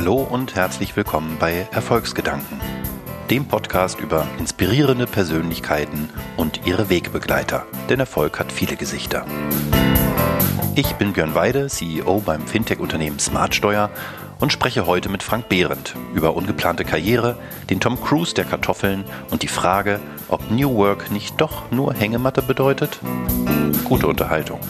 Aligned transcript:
Hallo 0.00 0.22
und 0.22 0.54
herzlich 0.54 0.96
willkommen 0.96 1.36
bei 1.38 1.68
Erfolgsgedanken, 1.72 2.58
dem 3.28 3.46
Podcast 3.46 4.00
über 4.00 4.26
inspirierende 4.38 5.06
Persönlichkeiten 5.06 6.08
und 6.38 6.66
ihre 6.66 6.88
Wegbegleiter. 6.88 7.66
Denn 7.90 8.00
Erfolg 8.00 8.40
hat 8.40 8.50
viele 8.50 8.76
Gesichter. 8.76 9.26
Ich 10.74 10.94
bin 10.94 11.12
Björn 11.12 11.34
Weide, 11.34 11.66
CEO 11.66 12.20
beim 12.20 12.46
Fintech-Unternehmen 12.46 13.18
Smartsteuer 13.18 13.90
und 14.38 14.54
spreche 14.54 14.86
heute 14.86 15.10
mit 15.10 15.22
Frank 15.22 15.50
Behrendt 15.50 15.94
über 16.14 16.34
ungeplante 16.34 16.86
Karriere, 16.86 17.36
den 17.68 17.78
Tom 17.78 18.00
Cruise 18.00 18.32
der 18.32 18.46
Kartoffeln 18.46 19.04
und 19.30 19.42
die 19.42 19.48
Frage, 19.48 20.00
ob 20.28 20.50
New 20.50 20.76
Work 20.76 21.10
nicht 21.10 21.38
doch 21.38 21.70
nur 21.70 21.92
Hängematte 21.92 22.40
bedeutet. 22.40 23.00
Gute 23.84 24.06
Unterhaltung. 24.06 24.60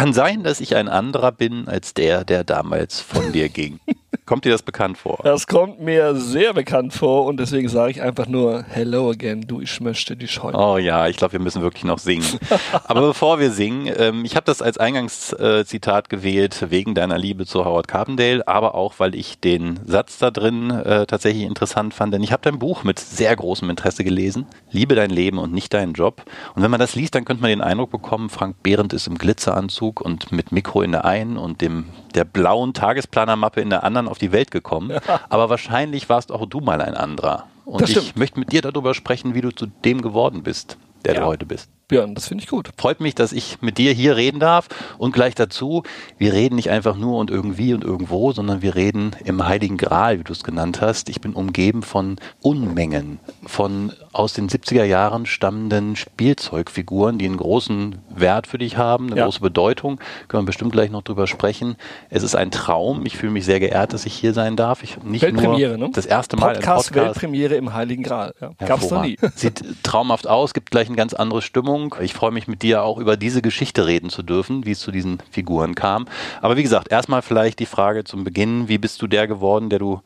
Kann 0.00 0.14
sein, 0.14 0.44
dass 0.44 0.62
ich 0.62 0.76
ein 0.76 0.88
anderer 0.88 1.30
bin 1.30 1.68
als 1.68 1.92
der, 1.92 2.24
der 2.24 2.42
damals 2.42 3.02
von 3.02 3.32
dir 3.32 3.50
ging. 3.50 3.80
Kommt 4.30 4.44
dir 4.44 4.52
das 4.52 4.62
bekannt 4.62 4.96
vor? 4.96 5.18
Das 5.24 5.48
kommt 5.48 5.80
mir 5.80 6.14
sehr 6.14 6.54
bekannt 6.54 6.92
vor 6.92 7.24
und 7.24 7.40
deswegen 7.40 7.68
sage 7.68 7.90
ich 7.90 8.00
einfach 8.00 8.28
nur 8.28 8.62
Hello 8.62 9.10
again, 9.10 9.40
du, 9.40 9.60
ich 9.60 9.80
möchte 9.80 10.16
dich 10.16 10.40
heute. 10.40 10.56
Oh 10.56 10.78
ja, 10.78 11.08
ich 11.08 11.16
glaube, 11.16 11.32
wir 11.32 11.40
müssen 11.40 11.62
wirklich 11.62 11.82
noch 11.82 11.98
singen. 11.98 12.38
Aber 12.84 13.00
bevor 13.00 13.40
wir 13.40 13.50
singen, 13.50 13.92
ähm, 13.98 14.24
ich 14.24 14.36
habe 14.36 14.44
das 14.46 14.62
als 14.62 14.78
Eingangszitat 14.78 16.08
gewählt 16.08 16.66
wegen 16.70 16.94
deiner 16.94 17.18
Liebe 17.18 17.44
zu 17.44 17.64
Howard 17.64 17.88
Carpendale, 17.88 18.46
aber 18.46 18.76
auch, 18.76 18.94
weil 18.98 19.16
ich 19.16 19.40
den 19.40 19.80
Satz 19.84 20.18
da 20.18 20.30
drin 20.30 20.70
äh, 20.70 21.06
tatsächlich 21.06 21.42
interessant 21.42 21.92
fand, 21.92 22.14
denn 22.14 22.22
ich 22.22 22.30
habe 22.30 22.42
dein 22.42 22.60
Buch 22.60 22.84
mit 22.84 23.00
sehr 23.00 23.34
großem 23.34 23.68
Interesse 23.68 24.04
gelesen, 24.04 24.46
Liebe 24.70 24.94
dein 24.94 25.10
Leben 25.10 25.38
und 25.38 25.52
nicht 25.52 25.74
deinen 25.74 25.94
Job. 25.94 26.22
Und 26.54 26.62
wenn 26.62 26.70
man 26.70 26.78
das 26.78 26.94
liest, 26.94 27.16
dann 27.16 27.24
könnte 27.24 27.42
man 27.42 27.50
den 27.50 27.62
Eindruck 27.62 27.90
bekommen, 27.90 28.30
Frank 28.30 28.62
Behrendt 28.62 28.92
ist 28.92 29.08
im 29.08 29.18
Glitzeranzug 29.18 30.00
und 30.00 30.30
mit 30.30 30.52
Mikro 30.52 30.82
in 30.82 30.92
der 30.92 31.04
einen 31.04 31.36
und 31.36 31.60
dem 31.60 31.86
der 32.14 32.24
blauen 32.24 32.74
Tagesplanermappe 32.74 33.60
in 33.60 33.70
der 33.70 33.84
anderen 33.84 34.08
auf 34.08 34.19
die 34.20 34.32
Welt 34.32 34.50
gekommen. 34.50 34.98
Aber 35.28 35.50
wahrscheinlich 35.50 36.08
warst 36.08 36.32
auch 36.32 36.46
du 36.46 36.60
mal 36.60 36.80
ein 36.80 36.94
anderer. 36.94 37.46
Und 37.64 37.88
ich 37.88 38.16
möchte 38.16 38.38
mit 38.38 38.52
dir 38.52 38.62
darüber 38.62 38.94
sprechen, 38.94 39.34
wie 39.34 39.40
du 39.40 39.50
zu 39.50 39.66
dem 39.66 40.02
geworden 40.02 40.42
bist, 40.42 40.76
der 41.04 41.14
ja. 41.14 41.20
du 41.20 41.26
heute 41.26 41.46
bist. 41.46 41.70
Björn, 41.90 42.14
das 42.14 42.28
finde 42.28 42.44
ich 42.44 42.48
gut. 42.48 42.70
Freut 42.78 43.00
mich, 43.00 43.16
dass 43.16 43.32
ich 43.32 43.60
mit 43.62 43.76
dir 43.76 43.92
hier 43.92 44.16
reden 44.16 44.38
darf 44.38 44.68
und 44.96 45.12
gleich 45.12 45.34
dazu, 45.34 45.82
wir 46.18 46.32
reden 46.32 46.54
nicht 46.54 46.70
einfach 46.70 46.96
nur 46.96 47.18
und 47.18 47.30
irgendwie 47.30 47.74
und 47.74 47.82
irgendwo, 47.82 48.30
sondern 48.30 48.62
wir 48.62 48.76
reden 48.76 49.16
im 49.24 49.44
Heiligen 49.44 49.76
Gral, 49.76 50.20
wie 50.20 50.22
du 50.22 50.32
es 50.32 50.44
genannt 50.44 50.80
hast. 50.80 51.08
Ich 51.08 51.20
bin 51.20 51.32
umgeben 51.32 51.82
von 51.82 52.16
Unmengen 52.42 53.18
von 53.44 53.92
aus 54.12 54.34
den 54.34 54.48
70er 54.48 54.84
Jahren 54.84 55.26
stammenden 55.26 55.96
Spielzeugfiguren, 55.96 57.18
die 57.18 57.26
einen 57.26 57.36
großen 57.36 57.98
Wert 58.08 58.46
für 58.46 58.58
dich 58.58 58.76
haben, 58.76 59.08
eine 59.08 59.16
ja. 59.16 59.24
große 59.24 59.40
Bedeutung. 59.40 59.98
Können 60.28 60.44
wir 60.44 60.46
bestimmt 60.46 60.70
gleich 60.70 60.90
noch 60.90 61.02
drüber 61.02 61.26
sprechen. 61.26 61.74
Es 62.08 62.22
ist 62.22 62.36
ein 62.36 62.52
Traum. 62.52 63.04
Ich 63.04 63.16
fühle 63.16 63.32
mich 63.32 63.44
sehr 63.44 63.58
geehrt, 63.58 63.92
dass 63.92 64.06
ich 64.06 64.14
hier 64.14 64.32
sein 64.32 64.54
darf. 64.54 64.84
Ich 64.84 65.02
nicht 65.02 65.22
Weltpremiere, 65.22 65.76
nur 65.76 65.88
ne? 65.88 65.92
das 65.94 66.06
erste 66.06 66.36
Mal 66.36 66.54
Podcast, 66.54 66.88
Podcast. 66.88 67.06
Weltpremiere 67.06 67.56
im 67.56 67.74
Heiligen 67.74 68.04
Gral. 68.04 68.32
Ja. 68.40 68.52
Gab's 68.64 68.90
noch 68.90 69.02
nie. 69.02 69.16
Sieht 69.34 69.64
traumhaft 69.82 70.28
aus, 70.28 70.54
gibt 70.54 70.70
gleich 70.70 70.86
eine 70.86 70.96
ganz 70.96 71.14
andere 71.14 71.42
Stimmung. 71.42 71.79
Sendung. 71.80 71.96
Ich 72.00 72.14
freue 72.14 72.30
mich 72.30 72.48
mit 72.48 72.62
dir 72.62 72.82
auch 72.82 72.98
über 72.98 73.16
diese 73.16 73.42
Geschichte 73.42 73.86
reden 73.86 74.10
zu 74.10 74.22
dürfen, 74.22 74.66
wie 74.66 74.72
es 74.72 74.80
zu 74.80 74.90
diesen 74.90 75.18
Figuren 75.30 75.74
kam. 75.74 76.06
Aber 76.40 76.56
wie 76.56 76.62
gesagt, 76.62 76.90
erstmal 76.90 77.22
vielleicht 77.22 77.58
die 77.58 77.66
Frage 77.66 78.04
zum 78.04 78.24
Beginn, 78.24 78.68
wie 78.68 78.78
bist 78.78 79.00
du 79.02 79.06
der 79.06 79.26
geworden, 79.26 79.70
der 79.70 79.78
du 79.78 80.00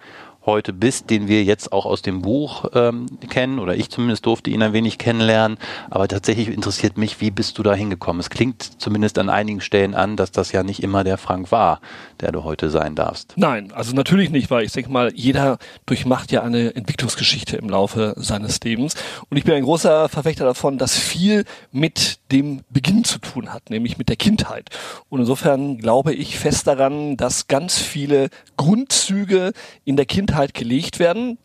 heute 0.47 0.73
bist, 0.73 1.11
den 1.11 1.29
wir 1.29 1.43
jetzt 1.45 1.73
auch 1.73 1.87
aus 1.87 2.03
dem 2.03 2.23
Buch 2.23 2.67
ähm, 2.75 3.07
kennen, 3.29 3.59
oder 3.59 3.77
ich 3.77 3.91
zumindest 3.91 4.27
durfte 4.27 4.51
ihn 4.51 4.63
ein 4.63 4.73
wenig 4.73 4.99
kennenlernen. 4.99 5.59
Aber 5.91 6.09
tatsächlich 6.09 6.49
interessiert 6.49 6.99
mich, 6.99 7.21
wie 7.21 7.31
bist 7.31 7.59
du 7.59 7.63
da 7.63 7.75
hingekommen? 7.75 8.21
Es 8.21 8.31
klingt 8.31 8.63
zumindest 8.81 9.19
an 9.19 9.29
einigen 9.29 9.61
Stellen 9.61 9.95
an, 9.95 10.17
dass 10.17 10.31
das 10.31 10.53
ja 10.53 10.63
nicht 10.63 10.83
immer 10.83 11.05
der 11.05 11.19
Frank 11.19 11.51
war, 11.51 11.81
der 12.21 12.33
du 12.33 12.45
heute 12.45 12.71
sein 12.71 12.95
darfst. 12.95 13.35
Nein, 13.37 13.73
also 13.73 13.95
natürlich 13.95 14.31
nicht, 14.31 14.51
weil 14.51 14.65
ich 14.65 14.73
denke 14.73 14.91
mal, 14.91 15.13
jeder 15.15 15.59
durchmacht 15.87 16.33
ja 16.33 16.43
eine 16.43 16.75
Entwicklungsgeschichte 16.75 17.57
im 17.57 17.69
Laufe 17.69 18.15
seines 18.17 18.61
Lebens. 18.61 18.95
Und 19.31 19.37
ich 19.37 19.45
bin 19.45 19.55
ein 19.55 19.65
großer 19.65 20.09
Verfechter 20.09 20.45
davon, 20.45 20.79
dass 20.79 20.97
viel 20.97 21.45
mit 21.73 22.19
dem 22.35 22.63
Beginn 22.69 23.05
zu 23.05 23.21
tun 23.21 23.53
hat, 23.53 23.71
nämlich 23.71 23.97
mit 23.97 24.09
der 24.09 24.17
Kindheit. 24.17 24.69
Und 25.09 25.21
insofern 25.21 25.79
glaube 25.79 26.13
ich 26.13 26.37
fest 26.37 26.67
daran, 26.67 27.17
dass 27.17 27.47
ganz 27.47 27.79
viele 27.79 28.29
Grundzüge 28.57 29.53
in 29.85 29.95
der 29.97 30.07
Kindheit 30.07 30.53
gelegt 30.53 30.99
werden 30.99 31.39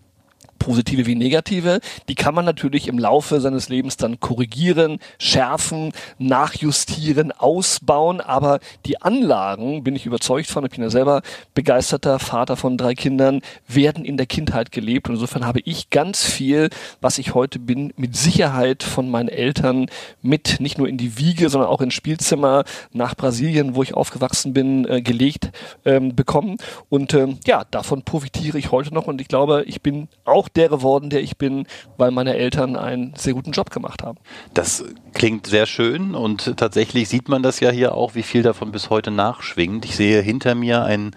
positive 0.59 1.06
wie 1.06 1.16
negative, 1.16 1.80
die 2.08 2.16
kann 2.16 2.36
man 2.36 2.46
natürlich 2.46 2.88
im 2.88 3.00
Laufe 3.00 3.40
seines 3.40 3.70
Lebens 3.70 3.97
dann 3.97 4.20
korrigieren, 4.20 5.00
schärfen, 5.18 5.92
nachjustieren, 6.18 7.31
ausbauen, 7.31 8.22
aber 8.22 8.59
die 8.86 9.02
Anlagen, 9.02 9.84
bin 9.84 9.96
ich 9.96 10.06
überzeugt 10.06 10.48
von, 10.48 10.66
ich 10.66 10.72
bin 10.72 10.84
ja 10.84 10.90
selber 10.90 11.22
begeisterter 11.53 12.19
Vater 12.19 12.58
von 12.58 12.78
drei 12.78 12.94
Kindern, 12.94 13.42
werden 13.68 14.06
in 14.06 14.18
der 14.18 14.25
Kindheit 14.25 14.72
gelebt. 14.72 15.08
Und 15.08 15.16
insofern 15.16 15.46
habe 15.46 15.62
ich 15.64 15.90
ganz 15.90 16.25
viel, 16.25 16.69
was 17.02 17.18
ich 17.18 17.34
heute 17.34 17.59
bin, 17.59 17.94
mit 17.96 18.16
Sicherheit 18.16 18.84
von 18.84 19.09
meinen 19.09 19.30
Eltern 19.30 19.88
mit, 20.22 20.59
nicht 20.59 20.78
nur 20.78 20.88
in 20.88 20.98
die 20.98 21.18
Wiege, 21.18 21.50
sondern 21.50 21.69
auch 21.69 21.81
ins 21.81 21.94
Spielzimmer 21.94 22.66
nach 22.92 23.16
Brasilien, 23.16 23.75
wo 23.75 23.84
ich 23.84 23.94
aufgewachsen 23.94 24.53
bin, 24.53 24.86
äh, 24.86 25.02
gelegt 25.02 25.52
ähm, 25.86 26.16
bekommen. 26.16 26.58
Und 26.90 27.14
ähm, 27.14 27.40
ja, 27.46 27.64
davon 27.72 28.03
profitiere 28.03 28.58
ich 28.58 28.72
heute 28.72 28.94
noch. 28.94 29.08
Und 29.08 29.22
ich 29.22 29.28
glaube, 29.28 29.64
ich 29.66 29.81
bin 29.81 30.09
auch 30.25 30.49
der 30.56 30.70
geworden, 30.70 31.10
der 31.10 31.22
ich 31.22 31.38
bin, 31.38 31.66
weil 31.98 32.12
meine 32.12 32.36
Eltern 32.36 32.76
einen 32.76 33.14
sehr 33.16 33.34
guten 33.34 33.52
Job 33.52 33.70
gemacht 33.72 34.04
haben. 34.04 34.18
Das 34.54 34.84
klingt 35.14 35.48
sehr 35.48 35.66
schön 35.66 36.16
und 36.16 36.58
tatsächlich 36.58 37.10
sieht 37.10 37.30
man 37.30 37.44
das 37.44 37.60
ja 37.60 37.70
hier 37.70 37.96
auch, 37.96 38.16
wie 38.16 38.24
viel 38.24 38.44
davon 38.44 38.72
bis 38.72 38.90
heute 38.90 39.12
nachschwingt. 39.12 39.86
Ich 39.86 39.96
sehe 39.96 40.22
hinter 40.22 40.56
mir 40.56 40.84
ein 40.84 41.12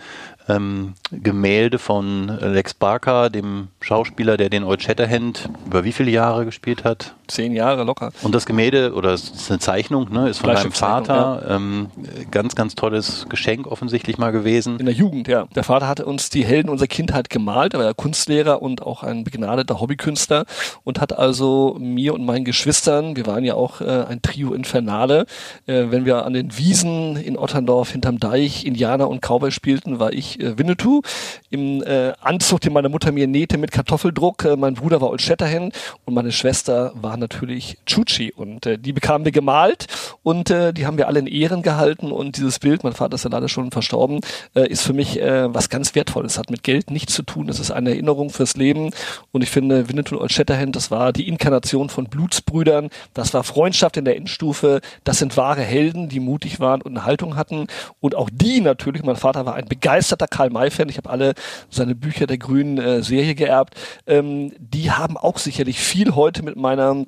ähm, 0.49 0.95
Gemälde 1.13 1.79
von 1.79 2.29
Lex 2.29 2.75
Barker, 2.75 3.29
dem 3.29 3.69
Schauspieler, 3.81 4.37
der 4.37 4.49
den 4.49 4.65
Old 4.65 4.83
Shatterhand 4.83 5.49
über 5.67 5.85
wie 5.85 5.93
viele 5.93 6.11
Jahre 6.11 6.45
gespielt 6.45 6.85
hat? 6.85 7.15
Zehn 7.29 7.53
Jahre 7.53 7.85
locker. 7.85 8.13
Und 8.23 8.35
das 8.35 8.47
Gemälde, 8.47 8.95
oder 8.95 9.13
es 9.13 9.31
ist 9.31 9.51
eine 9.51 9.61
Zeichnung, 9.61 10.11
ne, 10.13 10.29
ist 10.29 10.39
von 10.39 10.55
deinem 10.55 10.73
Vater. 10.73 11.43
Ja. 11.47 11.57
Ähm, 11.57 11.89
ganz, 12.31 12.55
ganz 12.55 12.75
tolles 12.75 13.27
Geschenk 13.29 13.67
offensichtlich 13.67 14.19
mal 14.19 14.33
gewesen. 14.33 14.79
In 14.79 14.87
der 14.87 14.95
Jugend, 14.95 15.29
ja. 15.29 15.47
Der 15.55 15.65
Vater 15.65 15.87
hatte 15.87 16.07
uns 16.07 16.31
die 16.31 16.45
Helden 16.45 16.69
unserer 16.69 16.89
Kindheit 16.89 17.31
gemalt. 17.31 17.75
Er 17.75 17.81
war 17.81 17.87
ja 17.87 17.95
Kunstlehrer 17.95 18.63
und 18.63 18.83
auch 18.83 19.03
ein 19.03 19.25
begnadeter 19.25 19.81
Hobbykünstler 19.81 20.47
und 20.85 21.01
hat 21.01 21.19
also 21.19 21.77
mir 21.79 22.15
und 22.15 22.25
meinen 22.25 22.45
Geschwistern, 22.45 23.17
wir 23.17 23.27
waren 23.27 23.45
ja 23.45 23.55
auch 23.55 23.81
äh, 23.81 24.05
ein 24.09 24.23
Trio 24.23 24.55
Infernale, 24.55 25.27
äh, 25.67 25.85
wenn 25.91 26.05
wir 26.07 26.25
an 26.25 26.33
den 26.33 26.57
Wiesen 26.57 27.17
in 27.17 27.37
Otterndorf 27.37 27.91
hinterm 27.91 28.19
Deich 28.19 28.65
Indianer 28.65 29.09
und 29.09 29.21
Cowboy 29.21 29.51
spielten, 29.51 29.99
war 29.99 30.13
ich 30.13 30.41
äh, 30.41 30.59
Winnetou 30.59 31.02
im 31.51 31.83
äh, 31.83 32.13
Anzug, 32.21 32.61
den 32.61 32.73
meine 32.73 32.89
Mutter 32.89 33.13
mir 33.13 33.27
nähte 33.27 33.59
mit 33.59 33.73
Kartoffeldruck. 33.73 34.45
Äh, 34.45 34.57
mein 34.57 34.75
Bruder 34.75 35.01
war 35.01 35.11
Old 35.11 35.23
Shatterhand 35.23 35.75
und 36.05 36.15
meine 36.15 36.33
Schwester 36.33 36.93
war 36.95 37.17
natürlich 37.17 37.79
Chuchi. 37.87 38.33
Und 38.33 38.67
äh, 38.67 38.79
die 38.79 38.93
bekamen 38.93 39.25
wir 39.25 39.33
gemalt 39.33 39.87
und 40.23 40.51
äh, 40.51 40.73
die 40.73 40.87
haben 40.87 40.99
wir 40.99 41.09
alle 41.09 41.21
in 41.21 41.27
Ehren 41.27 41.63
gehalten. 41.63 42.13
Und 42.13 42.37
dieses 42.37 42.59
Bild, 42.59 42.85
mein 42.85 42.93
Vater 42.93 43.15
ist 43.15 43.25
ja 43.25 43.31
leider 43.31 43.49
schon 43.49 43.71
verstorben, 43.71 44.21
äh, 44.55 44.67
ist 44.69 44.83
für 44.83 44.93
mich 44.93 45.21
äh, 45.21 45.53
was 45.53 45.69
ganz 45.69 45.95
Wertvolles, 45.95 46.39
hat 46.39 46.51
mit 46.51 46.63
Geld 46.63 46.91
nichts 46.91 47.15
zu 47.15 47.23
tun, 47.23 47.49
es 47.49 47.61
ist 47.61 47.71
eine 47.71 47.91
Erinnerung 47.91 48.31
fürs 48.31 48.57
Leben. 48.57 48.91
Und 49.33 49.43
ich 49.43 49.51
finde 49.51 49.89
Winnetou 49.89 50.17
und 50.17 50.23
Old 50.23 50.33
Shatterhand, 50.33 50.77
das 50.77 50.91
war 50.91 51.13
die 51.13 51.29
Inkarnation 51.29 51.89
von 51.89 52.07
Blutsbrüdern, 52.07 52.91
das 53.15 53.35
war 53.35 53.45
Freundschaft 53.45 53.97
in 53.97 54.05
der 54.05 54.17
Endstufe, 54.17 54.81
das 55.05 55.19
sind 55.19 55.37
wahre 55.37 55.63
Helden, 55.63 56.09
die 56.09 56.21
mutig 56.21 56.61
waren 56.61 56.83
und 56.83 56.93
eine 56.93 57.05
Haltung 57.05 57.37
hatten. 57.37 57.67
Und 58.01 58.15
auch 58.15 58.31
die 58.33 58.61
natürlich, 58.61 59.03
mein 59.03 59.17
Vater 59.17 59.47
war 59.47 59.55
ein 59.55 59.67
begeisterter 59.67 60.27
Karl-May-Fan, 60.27 60.89
ich 60.93 60.99
habe 60.99 61.11
alle 61.11 61.35
seine 61.71 61.95
Bücher 61.95 62.27
der 62.27 62.39
grünen 62.39 62.79
äh, 62.79 63.03
Serie 63.03 63.35
geerbt, 63.35 63.75
ähm, 64.07 64.53
die 64.59 64.91
haben 64.91 65.17
auch 65.17 65.39
sicherlich 65.39 65.81
viel 65.81 66.15
heute 66.15 66.43
mit 66.43 66.57
meiner 66.57 67.07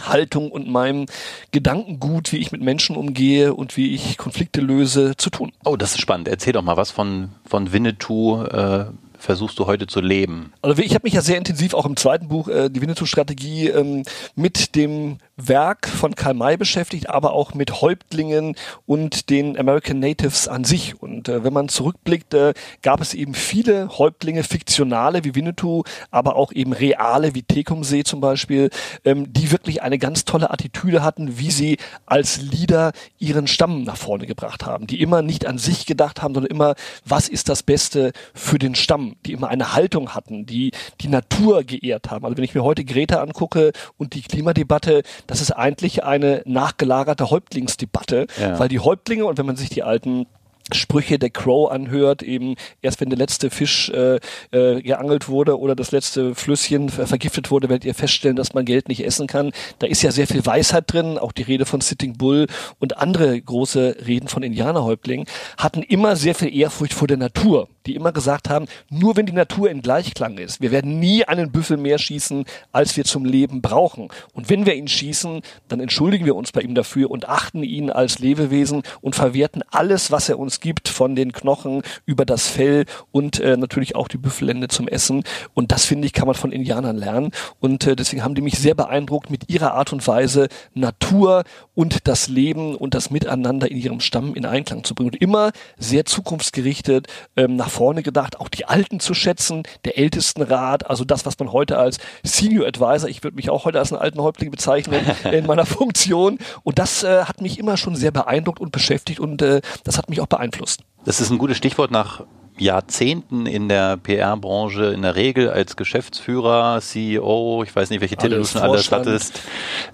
Haltung 0.00 0.50
und 0.50 0.68
meinem 0.68 1.06
Gedankengut, 1.52 2.32
wie 2.32 2.38
ich 2.38 2.50
mit 2.50 2.60
Menschen 2.60 2.96
umgehe 2.96 3.54
und 3.54 3.76
wie 3.76 3.94
ich 3.94 4.18
Konflikte 4.18 4.60
löse, 4.60 5.16
zu 5.16 5.30
tun. 5.30 5.52
Oh, 5.64 5.76
das 5.76 5.92
ist 5.92 6.00
spannend. 6.00 6.26
Erzähl 6.26 6.52
doch 6.52 6.62
mal 6.62 6.76
was 6.76 6.90
von, 6.90 7.30
von 7.46 7.72
Winnetou. 7.72 8.42
Äh 8.44 8.86
versuchst 9.24 9.58
du 9.58 9.66
heute 9.66 9.86
zu 9.86 10.00
leben? 10.00 10.52
Also 10.62 10.82
ich 10.82 10.94
habe 10.94 11.04
mich 11.04 11.14
ja 11.14 11.22
sehr 11.22 11.38
intensiv 11.38 11.74
auch 11.74 11.86
im 11.86 11.96
zweiten 11.96 12.28
Buch, 12.28 12.48
äh, 12.48 12.68
die 12.68 12.80
Winnetou-Strategie, 12.80 13.68
ähm, 13.68 14.02
mit 14.36 14.76
dem 14.76 15.18
Werk 15.36 15.88
von 15.88 16.14
Karl 16.14 16.34
May 16.34 16.56
beschäftigt, 16.56 17.08
aber 17.10 17.32
auch 17.32 17.54
mit 17.54 17.80
Häuptlingen 17.80 18.54
und 18.86 19.30
den 19.30 19.58
American 19.58 19.98
Natives 19.98 20.46
an 20.46 20.64
sich. 20.64 21.00
Und 21.02 21.28
äh, 21.28 21.42
wenn 21.42 21.52
man 21.52 21.68
zurückblickt, 21.68 22.34
äh, 22.34 22.54
gab 22.82 23.00
es 23.00 23.14
eben 23.14 23.34
viele 23.34 23.98
Häuptlinge, 23.98 24.44
fiktionale 24.44 25.24
wie 25.24 25.34
Winnetou, 25.34 25.82
aber 26.10 26.36
auch 26.36 26.52
eben 26.52 26.72
reale 26.72 27.34
wie 27.34 27.42
Tecumseh 27.42 28.04
zum 28.04 28.20
Beispiel, 28.20 28.70
ähm, 29.04 29.32
die 29.32 29.50
wirklich 29.50 29.82
eine 29.82 29.98
ganz 29.98 30.24
tolle 30.24 30.50
Attitüde 30.50 31.02
hatten, 31.02 31.38
wie 31.38 31.50
sie 31.50 31.78
als 32.06 32.40
Leader 32.40 32.92
ihren 33.18 33.46
Stamm 33.46 33.82
nach 33.82 33.96
vorne 33.96 34.26
gebracht 34.26 34.66
haben, 34.66 34.86
die 34.86 35.00
immer 35.00 35.22
nicht 35.22 35.46
an 35.46 35.58
sich 35.58 35.86
gedacht 35.86 36.22
haben, 36.22 36.34
sondern 36.34 36.50
immer, 36.50 36.74
was 37.04 37.28
ist 37.28 37.48
das 37.48 37.62
Beste 37.62 38.12
für 38.34 38.58
den 38.58 38.74
Stamm, 38.74 39.13
die 39.26 39.32
immer 39.32 39.48
eine 39.48 39.74
Haltung 39.74 40.14
hatten, 40.14 40.46
die 40.46 40.72
die 41.00 41.08
Natur 41.08 41.64
geehrt 41.64 42.10
haben. 42.10 42.24
Also 42.24 42.36
wenn 42.36 42.44
ich 42.44 42.54
mir 42.54 42.64
heute 42.64 42.84
Greta 42.84 43.20
angucke 43.20 43.72
und 43.98 44.14
die 44.14 44.22
Klimadebatte, 44.22 45.02
das 45.26 45.40
ist 45.40 45.50
eigentlich 45.50 46.04
eine 46.04 46.42
nachgelagerte 46.46 47.30
Häuptlingsdebatte, 47.30 48.26
ja. 48.40 48.58
weil 48.58 48.68
die 48.68 48.80
Häuptlinge 48.80 49.24
und 49.24 49.38
wenn 49.38 49.46
man 49.46 49.56
sich 49.56 49.70
die 49.70 49.82
alten 49.82 50.26
Sprüche 50.72 51.18
der 51.18 51.30
Crow 51.30 51.70
anhört, 51.70 52.22
eben 52.22 52.54
erst 52.80 53.00
wenn 53.00 53.10
der 53.10 53.18
letzte 53.18 53.50
Fisch 53.50 53.90
äh, 53.90 54.18
äh, 54.50 54.80
geangelt 54.80 55.28
wurde 55.28 55.58
oder 55.58 55.74
das 55.74 55.92
letzte 55.92 56.34
Flüsschen 56.34 56.88
vergiftet 56.88 57.50
wurde, 57.50 57.68
werdet 57.68 57.84
ihr 57.84 57.94
feststellen, 57.94 58.36
dass 58.36 58.54
man 58.54 58.64
Geld 58.64 58.88
nicht 58.88 59.04
essen 59.04 59.26
kann. 59.26 59.52
Da 59.78 59.86
ist 59.86 60.02
ja 60.02 60.10
sehr 60.10 60.26
viel 60.26 60.44
Weisheit 60.46 60.84
drin, 60.90 61.18
auch 61.18 61.32
die 61.32 61.42
Rede 61.42 61.66
von 61.66 61.82
Sitting 61.82 62.16
Bull 62.16 62.46
und 62.78 62.96
andere 62.96 63.40
große 63.40 63.96
Reden 64.06 64.28
von 64.28 64.42
Indianerhäuptlingen 64.42 65.26
hatten 65.58 65.82
immer 65.82 66.16
sehr 66.16 66.34
viel 66.34 66.54
Ehrfurcht 66.54 66.94
vor 66.94 67.08
der 67.08 67.18
Natur, 67.18 67.68
die 67.86 67.94
immer 67.94 68.12
gesagt 68.12 68.48
haben, 68.48 68.66
nur 68.88 69.16
wenn 69.16 69.26
die 69.26 69.32
Natur 69.32 69.70
in 69.70 69.82
Gleichklang 69.82 70.38
ist, 70.38 70.60
wir 70.60 70.70
werden 70.70 70.98
nie 70.98 71.24
einen 71.24 71.52
Büffel 71.52 71.76
mehr 71.76 71.98
schießen, 71.98 72.44
als 72.72 72.96
wir 72.96 73.04
zum 73.04 73.24
Leben 73.24 73.62
brauchen. 73.62 74.08
Und 74.32 74.50
wenn 74.50 74.66
wir 74.66 74.74
ihn 74.74 74.88
schießen, 74.88 75.42
dann 75.68 75.80
entschuldigen 75.80 76.24
wir 76.24 76.36
uns 76.36 76.52
bei 76.52 76.60
ihm 76.60 76.74
dafür 76.74 77.10
und 77.10 77.28
achten 77.28 77.62
ihn 77.62 77.90
als 77.90 78.18
Lebewesen 78.18 78.82
und 79.00 79.16
verwerten 79.16 79.62
alles, 79.70 80.10
was 80.10 80.28
er 80.28 80.38
uns 80.38 80.60
gibt, 80.60 80.88
von 80.88 81.14
den 81.14 81.32
Knochen 81.32 81.82
über 82.06 82.24
das 82.24 82.48
Fell 82.48 82.86
und 83.12 83.40
äh, 83.40 83.56
natürlich 83.56 83.96
auch 83.96 84.08
die 84.08 84.18
Büffellende 84.18 84.68
zum 84.68 84.88
Essen. 84.88 85.24
Und 85.52 85.72
das 85.72 85.84
finde 85.84 86.06
ich, 86.06 86.12
kann 86.12 86.26
man 86.26 86.34
von 86.34 86.52
Indianern 86.52 86.96
lernen. 86.96 87.30
Und 87.60 87.86
äh, 87.86 87.96
deswegen 87.96 88.24
haben 88.24 88.34
die 88.34 88.42
mich 88.42 88.58
sehr 88.58 88.74
beeindruckt 88.74 89.30
mit 89.30 89.50
ihrer 89.50 89.74
Art 89.74 89.92
und 89.92 90.06
Weise, 90.06 90.48
Natur 90.74 91.44
und 91.74 92.08
das 92.08 92.28
Leben 92.28 92.74
und 92.74 92.94
das 92.94 93.10
Miteinander 93.10 93.70
in 93.70 93.76
ihrem 93.76 94.00
Stamm 94.00 94.34
in 94.34 94.46
Einklang 94.46 94.84
zu 94.84 94.94
bringen. 94.94 95.10
Und 95.10 95.20
immer 95.20 95.52
sehr 95.76 96.04
zukunftsgerichtet, 96.04 97.08
ähm, 97.36 97.56
nach 97.56 97.73
vorne 97.74 98.02
gedacht, 98.02 98.40
auch 98.40 98.48
die 98.48 98.66
Alten 98.66 99.00
zu 99.00 99.14
schätzen, 99.14 99.64
der 99.84 99.98
Ältestenrat, 99.98 100.88
also 100.88 101.04
das, 101.04 101.26
was 101.26 101.38
man 101.38 101.52
heute 101.52 101.76
als 101.76 101.98
Senior 102.22 102.66
Advisor, 102.66 103.08
ich 103.08 103.24
würde 103.24 103.36
mich 103.36 103.50
auch 103.50 103.64
heute 103.64 103.78
als 103.78 103.92
einen 103.92 104.00
alten 104.00 104.20
Häuptling 104.20 104.50
bezeichnen, 104.50 105.04
in 105.32 105.46
meiner 105.46 105.66
Funktion. 105.66 106.38
Und 106.62 106.78
das 106.78 107.02
äh, 107.02 107.24
hat 107.24 107.40
mich 107.40 107.58
immer 107.58 107.76
schon 107.76 107.96
sehr 107.96 108.12
beeindruckt 108.12 108.60
und 108.60 108.72
beschäftigt 108.72 109.20
und 109.20 109.42
äh, 109.42 109.60
das 109.82 109.98
hat 109.98 110.08
mich 110.08 110.20
auch 110.20 110.26
beeinflusst. 110.26 110.82
Das 111.04 111.20
ist 111.20 111.30
ein 111.30 111.38
gutes 111.38 111.56
Stichwort 111.56 111.90
nach 111.90 112.22
Jahrzehnten 112.56 113.46
in 113.46 113.68
der 113.68 113.96
PR-Branche 113.96 114.86
in 114.86 115.02
der 115.02 115.16
Regel 115.16 115.50
als 115.50 115.76
Geschäftsführer, 115.76 116.80
CEO, 116.80 117.64
ich 117.64 117.74
weiß 117.74 117.90
nicht, 117.90 118.00
welche 118.00 118.16
Titel 118.16 118.36
du 118.36 118.44
schon 118.44 118.60
alles 118.60 118.92
hattest, 118.92 119.42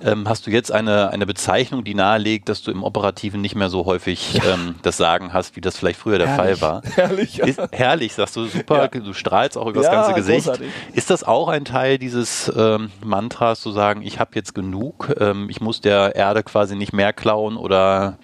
ähm, 0.04 0.28
hast 0.28 0.46
du 0.46 0.50
jetzt 0.50 0.70
eine, 0.70 1.10
eine 1.10 1.24
Bezeichnung, 1.24 1.84
die 1.84 1.94
nahelegt, 1.94 2.50
dass 2.50 2.62
du 2.62 2.70
im 2.70 2.84
Operativen 2.84 3.40
nicht 3.40 3.54
mehr 3.54 3.70
so 3.70 3.86
häufig 3.86 4.34
ja. 4.34 4.54
ähm, 4.54 4.74
das 4.82 4.98
Sagen 4.98 5.32
hast, 5.32 5.56
wie 5.56 5.62
das 5.62 5.78
vielleicht 5.78 5.98
früher 5.98 6.18
der 6.18 6.28
herrlich. 6.28 6.58
Fall 6.58 6.82
war. 6.82 6.82
Herrlich, 6.94 7.36
ja. 7.36 7.46
Ist, 7.46 7.60
herrlich, 7.72 8.12
sagst 8.12 8.36
du, 8.36 8.44
super, 8.44 8.90
ja. 8.92 9.00
du 9.00 9.12
strahlst 9.14 9.56
auch 9.56 9.66
über 9.66 9.80
das 9.80 9.90
ganze 9.90 10.12
Gesicht. 10.12 10.46
Großartig. 10.46 10.68
Ist 10.92 11.08
das 11.08 11.24
auch 11.24 11.48
ein 11.48 11.64
Teil 11.64 11.98
dieses 11.98 12.52
ähm, 12.54 12.90
Mantras, 13.02 13.60
zu 13.60 13.70
sagen, 13.72 14.02
ich 14.02 14.18
habe 14.18 14.32
jetzt 14.34 14.54
genug, 14.54 15.14
ähm, 15.18 15.48
ich 15.48 15.60
muss 15.60 15.80
der 15.80 16.14
Erde 16.14 16.42
quasi 16.42 16.76
nicht 16.76 16.92
mehr 16.92 17.12
klauen 17.12 17.56
oder 17.56 18.18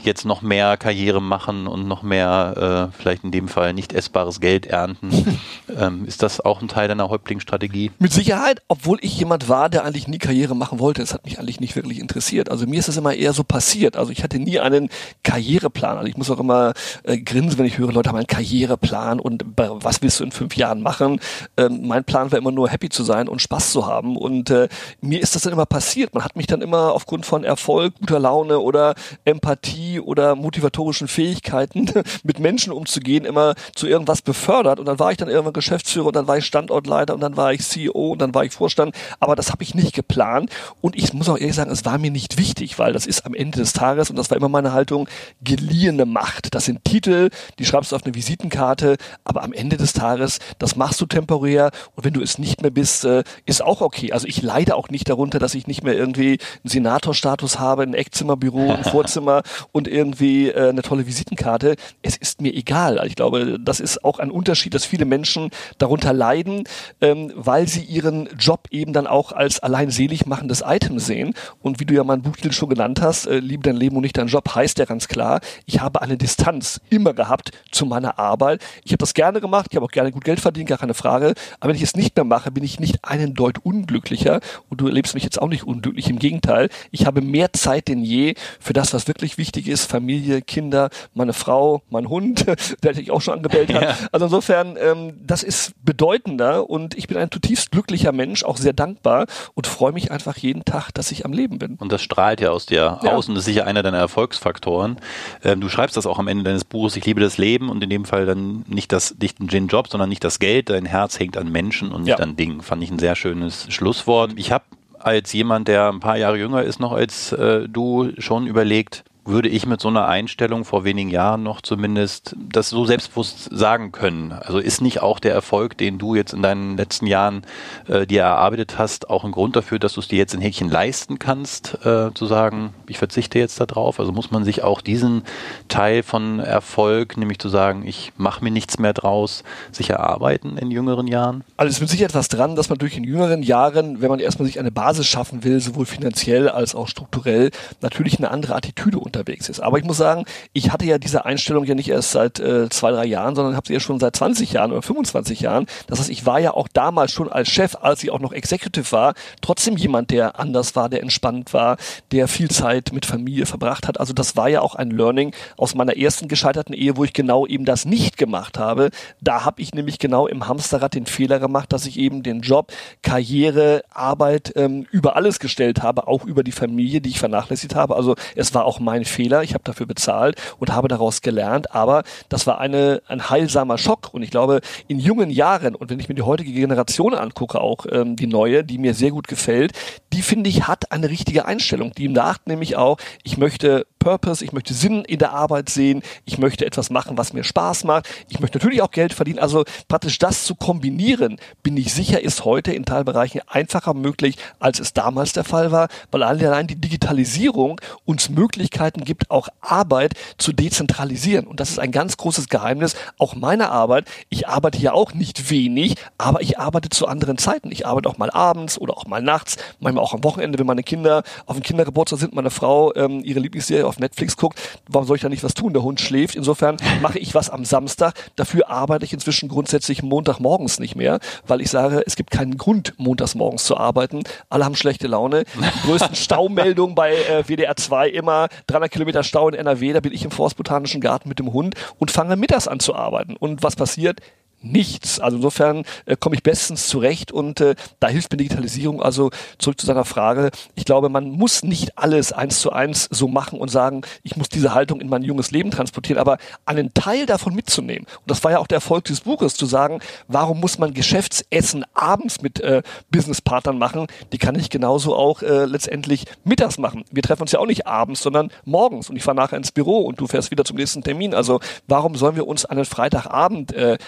jetzt 0.00 0.24
noch 0.24 0.42
mehr 0.42 0.76
Karriere 0.76 1.22
machen 1.22 1.66
und 1.66 1.88
noch 1.88 2.02
mehr, 2.02 2.90
äh, 2.92 2.96
vielleicht 2.96 3.24
in 3.24 3.30
dem 3.30 3.48
Fall 3.48 3.69
nicht 3.72 3.92
essbares 3.92 4.40
Geld 4.40 4.66
ernten. 4.66 5.40
ähm, 5.78 6.04
ist 6.06 6.22
das 6.22 6.40
auch 6.40 6.60
ein 6.62 6.68
Teil 6.68 6.88
deiner 6.88 7.08
Häuptlingsstrategie? 7.08 7.90
Mit 7.98 8.12
Sicherheit, 8.12 8.62
obwohl 8.68 8.98
ich 9.00 9.18
jemand 9.18 9.48
war, 9.48 9.68
der 9.68 9.84
eigentlich 9.84 10.08
nie 10.08 10.18
Karriere 10.18 10.54
machen 10.54 10.78
wollte. 10.78 11.02
Es 11.02 11.14
hat 11.14 11.24
mich 11.24 11.38
eigentlich 11.38 11.60
nicht 11.60 11.76
wirklich 11.76 12.00
interessiert. 12.00 12.50
Also 12.50 12.66
mir 12.66 12.78
ist 12.78 12.88
das 12.88 12.96
immer 12.96 13.14
eher 13.14 13.32
so 13.32 13.44
passiert. 13.44 13.96
Also 13.96 14.12
ich 14.12 14.22
hatte 14.22 14.38
nie 14.38 14.60
einen 14.60 14.88
Karriereplan. 15.22 15.96
Also 15.96 16.08
ich 16.08 16.16
muss 16.16 16.30
auch 16.30 16.40
immer 16.40 16.72
äh, 17.04 17.18
grinsen, 17.18 17.58
wenn 17.58 17.66
ich 17.66 17.78
höre, 17.78 17.92
Leute 17.92 18.08
haben 18.08 18.16
einen 18.16 18.26
Karriereplan 18.26 19.20
und 19.20 19.44
was 19.56 20.02
willst 20.02 20.20
du 20.20 20.24
in 20.24 20.32
fünf 20.32 20.56
Jahren 20.56 20.82
machen? 20.82 21.20
Ähm, 21.56 21.86
mein 21.86 22.04
Plan 22.04 22.30
war 22.30 22.38
immer 22.38 22.52
nur 22.52 22.68
happy 22.68 22.88
zu 22.88 23.04
sein 23.04 23.28
und 23.28 23.42
Spaß 23.42 23.72
zu 23.72 23.86
haben. 23.86 24.16
Und 24.16 24.50
äh, 24.50 24.68
mir 25.00 25.20
ist 25.20 25.34
das 25.34 25.42
dann 25.42 25.52
immer 25.52 25.66
passiert. 25.66 26.14
Man 26.14 26.24
hat 26.24 26.36
mich 26.36 26.46
dann 26.46 26.62
immer 26.62 26.92
aufgrund 26.92 27.26
von 27.26 27.44
Erfolg, 27.44 27.94
guter 28.00 28.18
Laune 28.18 28.58
oder 28.58 28.94
Empathie 29.24 30.00
oder 30.00 30.34
motivatorischen 30.34 31.08
Fähigkeiten 31.08 31.90
mit 32.22 32.38
Menschen 32.38 32.72
umzugehen 32.72 33.24
immer 33.24 33.54
zu 33.74 33.86
irgendwas 33.86 34.22
befördert 34.22 34.80
und 34.80 34.86
dann 34.86 34.98
war 34.98 35.10
ich 35.10 35.16
dann 35.16 35.28
irgendwann 35.28 35.52
Geschäftsführer 35.52 36.06
und 36.06 36.16
dann 36.16 36.26
war 36.26 36.38
ich 36.38 36.46
Standortleiter 36.46 37.14
und 37.14 37.20
dann 37.20 37.36
war 37.36 37.52
ich 37.52 37.66
CEO 37.66 38.12
und 38.12 38.20
dann 38.20 38.34
war 38.34 38.44
ich 38.44 38.52
Vorstand, 38.52 38.94
aber 39.18 39.36
das 39.36 39.50
habe 39.50 39.62
ich 39.62 39.74
nicht 39.74 39.94
geplant 39.94 40.50
und 40.80 40.96
ich 40.96 41.12
muss 41.12 41.28
auch 41.28 41.38
ehrlich 41.38 41.56
sagen, 41.56 41.70
es 41.70 41.84
war 41.84 41.98
mir 41.98 42.10
nicht 42.10 42.38
wichtig, 42.38 42.78
weil 42.78 42.92
das 42.92 43.06
ist 43.06 43.26
am 43.26 43.34
Ende 43.34 43.58
des 43.58 43.72
Tages 43.72 44.10
und 44.10 44.16
das 44.16 44.30
war 44.30 44.36
immer 44.36 44.48
meine 44.48 44.72
Haltung, 44.72 45.08
geliehene 45.42 46.06
Macht. 46.06 46.54
Das 46.54 46.64
sind 46.64 46.84
Titel, 46.84 47.30
die 47.58 47.64
schreibst 47.64 47.92
du 47.92 47.96
auf 47.96 48.04
eine 48.04 48.14
Visitenkarte, 48.14 48.96
aber 49.24 49.42
am 49.42 49.52
Ende 49.52 49.76
des 49.76 49.92
Tages, 49.92 50.38
das 50.58 50.76
machst 50.76 51.00
du 51.00 51.06
temporär 51.06 51.70
und 51.94 52.04
wenn 52.04 52.14
du 52.14 52.20
es 52.20 52.38
nicht 52.38 52.62
mehr 52.62 52.70
bist, 52.70 53.04
äh, 53.04 53.24
ist 53.46 53.62
auch 53.62 53.80
okay. 53.80 54.12
Also 54.12 54.26
ich 54.26 54.42
leide 54.42 54.76
auch 54.76 54.88
nicht 54.88 55.08
darunter, 55.08 55.38
dass 55.38 55.54
ich 55.54 55.66
nicht 55.66 55.82
mehr 55.82 55.94
irgendwie 55.94 56.38
einen 56.62 56.70
Senatorstatus 56.70 57.58
habe, 57.58 57.82
ein 57.82 57.94
Eckzimmerbüro, 57.94 58.72
ein 58.72 58.84
Vorzimmer 58.90 59.42
und 59.72 59.88
irgendwie 59.88 60.48
äh, 60.48 60.68
eine 60.68 60.82
tolle 60.82 61.06
Visitenkarte. 61.06 61.76
Es 62.02 62.16
ist 62.16 62.40
mir 62.40 62.54
egal. 62.54 63.00
Ich 63.06 63.16
glaube, 63.16 63.49
das 63.58 63.80
ist 63.80 64.04
auch 64.04 64.18
ein 64.18 64.30
Unterschied, 64.30 64.74
dass 64.74 64.84
viele 64.84 65.04
Menschen 65.04 65.50
darunter 65.78 66.12
leiden, 66.12 66.64
ähm, 67.00 67.32
weil 67.34 67.68
sie 67.68 67.82
ihren 67.82 68.28
Job 68.38 68.68
eben 68.70 68.92
dann 68.92 69.06
auch 69.06 69.32
als 69.32 69.60
allein 69.60 69.90
selig 69.90 70.26
machendes 70.26 70.62
Item 70.66 70.98
sehen. 70.98 71.34
Und 71.60 71.80
wie 71.80 71.86
du 71.86 71.94
ja 71.94 72.04
mein 72.04 72.22
Buchtitel 72.22 72.52
schon 72.52 72.68
genannt 72.68 73.00
hast, 73.00 73.26
äh, 73.26 73.38
Liebe 73.38 73.62
dein 73.62 73.76
Leben 73.76 73.96
und 73.96 74.02
nicht 74.02 74.16
dein 74.16 74.28
Job, 74.28 74.54
heißt 74.54 74.78
ja 74.78 74.84
ganz 74.84 75.08
klar, 75.08 75.40
ich 75.66 75.80
habe 75.80 76.02
eine 76.02 76.16
Distanz 76.16 76.80
immer 76.90 77.14
gehabt 77.14 77.50
zu 77.70 77.86
meiner 77.86 78.18
Arbeit. 78.18 78.62
Ich 78.84 78.92
habe 78.92 78.98
das 78.98 79.14
gerne 79.14 79.40
gemacht, 79.40 79.68
ich 79.70 79.76
habe 79.76 79.86
auch 79.86 79.90
gerne 79.90 80.12
gut 80.12 80.24
Geld 80.24 80.40
verdient, 80.40 80.68
gar 80.68 80.78
keine 80.78 80.94
Frage. 80.94 81.34
Aber 81.58 81.70
wenn 81.70 81.76
ich 81.76 81.82
es 81.82 81.96
nicht 81.96 82.16
mehr 82.16 82.24
mache, 82.24 82.50
bin 82.50 82.64
ich 82.64 82.80
nicht 82.80 83.04
einen 83.04 83.34
Deut 83.34 83.58
unglücklicher. 83.58 84.40
Und 84.68 84.80
du 84.80 84.86
erlebst 84.86 85.14
mich 85.14 85.24
jetzt 85.24 85.40
auch 85.40 85.48
nicht 85.48 85.64
unglücklich. 85.64 86.08
Im 86.08 86.18
Gegenteil, 86.18 86.68
ich 86.90 87.06
habe 87.06 87.20
mehr 87.20 87.52
Zeit 87.52 87.88
denn 87.88 88.02
je 88.02 88.34
für 88.58 88.72
das, 88.72 88.92
was 88.94 89.08
wirklich 89.08 89.38
wichtig 89.38 89.68
ist. 89.68 89.86
Familie, 89.86 90.42
Kinder, 90.42 90.90
meine 91.14 91.32
Frau, 91.32 91.82
mein 91.90 92.08
Hund, 92.08 92.46
der 92.82 92.96
ich 92.96 93.10
auch 93.10 93.20
schon 93.20 93.34
angebellt 93.40 93.72
hat. 93.74 93.82
Ja. 93.82 93.96
Also 94.12 94.26
insofern, 94.26 94.76
ähm, 94.80 95.14
das 95.24 95.42
ist 95.42 95.72
bedeutender 95.84 96.68
und 96.68 96.96
ich 96.96 97.08
bin 97.08 97.16
ein 97.16 97.30
zutiefst 97.30 97.70
glücklicher 97.70 98.12
Mensch, 98.12 98.44
auch 98.44 98.56
sehr 98.56 98.72
dankbar 98.72 99.26
und 99.54 99.66
freue 99.66 99.92
mich 99.92 100.10
einfach 100.10 100.36
jeden 100.36 100.64
Tag, 100.64 100.92
dass 100.92 101.10
ich 101.10 101.24
am 101.24 101.32
Leben 101.32 101.58
bin. 101.58 101.76
Und 101.76 101.92
das 101.92 102.02
strahlt 102.02 102.40
ja 102.40 102.50
aus 102.50 102.66
dir 102.66 102.98
ja. 103.02 103.12
aus 103.12 103.28
und 103.28 103.34
das 103.34 103.42
ist 103.42 103.46
sicher 103.46 103.66
einer 103.66 103.82
deiner 103.82 103.98
Erfolgsfaktoren. 103.98 104.98
Ähm, 105.42 105.60
du 105.60 105.68
schreibst 105.68 105.96
das 105.96 106.06
auch 106.06 106.18
am 106.18 106.28
Ende 106.28 106.44
deines 106.44 106.64
Buches, 106.64 106.96
ich 106.96 107.04
liebe 107.04 107.20
das 107.20 107.38
Leben 107.38 107.70
und 107.70 107.82
in 107.82 107.90
dem 107.90 108.04
Fall 108.04 108.26
dann 108.26 108.64
nicht 108.68 108.92
das, 108.92 109.16
nicht 109.20 109.38
den 109.40 109.68
Job, 109.68 109.88
sondern 109.88 110.08
nicht 110.08 110.24
das 110.24 110.38
Geld. 110.38 110.68
Dein 110.70 110.84
Herz 110.86 111.18
hängt 111.18 111.36
an 111.36 111.50
Menschen 111.50 111.92
und 111.92 112.02
nicht 112.02 112.18
ja. 112.18 112.24
an 112.24 112.36
Dingen. 112.36 112.60
Fand 112.60 112.82
ich 112.82 112.90
ein 112.90 112.98
sehr 112.98 113.16
schönes 113.16 113.66
Schlusswort. 113.70 114.32
Ich 114.36 114.52
habe 114.52 114.64
als 114.98 115.32
jemand, 115.32 115.68
der 115.68 115.88
ein 115.88 116.00
paar 116.00 116.16
Jahre 116.16 116.36
jünger 116.36 116.62
ist 116.62 116.78
noch 116.78 116.92
als 116.92 117.32
äh, 117.32 117.68
du, 117.68 118.10
schon 118.18 118.46
überlegt, 118.46 119.04
würde 119.30 119.48
ich 119.48 119.66
mit 119.66 119.80
so 119.80 119.88
einer 119.88 120.06
Einstellung 120.06 120.64
vor 120.64 120.84
wenigen 120.84 121.10
Jahren 121.10 121.42
noch 121.42 121.60
zumindest 121.60 122.36
das 122.36 122.68
so 122.68 122.84
selbstbewusst 122.84 123.48
sagen 123.50 123.92
können. 123.92 124.32
Also 124.32 124.58
ist 124.58 124.80
nicht 124.80 125.02
auch 125.02 125.18
der 125.18 125.32
Erfolg, 125.32 125.78
den 125.78 125.98
du 125.98 126.14
jetzt 126.14 126.32
in 126.32 126.42
deinen 126.42 126.76
letzten 126.76 127.06
Jahren 127.06 127.42
äh, 127.88 128.06
dir 128.06 128.22
erarbeitet 128.22 128.78
hast, 128.78 129.08
auch 129.10 129.24
ein 129.24 129.32
Grund 129.32 129.56
dafür, 129.56 129.78
dass 129.78 129.94
du 129.94 130.00
es 130.00 130.08
dir 130.08 130.18
jetzt 130.18 130.34
in 130.34 130.40
Häkchen 130.40 130.68
leisten 130.68 131.18
kannst, 131.18 131.84
äh, 131.84 132.12
zu 132.14 132.26
sagen, 132.26 132.74
ich 132.86 132.98
verzichte 132.98 133.38
jetzt 133.38 133.60
darauf? 133.60 133.98
Also 133.98 134.12
muss 134.12 134.30
man 134.30 134.44
sich 134.44 134.62
auch 134.62 134.80
diesen 134.80 135.22
Teil 135.68 136.02
von 136.02 136.40
Erfolg, 136.40 137.16
nämlich 137.16 137.38
zu 137.38 137.48
sagen, 137.48 137.86
ich 137.86 138.12
mache 138.16 138.44
mir 138.44 138.50
nichts 138.50 138.78
mehr 138.78 138.92
draus, 138.92 139.44
sich 139.72 139.90
erarbeiten 139.90 140.58
in 140.58 140.70
jüngeren 140.70 141.06
Jahren? 141.06 141.44
Also 141.56 141.70
es 141.70 141.80
mit 141.80 141.88
Sicherheit 141.88 142.10
etwas 142.10 142.28
dran, 142.28 142.56
dass 142.56 142.68
man 142.68 142.78
durch 142.78 142.96
in 142.96 143.04
jüngeren 143.04 143.42
Jahren, 143.42 144.00
wenn 144.02 144.08
man 144.08 144.20
erstmal 144.20 144.46
sich 144.46 144.58
eine 144.58 144.72
Basis 144.72 145.06
schaffen 145.06 145.44
will, 145.44 145.60
sowohl 145.60 145.86
finanziell 145.86 146.48
als 146.48 146.74
auch 146.74 146.88
strukturell, 146.88 147.50
natürlich 147.80 148.18
eine 148.18 148.30
andere 148.30 148.54
Attitüde 148.54 148.98
unterwegs 149.20 149.48
ist. 149.48 149.60
Aber 149.60 149.78
ich 149.78 149.84
muss 149.84 149.98
sagen, 149.98 150.24
ich 150.52 150.72
hatte 150.72 150.84
ja 150.84 150.98
diese 150.98 151.24
Einstellung 151.24 151.64
ja 151.64 151.74
nicht 151.74 151.88
erst 151.88 152.12
seit 152.12 152.40
äh, 152.40 152.68
zwei, 152.70 152.90
drei 152.90 153.04
Jahren, 153.04 153.34
sondern 153.34 153.56
habe 153.56 153.66
sie 153.66 153.74
ja 153.74 153.80
schon 153.80 154.00
seit 154.00 154.16
20 154.16 154.52
Jahren 154.52 154.72
oder 154.72 154.82
25 154.82 155.40
Jahren. 155.40 155.66
Das 155.86 155.98
heißt, 155.98 156.10
ich 156.10 156.26
war 156.26 156.40
ja 156.40 156.52
auch 156.52 156.68
damals 156.68 157.12
schon 157.12 157.30
als 157.30 157.48
Chef, 157.48 157.76
als 157.80 158.02
ich 158.02 158.10
auch 158.10 158.20
noch 158.20 158.32
Executive 158.32 158.90
war, 158.92 159.14
trotzdem 159.40 159.76
jemand, 159.76 160.10
der 160.10 160.38
anders 160.40 160.74
war, 160.76 160.88
der 160.88 161.02
entspannt 161.02 161.52
war, 161.52 161.76
der 162.12 162.28
viel 162.28 162.50
Zeit 162.50 162.92
mit 162.92 163.06
Familie 163.06 163.46
verbracht 163.46 163.86
hat. 163.86 164.00
Also 164.00 164.12
das 164.12 164.36
war 164.36 164.48
ja 164.48 164.60
auch 164.62 164.74
ein 164.74 164.90
Learning 164.90 165.34
aus 165.56 165.74
meiner 165.74 165.96
ersten 165.96 166.28
gescheiterten 166.28 166.74
Ehe, 166.74 166.96
wo 166.96 167.04
ich 167.04 167.12
genau 167.12 167.46
eben 167.46 167.64
das 167.64 167.84
nicht 167.84 168.16
gemacht 168.16 168.58
habe. 168.58 168.90
Da 169.20 169.44
habe 169.44 169.60
ich 169.60 169.74
nämlich 169.74 169.98
genau 169.98 170.26
im 170.26 170.48
Hamsterrad 170.48 170.94
den 170.94 171.06
Fehler 171.06 171.38
gemacht, 171.38 171.72
dass 171.72 171.86
ich 171.86 171.98
eben 171.98 172.22
den 172.22 172.40
Job, 172.40 172.72
Karriere, 173.02 173.82
Arbeit 173.90 174.52
ähm, 174.56 174.86
über 174.90 175.16
alles 175.16 175.38
gestellt 175.38 175.82
habe, 175.82 176.08
auch 176.08 176.24
über 176.24 176.42
die 176.42 176.52
Familie, 176.52 177.00
die 177.00 177.10
ich 177.10 177.18
vernachlässigt 177.18 177.74
habe. 177.74 177.96
Also 177.96 178.14
es 178.34 178.54
war 178.54 178.64
auch 178.64 178.80
mein 178.80 178.99
mein 179.00 179.06
Fehler, 179.06 179.42
ich 179.42 179.54
habe 179.54 179.64
dafür 179.64 179.86
bezahlt 179.86 180.36
und 180.58 180.72
habe 180.72 180.88
daraus 180.88 181.22
gelernt, 181.22 181.74
aber 181.74 182.02
das 182.28 182.46
war 182.46 182.60
eine, 182.60 183.02
ein 183.08 183.30
heilsamer 183.30 183.78
Schock. 183.78 184.12
Und 184.12 184.22
ich 184.22 184.30
glaube, 184.30 184.60
in 184.88 184.98
jungen 184.98 185.30
Jahren 185.30 185.74
und 185.74 185.90
wenn 185.90 185.98
ich 186.00 186.08
mir 186.08 186.14
die 186.14 186.22
heutige 186.22 186.52
Generation 186.52 187.14
angucke, 187.14 187.60
auch 187.60 187.86
ähm, 187.90 188.16
die 188.16 188.26
neue, 188.26 188.62
die 188.62 188.78
mir 188.78 188.94
sehr 188.94 189.10
gut 189.10 189.26
gefällt, 189.26 189.72
die 190.12 190.22
finde 190.22 190.50
ich 190.50 190.68
hat 190.68 190.92
eine 190.92 191.08
richtige 191.08 191.46
Einstellung, 191.46 191.92
die 191.92 192.12
sagt 192.14 192.46
nämlich 192.46 192.76
auch, 192.76 192.98
ich 193.22 193.38
möchte 193.38 193.86
Purpose, 194.00 194.44
ich 194.44 194.52
möchte 194.52 194.74
Sinn 194.74 195.04
in 195.04 195.18
der 195.18 195.32
Arbeit 195.32 195.68
sehen, 195.68 196.02
ich 196.24 196.38
möchte 196.38 196.66
etwas 196.66 196.90
machen, 196.90 197.16
was 197.18 197.32
mir 197.32 197.44
Spaß 197.44 197.84
macht, 197.84 198.08
ich 198.28 198.40
möchte 198.40 198.58
natürlich 198.58 198.82
auch 198.82 198.90
Geld 198.90 199.12
verdienen. 199.12 199.38
Also 199.38 199.64
praktisch 199.88 200.18
das 200.18 200.44
zu 200.44 200.54
kombinieren, 200.54 201.38
bin 201.62 201.76
ich 201.76 201.94
sicher, 201.94 202.20
ist 202.20 202.44
heute 202.44 202.72
in 202.72 202.84
Teilbereichen 202.84 203.42
einfacher 203.46 203.94
möglich, 203.94 204.36
als 204.58 204.80
es 204.80 204.92
damals 204.92 205.32
der 205.32 205.44
Fall 205.44 205.70
war, 205.70 205.88
weil 206.10 206.22
allein 206.22 206.66
die 206.66 206.80
Digitalisierung 206.80 207.80
uns 208.04 208.30
Möglichkeiten 208.30 208.89
gibt, 208.98 209.30
auch 209.30 209.48
Arbeit 209.60 210.14
zu 210.38 210.52
dezentralisieren. 210.52 211.46
Und 211.46 211.60
das 211.60 211.70
ist 211.70 211.78
ein 211.78 211.92
ganz 211.92 212.16
großes 212.16 212.48
Geheimnis, 212.48 212.94
auch 213.18 213.34
meiner 213.34 213.70
Arbeit. 213.70 214.06
Ich 214.28 214.48
arbeite 214.48 214.78
ja 214.78 214.92
auch 214.92 215.14
nicht 215.14 215.50
wenig, 215.50 215.96
aber 216.18 216.42
ich 216.42 216.58
arbeite 216.58 216.88
zu 216.88 217.06
anderen 217.06 217.38
Zeiten. 217.38 217.70
Ich 217.70 217.86
arbeite 217.86 218.08
auch 218.08 218.18
mal 218.18 218.30
abends 218.30 218.78
oder 218.78 218.96
auch 218.96 219.06
mal 219.06 219.22
nachts, 219.22 219.56
manchmal 219.78 220.04
auch 220.04 220.14
am 220.14 220.24
Wochenende, 220.24 220.58
wenn 220.58 220.66
meine 220.66 220.82
Kinder 220.82 221.22
auf 221.46 221.56
dem 221.56 221.62
Kindergeburtstag 221.62 222.18
sind, 222.18 222.34
meine 222.34 222.50
Frau 222.50 222.94
ähm, 222.94 223.22
ihre 223.24 223.40
Lieblingsserie 223.40 223.86
auf 223.86 223.98
Netflix 223.98 224.36
guckt. 224.36 224.58
Warum 224.88 225.06
soll 225.06 225.16
ich 225.16 225.22
da 225.22 225.28
nicht 225.28 225.44
was 225.44 225.54
tun? 225.54 225.72
Der 225.72 225.82
Hund 225.82 226.00
schläft. 226.00 226.34
Insofern 226.34 226.76
mache 227.02 227.18
ich 227.18 227.34
was 227.34 227.50
am 227.50 227.64
Samstag. 227.64 228.14
Dafür 228.36 228.70
arbeite 228.70 229.04
ich 229.04 229.12
inzwischen 229.12 229.48
grundsätzlich 229.48 230.02
Montagmorgens 230.02 230.78
nicht 230.78 230.96
mehr, 230.96 231.20
weil 231.46 231.60
ich 231.60 231.70
sage, 231.70 232.02
es 232.06 232.16
gibt 232.16 232.30
keinen 232.30 232.56
Grund, 232.58 232.94
montags 232.98 233.34
morgens 233.34 233.64
zu 233.64 233.76
arbeiten. 233.76 234.22
Alle 234.48 234.64
haben 234.64 234.76
schlechte 234.76 235.06
Laune. 235.06 235.44
Die 235.54 235.86
größten 235.86 236.14
Staumeldungen 236.30 236.94
bei 236.94 237.14
äh, 237.14 237.44
WDR 237.46 237.76
2 237.76 238.08
immer 238.08 238.48
300 238.80 238.90
Kilometer 238.90 239.22
Stau 239.22 239.48
in 239.48 239.54
NRW. 239.54 239.92
Da 239.92 240.00
bin 240.00 240.12
ich 240.12 240.24
im 240.24 240.30
Forstbotanischen 240.30 241.00
Garten 241.00 241.28
mit 241.28 241.38
dem 241.38 241.52
Hund 241.52 241.74
und 241.98 242.10
fange 242.10 242.36
mittags 242.36 242.66
an 242.66 242.80
zu 242.80 242.94
arbeiten. 242.94 243.36
Und 243.36 243.62
was 243.62 243.76
passiert? 243.76 244.20
Nichts. 244.62 245.20
Also 245.20 245.36
insofern 245.38 245.84
äh, 246.06 246.16
komme 246.16 246.36
ich 246.36 246.42
bestens 246.42 246.88
zurecht 246.88 247.32
und 247.32 247.60
äh, 247.60 247.74
da 247.98 248.08
hilft 248.08 248.30
mir 248.32 248.38
Digitalisierung. 248.38 249.02
Also 249.02 249.30
zurück 249.58 249.80
zu 249.80 249.86
seiner 249.86 250.04
Frage. 250.04 250.50
Ich 250.74 250.84
glaube, 250.84 251.08
man 251.08 251.30
muss 251.30 251.62
nicht 251.62 251.98
alles 251.98 252.32
eins 252.32 252.60
zu 252.60 252.72
eins 252.72 253.08
so 253.10 253.28
machen 253.28 253.58
und 253.58 253.68
sagen, 253.68 254.02
ich 254.22 254.36
muss 254.36 254.48
diese 254.48 254.74
Haltung 254.74 255.00
in 255.00 255.08
mein 255.08 255.22
junges 255.22 255.50
Leben 255.50 255.70
transportieren, 255.70 256.20
aber 256.20 256.38
einen 256.66 256.92
Teil 256.94 257.26
davon 257.26 257.54
mitzunehmen. 257.54 258.06
Und 258.06 258.30
das 258.30 258.42
war 258.44 258.52
ja 258.52 258.58
auch 258.58 258.66
der 258.66 258.76
Erfolg 258.76 259.04
des 259.04 259.22
Buches, 259.22 259.54
zu 259.54 259.66
sagen, 259.66 260.00
warum 260.28 260.60
muss 260.60 260.78
man 260.78 260.94
Geschäftsessen 260.94 261.84
abends 261.94 262.42
mit 262.42 262.60
äh, 262.60 262.82
Businesspartnern 263.10 263.78
machen? 263.78 264.06
Die 264.32 264.38
kann 264.38 264.54
ich 264.58 264.70
genauso 264.70 265.14
auch 265.14 265.42
äh, 265.42 265.64
letztendlich 265.64 266.24
mittags 266.44 266.78
machen. 266.78 267.04
Wir 267.10 267.22
treffen 267.22 267.42
uns 267.42 267.52
ja 267.52 267.58
auch 267.58 267.66
nicht 267.66 267.86
abends, 267.86 268.22
sondern 268.22 268.50
morgens 268.64 269.10
und 269.10 269.16
ich 269.16 269.22
fahre 269.22 269.36
nachher 269.36 269.56
ins 269.56 269.72
Büro 269.72 270.00
und 270.00 270.20
du 270.20 270.26
fährst 270.26 270.50
wieder 270.50 270.64
zum 270.64 270.76
nächsten 270.76 271.02
Termin. 271.02 271.34
Also 271.34 271.60
warum 271.86 272.14
sollen 272.14 272.36
wir 272.36 272.46
uns 272.46 272.64
einen 272.64 272.84
Freitagabend 272.84 273.72
äh, 273.72 273.98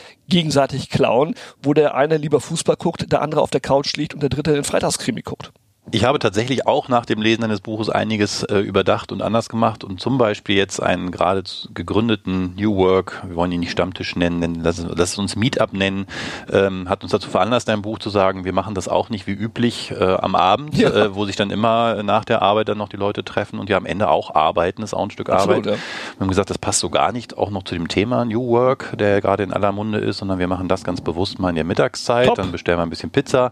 gegenseitig 0.43 0.91
klauen, 0.91 1.37
wo 1.63 1.73
der 1.73 1.95
eine 1.95 2.17
lieber 2.17 2.41
Fußball 2.41 2.75
guckt, 2.77 3.13
der 3.13 3.23
andere 3.23 3.43
auf 3.43 3.51
der 3.51 3.61
Couch 3.61 3.95
liegt 3.97 4.13
und 4.13 4.23
der 4.23 4.29
dritte 4.29 4.53
den 4.53 4.65
Freitagskrimi 4.65 5.23
guckt. 5.23 5.53
Ich 5.91 6.05
habe 6.05 6.21
tatsächlich 6.21 6.65
auch 6.69 6.89
nach 6.89 7.05
dem 7.05 7.21
Lesen 7.21 7.41
deines 7.41 7.61
Buches 7.61 7.91
einiges 7.91 8.45
äh, 8.45 8.59
überdacht 8.59 9.11
und 9.11 9.21
anders 9.21 9.49
gemacht 9.49 9.83
und 9.83 10.01
zum 10.01 10.17
Beispiel 10.17 10.57
jetzt 10.57 10.81
einen 10.81 11.11
gerade 11.11 11.43
gegründeten 11.75 12.55
New 12.55 12.77
Work, 12.77 13.25
wir 13.27 13.35
wollen 13.35 13.51
ihn 13.51 13.61
nicht 13.61 13.73
Stammtisch 13.73 14.15
nennen, 14.15 14.61
lass, 14.63 14.87
lass 14.89 15.19
uns 15.19 15.35
Meetup 15.35 15.73
nennen, 15.73 16.07
ähm, 16.53 16.89
hat 16.89 17.03
uns 17.03 17.11
dazu 17.11 17.29
veranlasst, 17.29 17.67
dein 17.67 17.83
Buch 17.83 17.99
zu 17.99 18.11
sagen, 18.11 18.45
wir 18.45 18.53
machen 18.53 18.77
das 18.77 18.87
auch 18.87 19.11
nicht 19.11 19.27
wie 19.27 19.33
üblich 19.33 19.91
äh, 19.91 20.05
am 20.05 20.37
Abend, 20.37 20.79
ja. 20.79 20.89
äh, 20.89 21.15
wo 21.17 21.27
sich 21.27 21.35
dann 21.35 21.51
immer 21.51 22.05
nach 22.05 22.25
der 22.25 22.43
Arbeit 22.43 22.69
dann 22.69 22.79
noch 22.79 22.89
die 22.89 22.97
Leute 22.97 23.25
treffen 23.25 23.59
und 23.59 23.69
ja 23.69 23.77
am 23.77 23.85
Ende 23.85 24.09
auch 24.09 24.37
arbeiten, 24.37 24.85
ist 24.85 24.95
auch 24.95 25.03
ein 25.03 25.11
Stück 25.11 25.31
Absolut, 25.31 25.67
Arbeit. 25.67 25.67
Ja. 25.67 25.83
Wir 26.17 26.21
haben 26.21 26.29
gesagt, 26.29 26.51
das 26.51 26.59
passt 26.59 26.79
so 26.79 26.91
gar 26.91 27.11
nicht 27.11 27.37
auch 27.37 27.51
noch 27.51 27.65
zu 27.65 27.75
dem 27.75 27.89
Thema 27.89 28.25
New 28.25 28.47
Work, 28.47 28.97
der 28.97 29.21
gerade 29.21 29.43
in 29.43 29.53
aller 29.53 29.73
Munde 29.73 29.99
ist, 29.99 30.19
sondern 30.19 30.39
wir 30.39 30.47
machen 30.47 30.69
das 30.69 30.85
ganz 30.85 31.01
bewusst 31.01 31.41
mal 31.41 31.49
in 31.49 31.57
der 31.57 31.65
Mittagszeit, 31.65 32.29
Top. 32.29 32.37
dann 32.37 32.53
bestellen 32.53 32.79
wir 32.79 32.85
ein 32.85 32.91
bisschen 32.91 33.11
Pizza 33.11 33.51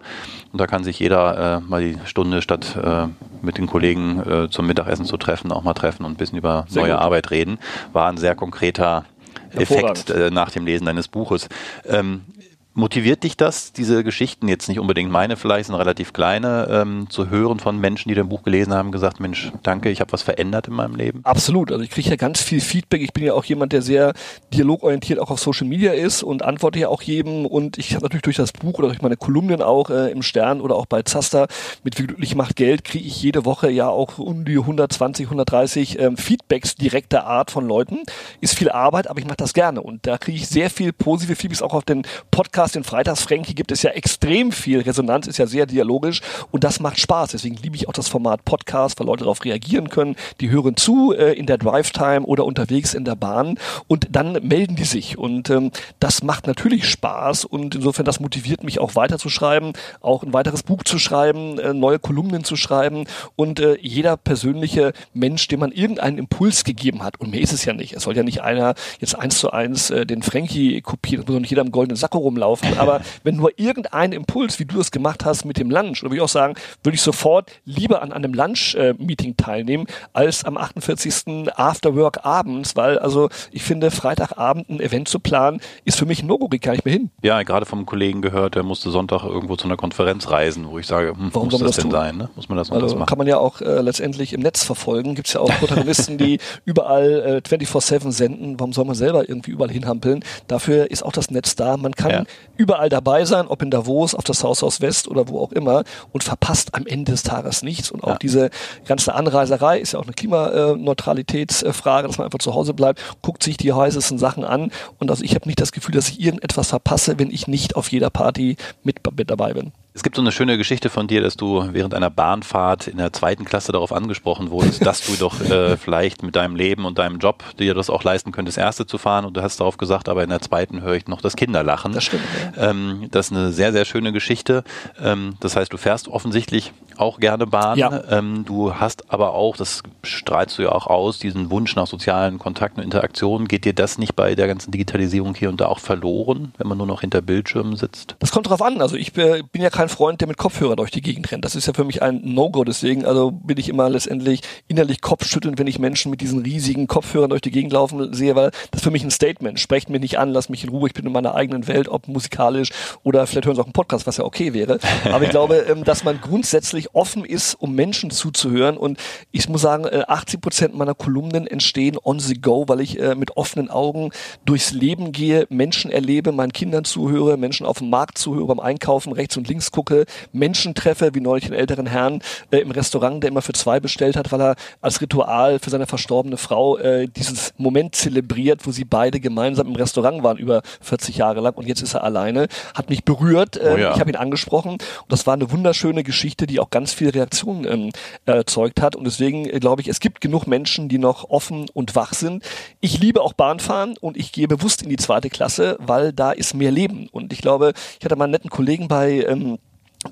und 0.52 0.60
da 0.60 0.68
kann 0.68 0.84
sich 0.84 1.00
jeder 1.00 1.56
äh, 1.56 1.60
mal 1.60 1.82
die 1.82 1.98
Stunde 2.04 2.19
Stunde 2.20 2.42
statt 2.42 2.76
äh, 2.76 3.06
mit 3.40 3.56
den 3.56 3.66
Kollegen 3.66 4.20
äh, 4.20 4.50
zum 4.50 4.66
Mittagessen 4.66 5.06
zu 5.06 5.16
treffen, 5.16 5.52
auch 5.52 5.62
mal 5.62 5.72
treffen 5.72 6.04
und 6.04 6.12
ein 6.12 6.16
bisschen 6.16 6.36
über 6.36 6.66
sehr 6.68 6.82
neue 6.82 6.92
gut. 6.92 7.00
Arbeit 7.00 7.30
reden. 7.30 7.58
War 7.94 8.10
ein 8.10 8.18
sehr 8.18 8.34
konkreter 8.34 9.06
Effekt 9.54 10.10
äh, 10.10 10.30
nach 10.30 10.50
dem 10.50 10.66
Lesen 10.66 10.84
deines 10.84 11.08
Buches. 11.08 11.48
Ähm, 11.88 12.26
Motiviert 12.72 13.24
dich 13.24 13.36
das, 13.36 13.72
diese 13.72 14.04
Geschichten, 14.04 14.46
jetzt 14.46 14.68
nicht 14.68 14.78
unbedingt 14.78 15.10
meine 15.10 15.36
vielleicht, 15.36 15.66
sind 15.66 15.74
relativ 15.74 16.12
kleine, 16.12 16.68
ähm, 16.70 17.10
zu 17.10 17.28
hören 17.28 17.58
von 17.58 17.80
Menschen, 17.80 18.08
die 18.10 18.14
dein 18.14 18.28
Buch 18.28 18.44
gelesen 18.44 18.72
haben, 18.72 18.92
gesagt, 18.92 19.18
Mensch, 19.18 19.50
danke, 19.64 19.90
ich 19.90 20.00
habe 20.00 20.12
was 20.12 20.22
verändert 20.22 20.68
in 20.68 20.74
meinem 20.74 20.94
Leben? 20.94 21.20
Absolut. 21.24 21.72
Also 21.72 21.82
ich 21.82 21.90
kriege 21.90 22.10
ja 22.10 22.14
ganz 22.14 22.40
viel 22.40 22.60
Feedback. 22.60 23.02
Ich 23.02 23.12
bin 23.12 23.24
ja 23.24 23.34
auch 23.34 23.44
jemand, 23.44 23.72
der 23.72 23.82
sehr 23.82 24.12
dialogorientiert 24.54 25.18
auch 25.18 25.32
auf 25.32 25.40
Social 25.40 25.66
Media 25.66 25.92
ist 25.92 26.22
und 26.22 26.42
antworte 26.44 26.78
ja 26.78 26.88
auch 26.88 27.02
jedem. 27.02 27.44
Und 27.44 27.76
ich 27.76 27.94
habe 27.96 28.04
natürlich 28.04 28.22
durch 28.22 28.36
das 28.36 28.52
Buch 28.52 28.78
oder 28.78 28.86
durch 28.86 29.02
meine 29.02 29.16
Kolumnen 29.16 29.62
auch 29.62 29.90
äh, 29.90 30.12
im 30.12 30.22
Stern 30.22 30.60
oder 30.60 30.76
auch 30.76 30.86
bei 30.86 31.02
Zaster 31.02 31.48
mit 31.82 31.98
Wie 31.98 32.06
glücklich 32.06 32.36
macht 32.36 32.54
Geld, 32.54 32.84
kriege 32.84 33.04
ich 33.04 33.20
jede 33.20 33.44
Woche 33.44 33.68
ja 33.68 33.88
auch 33.88 34.18
um 34.18 34.44
die 34.44 34.58
120, 34.58 35.26
130 35.26 35.98
ähm, 35.98 36.16
Feedbacks 36.16 36.76
direkter 36.76 37.26
Art 37.26 37.50
von 37.50 37.66
Leuten. 37.66 38.04
Ist 38.40 38.56
viel 38.56 38.70
Arbeit, 38.70 39.10
aber 39.10 39.18
ich 39.18 39.26
mache 39.26 39.38
das 39.38 39.54
gerne. 39.54 39.80
Und 39.82 40.06
da 40.06 40.18
kriege 40.18 40.36
ich 40.36 40.46
sehr 40.46 40.70
viel 40.70 40.92
positive 40.92 41.34
Feedbacks 41.34 41.62
auch 41.62 41.74
auf 41.74 41.84
den 41.84 42.06
Podcast 42.30 42.59
Podcast, 42.60 42.74
den 42.74 42.84
Freitagsfränki, 42.84 43.54
gibt 43.54 43.72
es 43.72 43.82
ja 43.82 43.92
extrem 43.92 44.52
viel. 44.52 44.80
Resonanz 44.80 45.26
ist 45.26 45.38
ja 45.38 45.46
sehr 45.46 45.64
dialogisch 45.64 46.20
und 46.50 46.62
das 46.62 46.78
macht 46.78 47.00
Spaß. 47.00 47.30
Deswegen 47.30 47.56
liebe 47.56 47.74
ich 47.74 47.88
auch 47.88 47.94
das 47.94 48.06
Format 48.06 48.44
Podcast, 48.44 49.00
weil 49.00 49.06
Leute 49.06 49.24
darauf 49.24 49.42
reagieren 49.46 49.88
können. 49.88 50.14
Die 50.42 50.50
hören 50.50 50.76
zu 50.76 51.14
äh, 51.14 51.32
in 51.32 51.46
der 51.46 51.56
Drive-Time 51.56 52.26
oder 52.26 52.44
unterwegs 52.44 52.92
in 52.92 53.06
der 53.06 53.14
Bahn 53.14 53.58
und 53.88 54.08
dann 54.10 54.32
melden 54.46 54.76
die 54.76 54.84
sich. 54.84 55.16
Und 55.16 55.48
ähm, 55.48 55.70
das 56.00 56.22
macht 56.22 56.46
natürlich 56.46 56.86
Spaß 56.86 57.46
und 57.46 57.76
insofern 57.76 58.04
das 58.04 58.20
motiviert 58.20 58.62
mich 58.62 58.78
auch 58.78 58.94
weiterzuschreiben, 58.94 59.72
auch 60.02 60.22
ein 60.22 60.34
weiteres 60.34 60.62
Buch 60.62 60.82
zu 60.84 60.98
schreiben, 60.98 61.58
äh, 61.58 61.72
neue 61.72 61.98
Kolumnen 61.98 62.44
zu 62.44 62.56
schreiben 62.56 63.06
und 63.36 63.58
äh, 63.58 63.78
jeder 63.80 64.18
persönliche 64.18 64.92
Mensch, 65.14 65.48
dem 65.48 65.60
man 65.60 65.72
irgendeinen 65.72 66.18
Impuls 66.18 66.64
gegeben 66.64 67.02
hat. 67.02 67.18
Und 67.20 67.30
mir 67.30 67.40
ist 67.40 67.54
es 67.54 67.64
ja 67.64 67.72
nicht. 67.72 67.94
Es 67.94 68.02
soll 68.02 68.18
ja 68.18 68.22
nicht 68.22 68.42
einer 68.42 68.74
jetzt 68.98 69.18
eins 69.18 69.38
zu 69.38 69.50
eins 69.50 69.88
äh, 69.88 70.04
den 70.04 70.22
Frankie 70.22 70.82
kopieren, 70.82 71.24
sondern 71.24 71.40
nicht 71.40 71.52
jeder 71.52 71.62
im 71.62 71.72
goldenen 71.72 71.96
Sacko 71.96 72.18
rumlaufen 72.18 72.49
laufen. 72.50 72.78
Aber 72.78 73.00
wenn 73.22 73.36
nur 73.36 73.52
irgendein 73.56 74.12
Impuls, 74.12 74.58
wie 74.58 74.64
du 74.64 74.80
es 74.80 74.90
gemacht 74.90 75.24
hast 75.24 75.44
mit 75.44 75.58
dem 75.58 75.70
Lunch, 75.70 76.02
oder 76.02 76.10
würde 76.10 76.16
ich 76.16 76.22
auch 76.22 76.28
sagen, 76.28 76.54
würde 76.82 76.96
ich 76.96 77.02
sofort 77.02 77.50
lieber 77.64 78.02
an 78.02 78.12
einem 78.12 78.34
Lunch-Meeting 78.34 79.36
teilnehmen, 79.36 79.86
als 80.12 80.44
am 80.44 80.56
48. 80.56 81.48
Afterwork 81.54 82.24
abends, 82.24 82.76
weil 82.76 82.98
also 82.98 83.28
ich 83.52 83.62
finde, 83.62 83.90
Freitagabend 83.90 84.68
ein 84.68 84.80
Event 84.80 85.08
zu 85.08 85.20
planen, 85.20 85.60
ist 85.84 85.98
für 85.98 86.06
mich 86.06 86.22
ein 86.22 86.26
No-Go, 86.26 86.48
gar 86.60 86.72
nicht 86.72 86.84
mehr 86.84 86.94
hin. 86.94 87.10
Ja, 87.22 87.42
gerade 87.42 87.66
vom 87.66 87.86
Kollegen 87.86 88.22
gehört, 88.22 88.54
der 88.54 88.62
musste 88.62 88.90
Sonntag 88.90 89.24
irgendwo 89.24 89.56
zu 89.56 89.66
einer 89.66 89.76
Konferenz 89.76 90.30
reisen, 90.30 90.68
wo 90.68 90.78
ich 90.78 90.86
sage, 90.86 91.10
hm, 91.10 91.30
Warum 91.32 91.48
muss 91.48 91.60
das, 91.60 91.68
das 91.68 91.76
denn 91.76 91.84
tun? 91.84 91.92
sein? 91.92 92.16
Ne? 92.16 92.30
Muss 92.34 92.48
man 92.48 92.58
das 92.58 92.70
also, 92.70 92.96
machen? 92.96 93.06
Kann 93.06 93.18
man 93.18 93.26
ja 93.26 93.38
auch 93.38 93.60
äh, 93.60 93.80
letztendlich 93.80 94.32
im 94.32 94.40
Netz 94.40 94.64
verfolgen. 94.64 95.14
Gibt 95.14 95.28
es 95.28 95.34
ja 95.34 95.40
auch 95.40 95.50
Protagonisten, 95.58 96.18
die 96.18 96.38
überall 96.64 97.42
äh, 97.44 97.48
24-7 97.48 98.12
senden. 98.12 98.58
Warum 98.58 98.72
soll 98.72 98.84
man 98.84 98.94
selber 98.94 99.28
irgendwie 99.28 99.52
überall 99.52 99.70
hinhampeln? 99.70 100.24
Dafür 100.48 100.90
ist 100.90 101.02
auch 101.04 101.12
das 101.12 101.30
Netz 101.30 101.54
da. 101.56 101.76
Man 101.76 101.92
kann 101.92 102.10
ja 102.10 102.24
überall 102.56 102.88
dabei 102.88 103.24
sein, 103.24 103.46
ob 103.46 103.62
in 103.62 103.70
Davos, 103.70 104.14
auf 104.14 104.24
das 104.24 104.44
Haus 104.44 104.62
aus 104.62 104.80
West 104.80 105.08
oder 105.08 105.28
wo 105.28 105.40
auch 105.40 105.52
immer 105.52 105.84
und 106.12 106.24
verpasst 106.24 106.74
am 106.74 106.86
Ende 106.86 107.12
des 107.12 107.22
Tages 107.22 107.62
nichts. 107.62 107.90
Und 107.90 108.04
auch 108.04 108.10
ja. 108.10 108.18
diese 108.18 108.50
ganze 108.84 109.14
Anreiserei 109.14 109.78
ist 109.78 109.92
ja 109.92 109.98
auch 109.98 110.04
eine 110.04 110.12
Klimaneutralitätsfrage, 110.12 112.08
dass 112.08 112.18
man 112.18 112.26
einfach 112.26 112.38
zu 112.38 112.54
Hause 112.54 112.74
bleibt, 112.74 113.00
guckt 113.22 113.42
sich 113.42 113.56
die 113.56 113.72
heißesten 113.72 114.18
Sachen 114.18 114.44
an. 114.44 114.70
Und 114.98 115.10
also 115.10 115.24
ich 115.24 115.34
habe 115.34 115.48
nicht 115.48 115.60
das 115.60 115.72
Gefühl, 115.72 115.94
dass 115.94 116.08
ich 116.08 116.20
irgendetwas 116.20 116.68
verpasse, 116.68 117.18
wenn 117.18 117.30
ich 117.30 117.46
nicht 117.48 117.76
auf 117.76 117.90
jeder 117.90 118.10
Party 118.10 118.56
mit, 118.82 118.98
mit 119.16 119.30
dabei 119.30 119.54
bin. 119.54 119.72
Es 119.92 120.04
gibt 120.04 120.14
so 120.14 120.22
eine 120.22 120.30
schöne 120.30 120.56
Geschichte 120.56 120.88
von 120.88 121.08
dir, 121.08 121.20
dass 121.20 121.36
du 121.36 121.66
während 121.72 121.94
einer 121.94 122.10
Bahnfahrt 122.10 122.86
in 122.86 122.98
der 122.98 123.12
zweiten 123.12 123.44
Klasse 123.44 123.72
darauf 123.72 123.92
angesprochen 123.92 124.50
wurdest, 124.50 124.86
dass 124.86 125.04
du 125.04 125.16
doch 125.16 125.40
äh, 125.40 125.76
vielleicht 125.76 126.22
mit 126.22 126.36
deinem 126.36 126.54
Leben 126.54 126.84
und 126.84 126.98
deinem 126.98 127.18
Job 127.18 127.42
dir 127.58 127.74
das 127.74 127.90
auch 127.90 128.04
leisten 128.04 128.30
könntest, 128.30 128.56
erste 128.56 128.86
zu 128.86 128.98
fahren. 128.98 129.24
Und 129.24 129.36
du 129.36 129.42
hast 129.42 129.58
darauf 129.58 129.78
gesagt, 129.78 130.08
aber 130.08 130.22
in 130.22 130.30
der 130.30 130.40
zweiten 130.40 130.82
höre 130.82 130.94
ich 130.94 131.08
noch 131.08 131.20
das 131.20 131.34
Kinderlachen. 131.34 131.92
Das 131.92 132.04
stimmt. 132.04 132.22
Ja. 132.56 132.70
Ähm, 132.70 133.08
das 133.10 133.26
ist 133.26 133.32
eine 133.32 133.50
sehr, 133.50 133.72
sehr 133.72 133.84
schöne 133.84 134.12
Geschichte. 134.12 134.62
Ähm, 135.02 135.34
das 135.40 135.56
heißt, 135.56 135.72
du 135.72 135.76
fährst 135.76 136.06
offensichtlich 136.06 136.72
auch 137.00 137.18
gerne 137.18 137.46
Bahn. 137.46 137.78
Ja. 137.78 138.02
Ähm, 138.10 138.44
du 138.46 138.74
hast 138.74 139.10
aber 139.10 139.34
auch, 139.34 139.56
das 139.56 139.82
strahlst 140.02 140.58
du 140.58 140.62
ja 140.62 140.72
auch 140.72 140.86
aus, 140.86 141.18
diesen 141.18 141.50
Wunsch 141.50 141.74
nach 141.76 141.86
sozialen 141.86 142.38
Kontakten 142.38 142.80
und 142.80 142.84
Interaktionen. 142.84 143.48
Geht 143.48 143.64
dir 143.64 143.74
das 143.74 143.98
nicht 143.98 144.14
bei 144.14 144.34
der 144.34 144.46
ganzen 144.46 144.70
Digitalisierung 144.70 145.34
hier 145.34 145.48
und 145.48 145.60
da 145.60 145.66
auch 145.66 145.78
verloren, 145.78 146.52
wenn 146.58 146.68
man 146.68 146.78
nur 146.78 146.86
noch 146.86 147.00
hinter 147.00 147.22
Bildschirmen 147.22 147.76
sitzt? 147.76 148.16
Das 148.18 148.30
kommt 148.30 148.48
drauf 148.48 148.62
an. 148.62 148.80
Also 148.80 148.96
ich 148.96 149.12
bin 149.12 149.44
ja 149.54 149.70
kein 149.70 149.88
Freund, 149.88 150.20
der 150.20 150.28
mit 150.28 150.36
Kopfhörer 150.36 150.76
durch 150.76 150.90
die 150.90 151.00
Gegend 151.00 151.30
rennt. 151.32 151.44
Das 151.44 151.54
ist 151.54 151.66
ja 151.66 151.72
für 151.72 151.84
mich 151.84 152.02
ein 152.02 152.20
No-Go. 152.22 152.64
Deswegen 152.64 153.04
also 153.04 153.30
bin 153.30 153.58
ich 153.58 153.68
immer 153.68 153.88
letztendlich 153.88 154.42
innerlich 154.68 155.00
kopfschüttelnd, 155.00 155.58
wenn 155.58 155.66
ich 155.66 155.78
Menschen 155.78 156.10
mit 156.10 156.20
diesen 156.20 156.40
riesigen 156.42 156.86
Kopfhörern 156.86 157.30
durch 157.30 157.42
die 157.42 157.50
Gegend 157.50 157.72
laufen 157.72 158.12
sehe, 158.12 158.34
weil 158.36 158.50
das 158.70 158.82
für 158.82 158.90
mich 158.90 159.04
ein 159.04 159.10
Statement. 159.10 159.58
Sprecht 159.58 159.90
mich 159.90 160.00
nicht 160.00 160.18
an, 160.18 160.30
lasst 160.30 160.50
mich 160.50 160.64
in 160.64 160.70
Ruhe. 160.70 160.88
Ich 160.88 160.94
bin 160.94 161.06
in 161.06 161.12
meiner 161.12 161.34
eigenen 161.34 161.66
Welt, 161.66 161.88
ob 161.88 162.08
musikalisch 162.08 162.70
oder 163.02 163.26
vielleicht 163.26 163.46
hören 163.46 163.56
Sie 163.56 163.62
auch 163.62 163.66
einen 163.66 163.72
Podcast, 163.72 164.06
was 164.06 164.16
ja 164.16 164.24
okay 164.24 164.52
wäre. 164.52 164.78
Aber 165.04 165.24
ich 165.24 165.30
glaube, 165.30 165.56
ähm, 165.68 165.84
dass 165.84 166.04
man 166.04 166.20
grundsätzlich 166.20 166.89
wirklich 166.90 167.00
offen 167.00 167.24
ist, 167.24 167.54
um 167.54 167.74
Menschen 167.74 168.10
zuzuhören. 168.10 168.76
Und 168.76 168.98
ich 169.30 169.48
muss 169.48 169.62
sagen, 169.62 169.86
80 169.86 170.34
äh, 170.34 170.40
Prozent 170.40 170.74
meiner 170.74 170.94
Kolumnen 170.94 171.46
entstehen 171.46 171.96
on 172.02 172.18
the 172.20 172.34
go, 172.34 172.64
weil 172.68 172.80
ich 172.80 172.98
äh, 172.98 173.14
mit 173.14 173.36
offenen 173.36 173.70
Augen 173.70 174.10
durchs 174.44 174.72
Leben 174.72 175.12
gehe, 175.12 175.46
Menschen 175.50 175.90
erlebe, 175.90 176.32
meinen 176.32 176.52
Kindern 176.52 176.84
zuhöre, 176.84 177.36
Menschen 177.36 177.66
auf 177.66 177.78
dem 177.78 177.90
Markt 177.90 178.18
zuhöre, 178.18 178.46
beim 178.46 178.60
Einkaufen 178.60 179.12
rechts 179.12 179.36
und 179.36 179.48
links 179.48 179.70
gucke, 179.70 180.04
Menschen 180.32 180.74
treffe, 180.74 181.10
wie 181.14 181.20
neulich 181.20 181.44
einen 181.44 181.54
älteren 181.54 181.86
Herrn 181.86 182.20
äh, 182.50 182.58
im 182.58 182.70
Restaurant, 182.70 183.22
der 183.22 183.30
immer 183.30 183.42
für 183.42 183.52
zwei 183.52 183.80
bestellt 183.80 184.16
hat, 184.16 184.32
weil 184.32 184.40
er 184.40 184.56
als 184.80 185.00
Ritual 185.00 185.58
für 185.58 185.70
seine 185.70 185.86
verstorbene 185.86 186.36
Frau 186.36 186.78
dieses 187.16 187.52
Moment 187.56 187.94
zelebriert, 187.94 188.66
wo 188.66 188.70
sie 188.70 188.84
beide 188.84 189.20
gemeinsam 189.20 189.68
im 189.68 189.74
Restaurant 189.74 190.22
waren 190.22 190.36
über 190.36 190.62
40 190.80 191.16
Jahre 191.16 191.40
lang 191.40 191.54
und 191.54 191.66
jetzt 191.66 191.82
ist 191.82 191.94
er 191.94 192.04
alleine, 192.04 192.48
hat 192.74 192.90
mich 192.90 193.04
berührt. 193.04 193.60
Oh 193.62 193.76
ja. 193.76 193.94
Ich 193.94 194.00
habe 194.00 194.10
ihn 194.10 194.16
angesprochen 194.16 194.72
und 194.72 194.82
das 195.08 195.26
war 195.26 195.34
eine 195.34 195.50
wunderschöne 195.50 196.02
Geschichte, 196.02 196.46
die 196.46 196.60
auch 196.60 196.70
ganz 196.70 196.79
viele 196.88 197.14
Reaktionen 197.14 197.66
ähm, 197.66 197.90
erzeugt 198.26 198.80
hat 198.80 198.96
und 198.96 199.04
deswegen 199.04 199.46
äh, 199.46 199.60
glaube 199.60 199.82
ich, 199.82 199.88
es 199.88 200.00
gibt 200.00 200.20
genug 200.20 200.46
Menschen, 200.46 200.88
die 200.88 200.98
noch 200.98 201.30
offen 201.30 201.68
und 201.72 201.94
wach 201.94 202.14
sind. 202.14 202.44
Ich 202.80 202.98
liebe 202.98 203.22
auch 203.22 203.32
Bahnfahren 203.32 203.96
und 203.98 204.16
ich 204.16 204.32
gehe 204.32 204.48
bewusst 204.48 204.82
in 204.82 204.88
die 204.88 204.96
zweite 204.96 205.30
Klasse, 205.30 205.76
weil 205.80 206.12
da 206.12 206.32
ist 206.32 206.54
mehr 206.54 206.70
Leben 206.70 207.08
und 207.12 207.32
ich 207.32 207.40
glaube, 207.40 207.72
ich 207.98 208.04
hatte 208.04 208.16
mal 208.16 208.24
einen 208.24 208.32
netten 208.32 208.50
Kollegen 208.50 208.88
bei 208.88 209.24
ähm, 209.24 209.58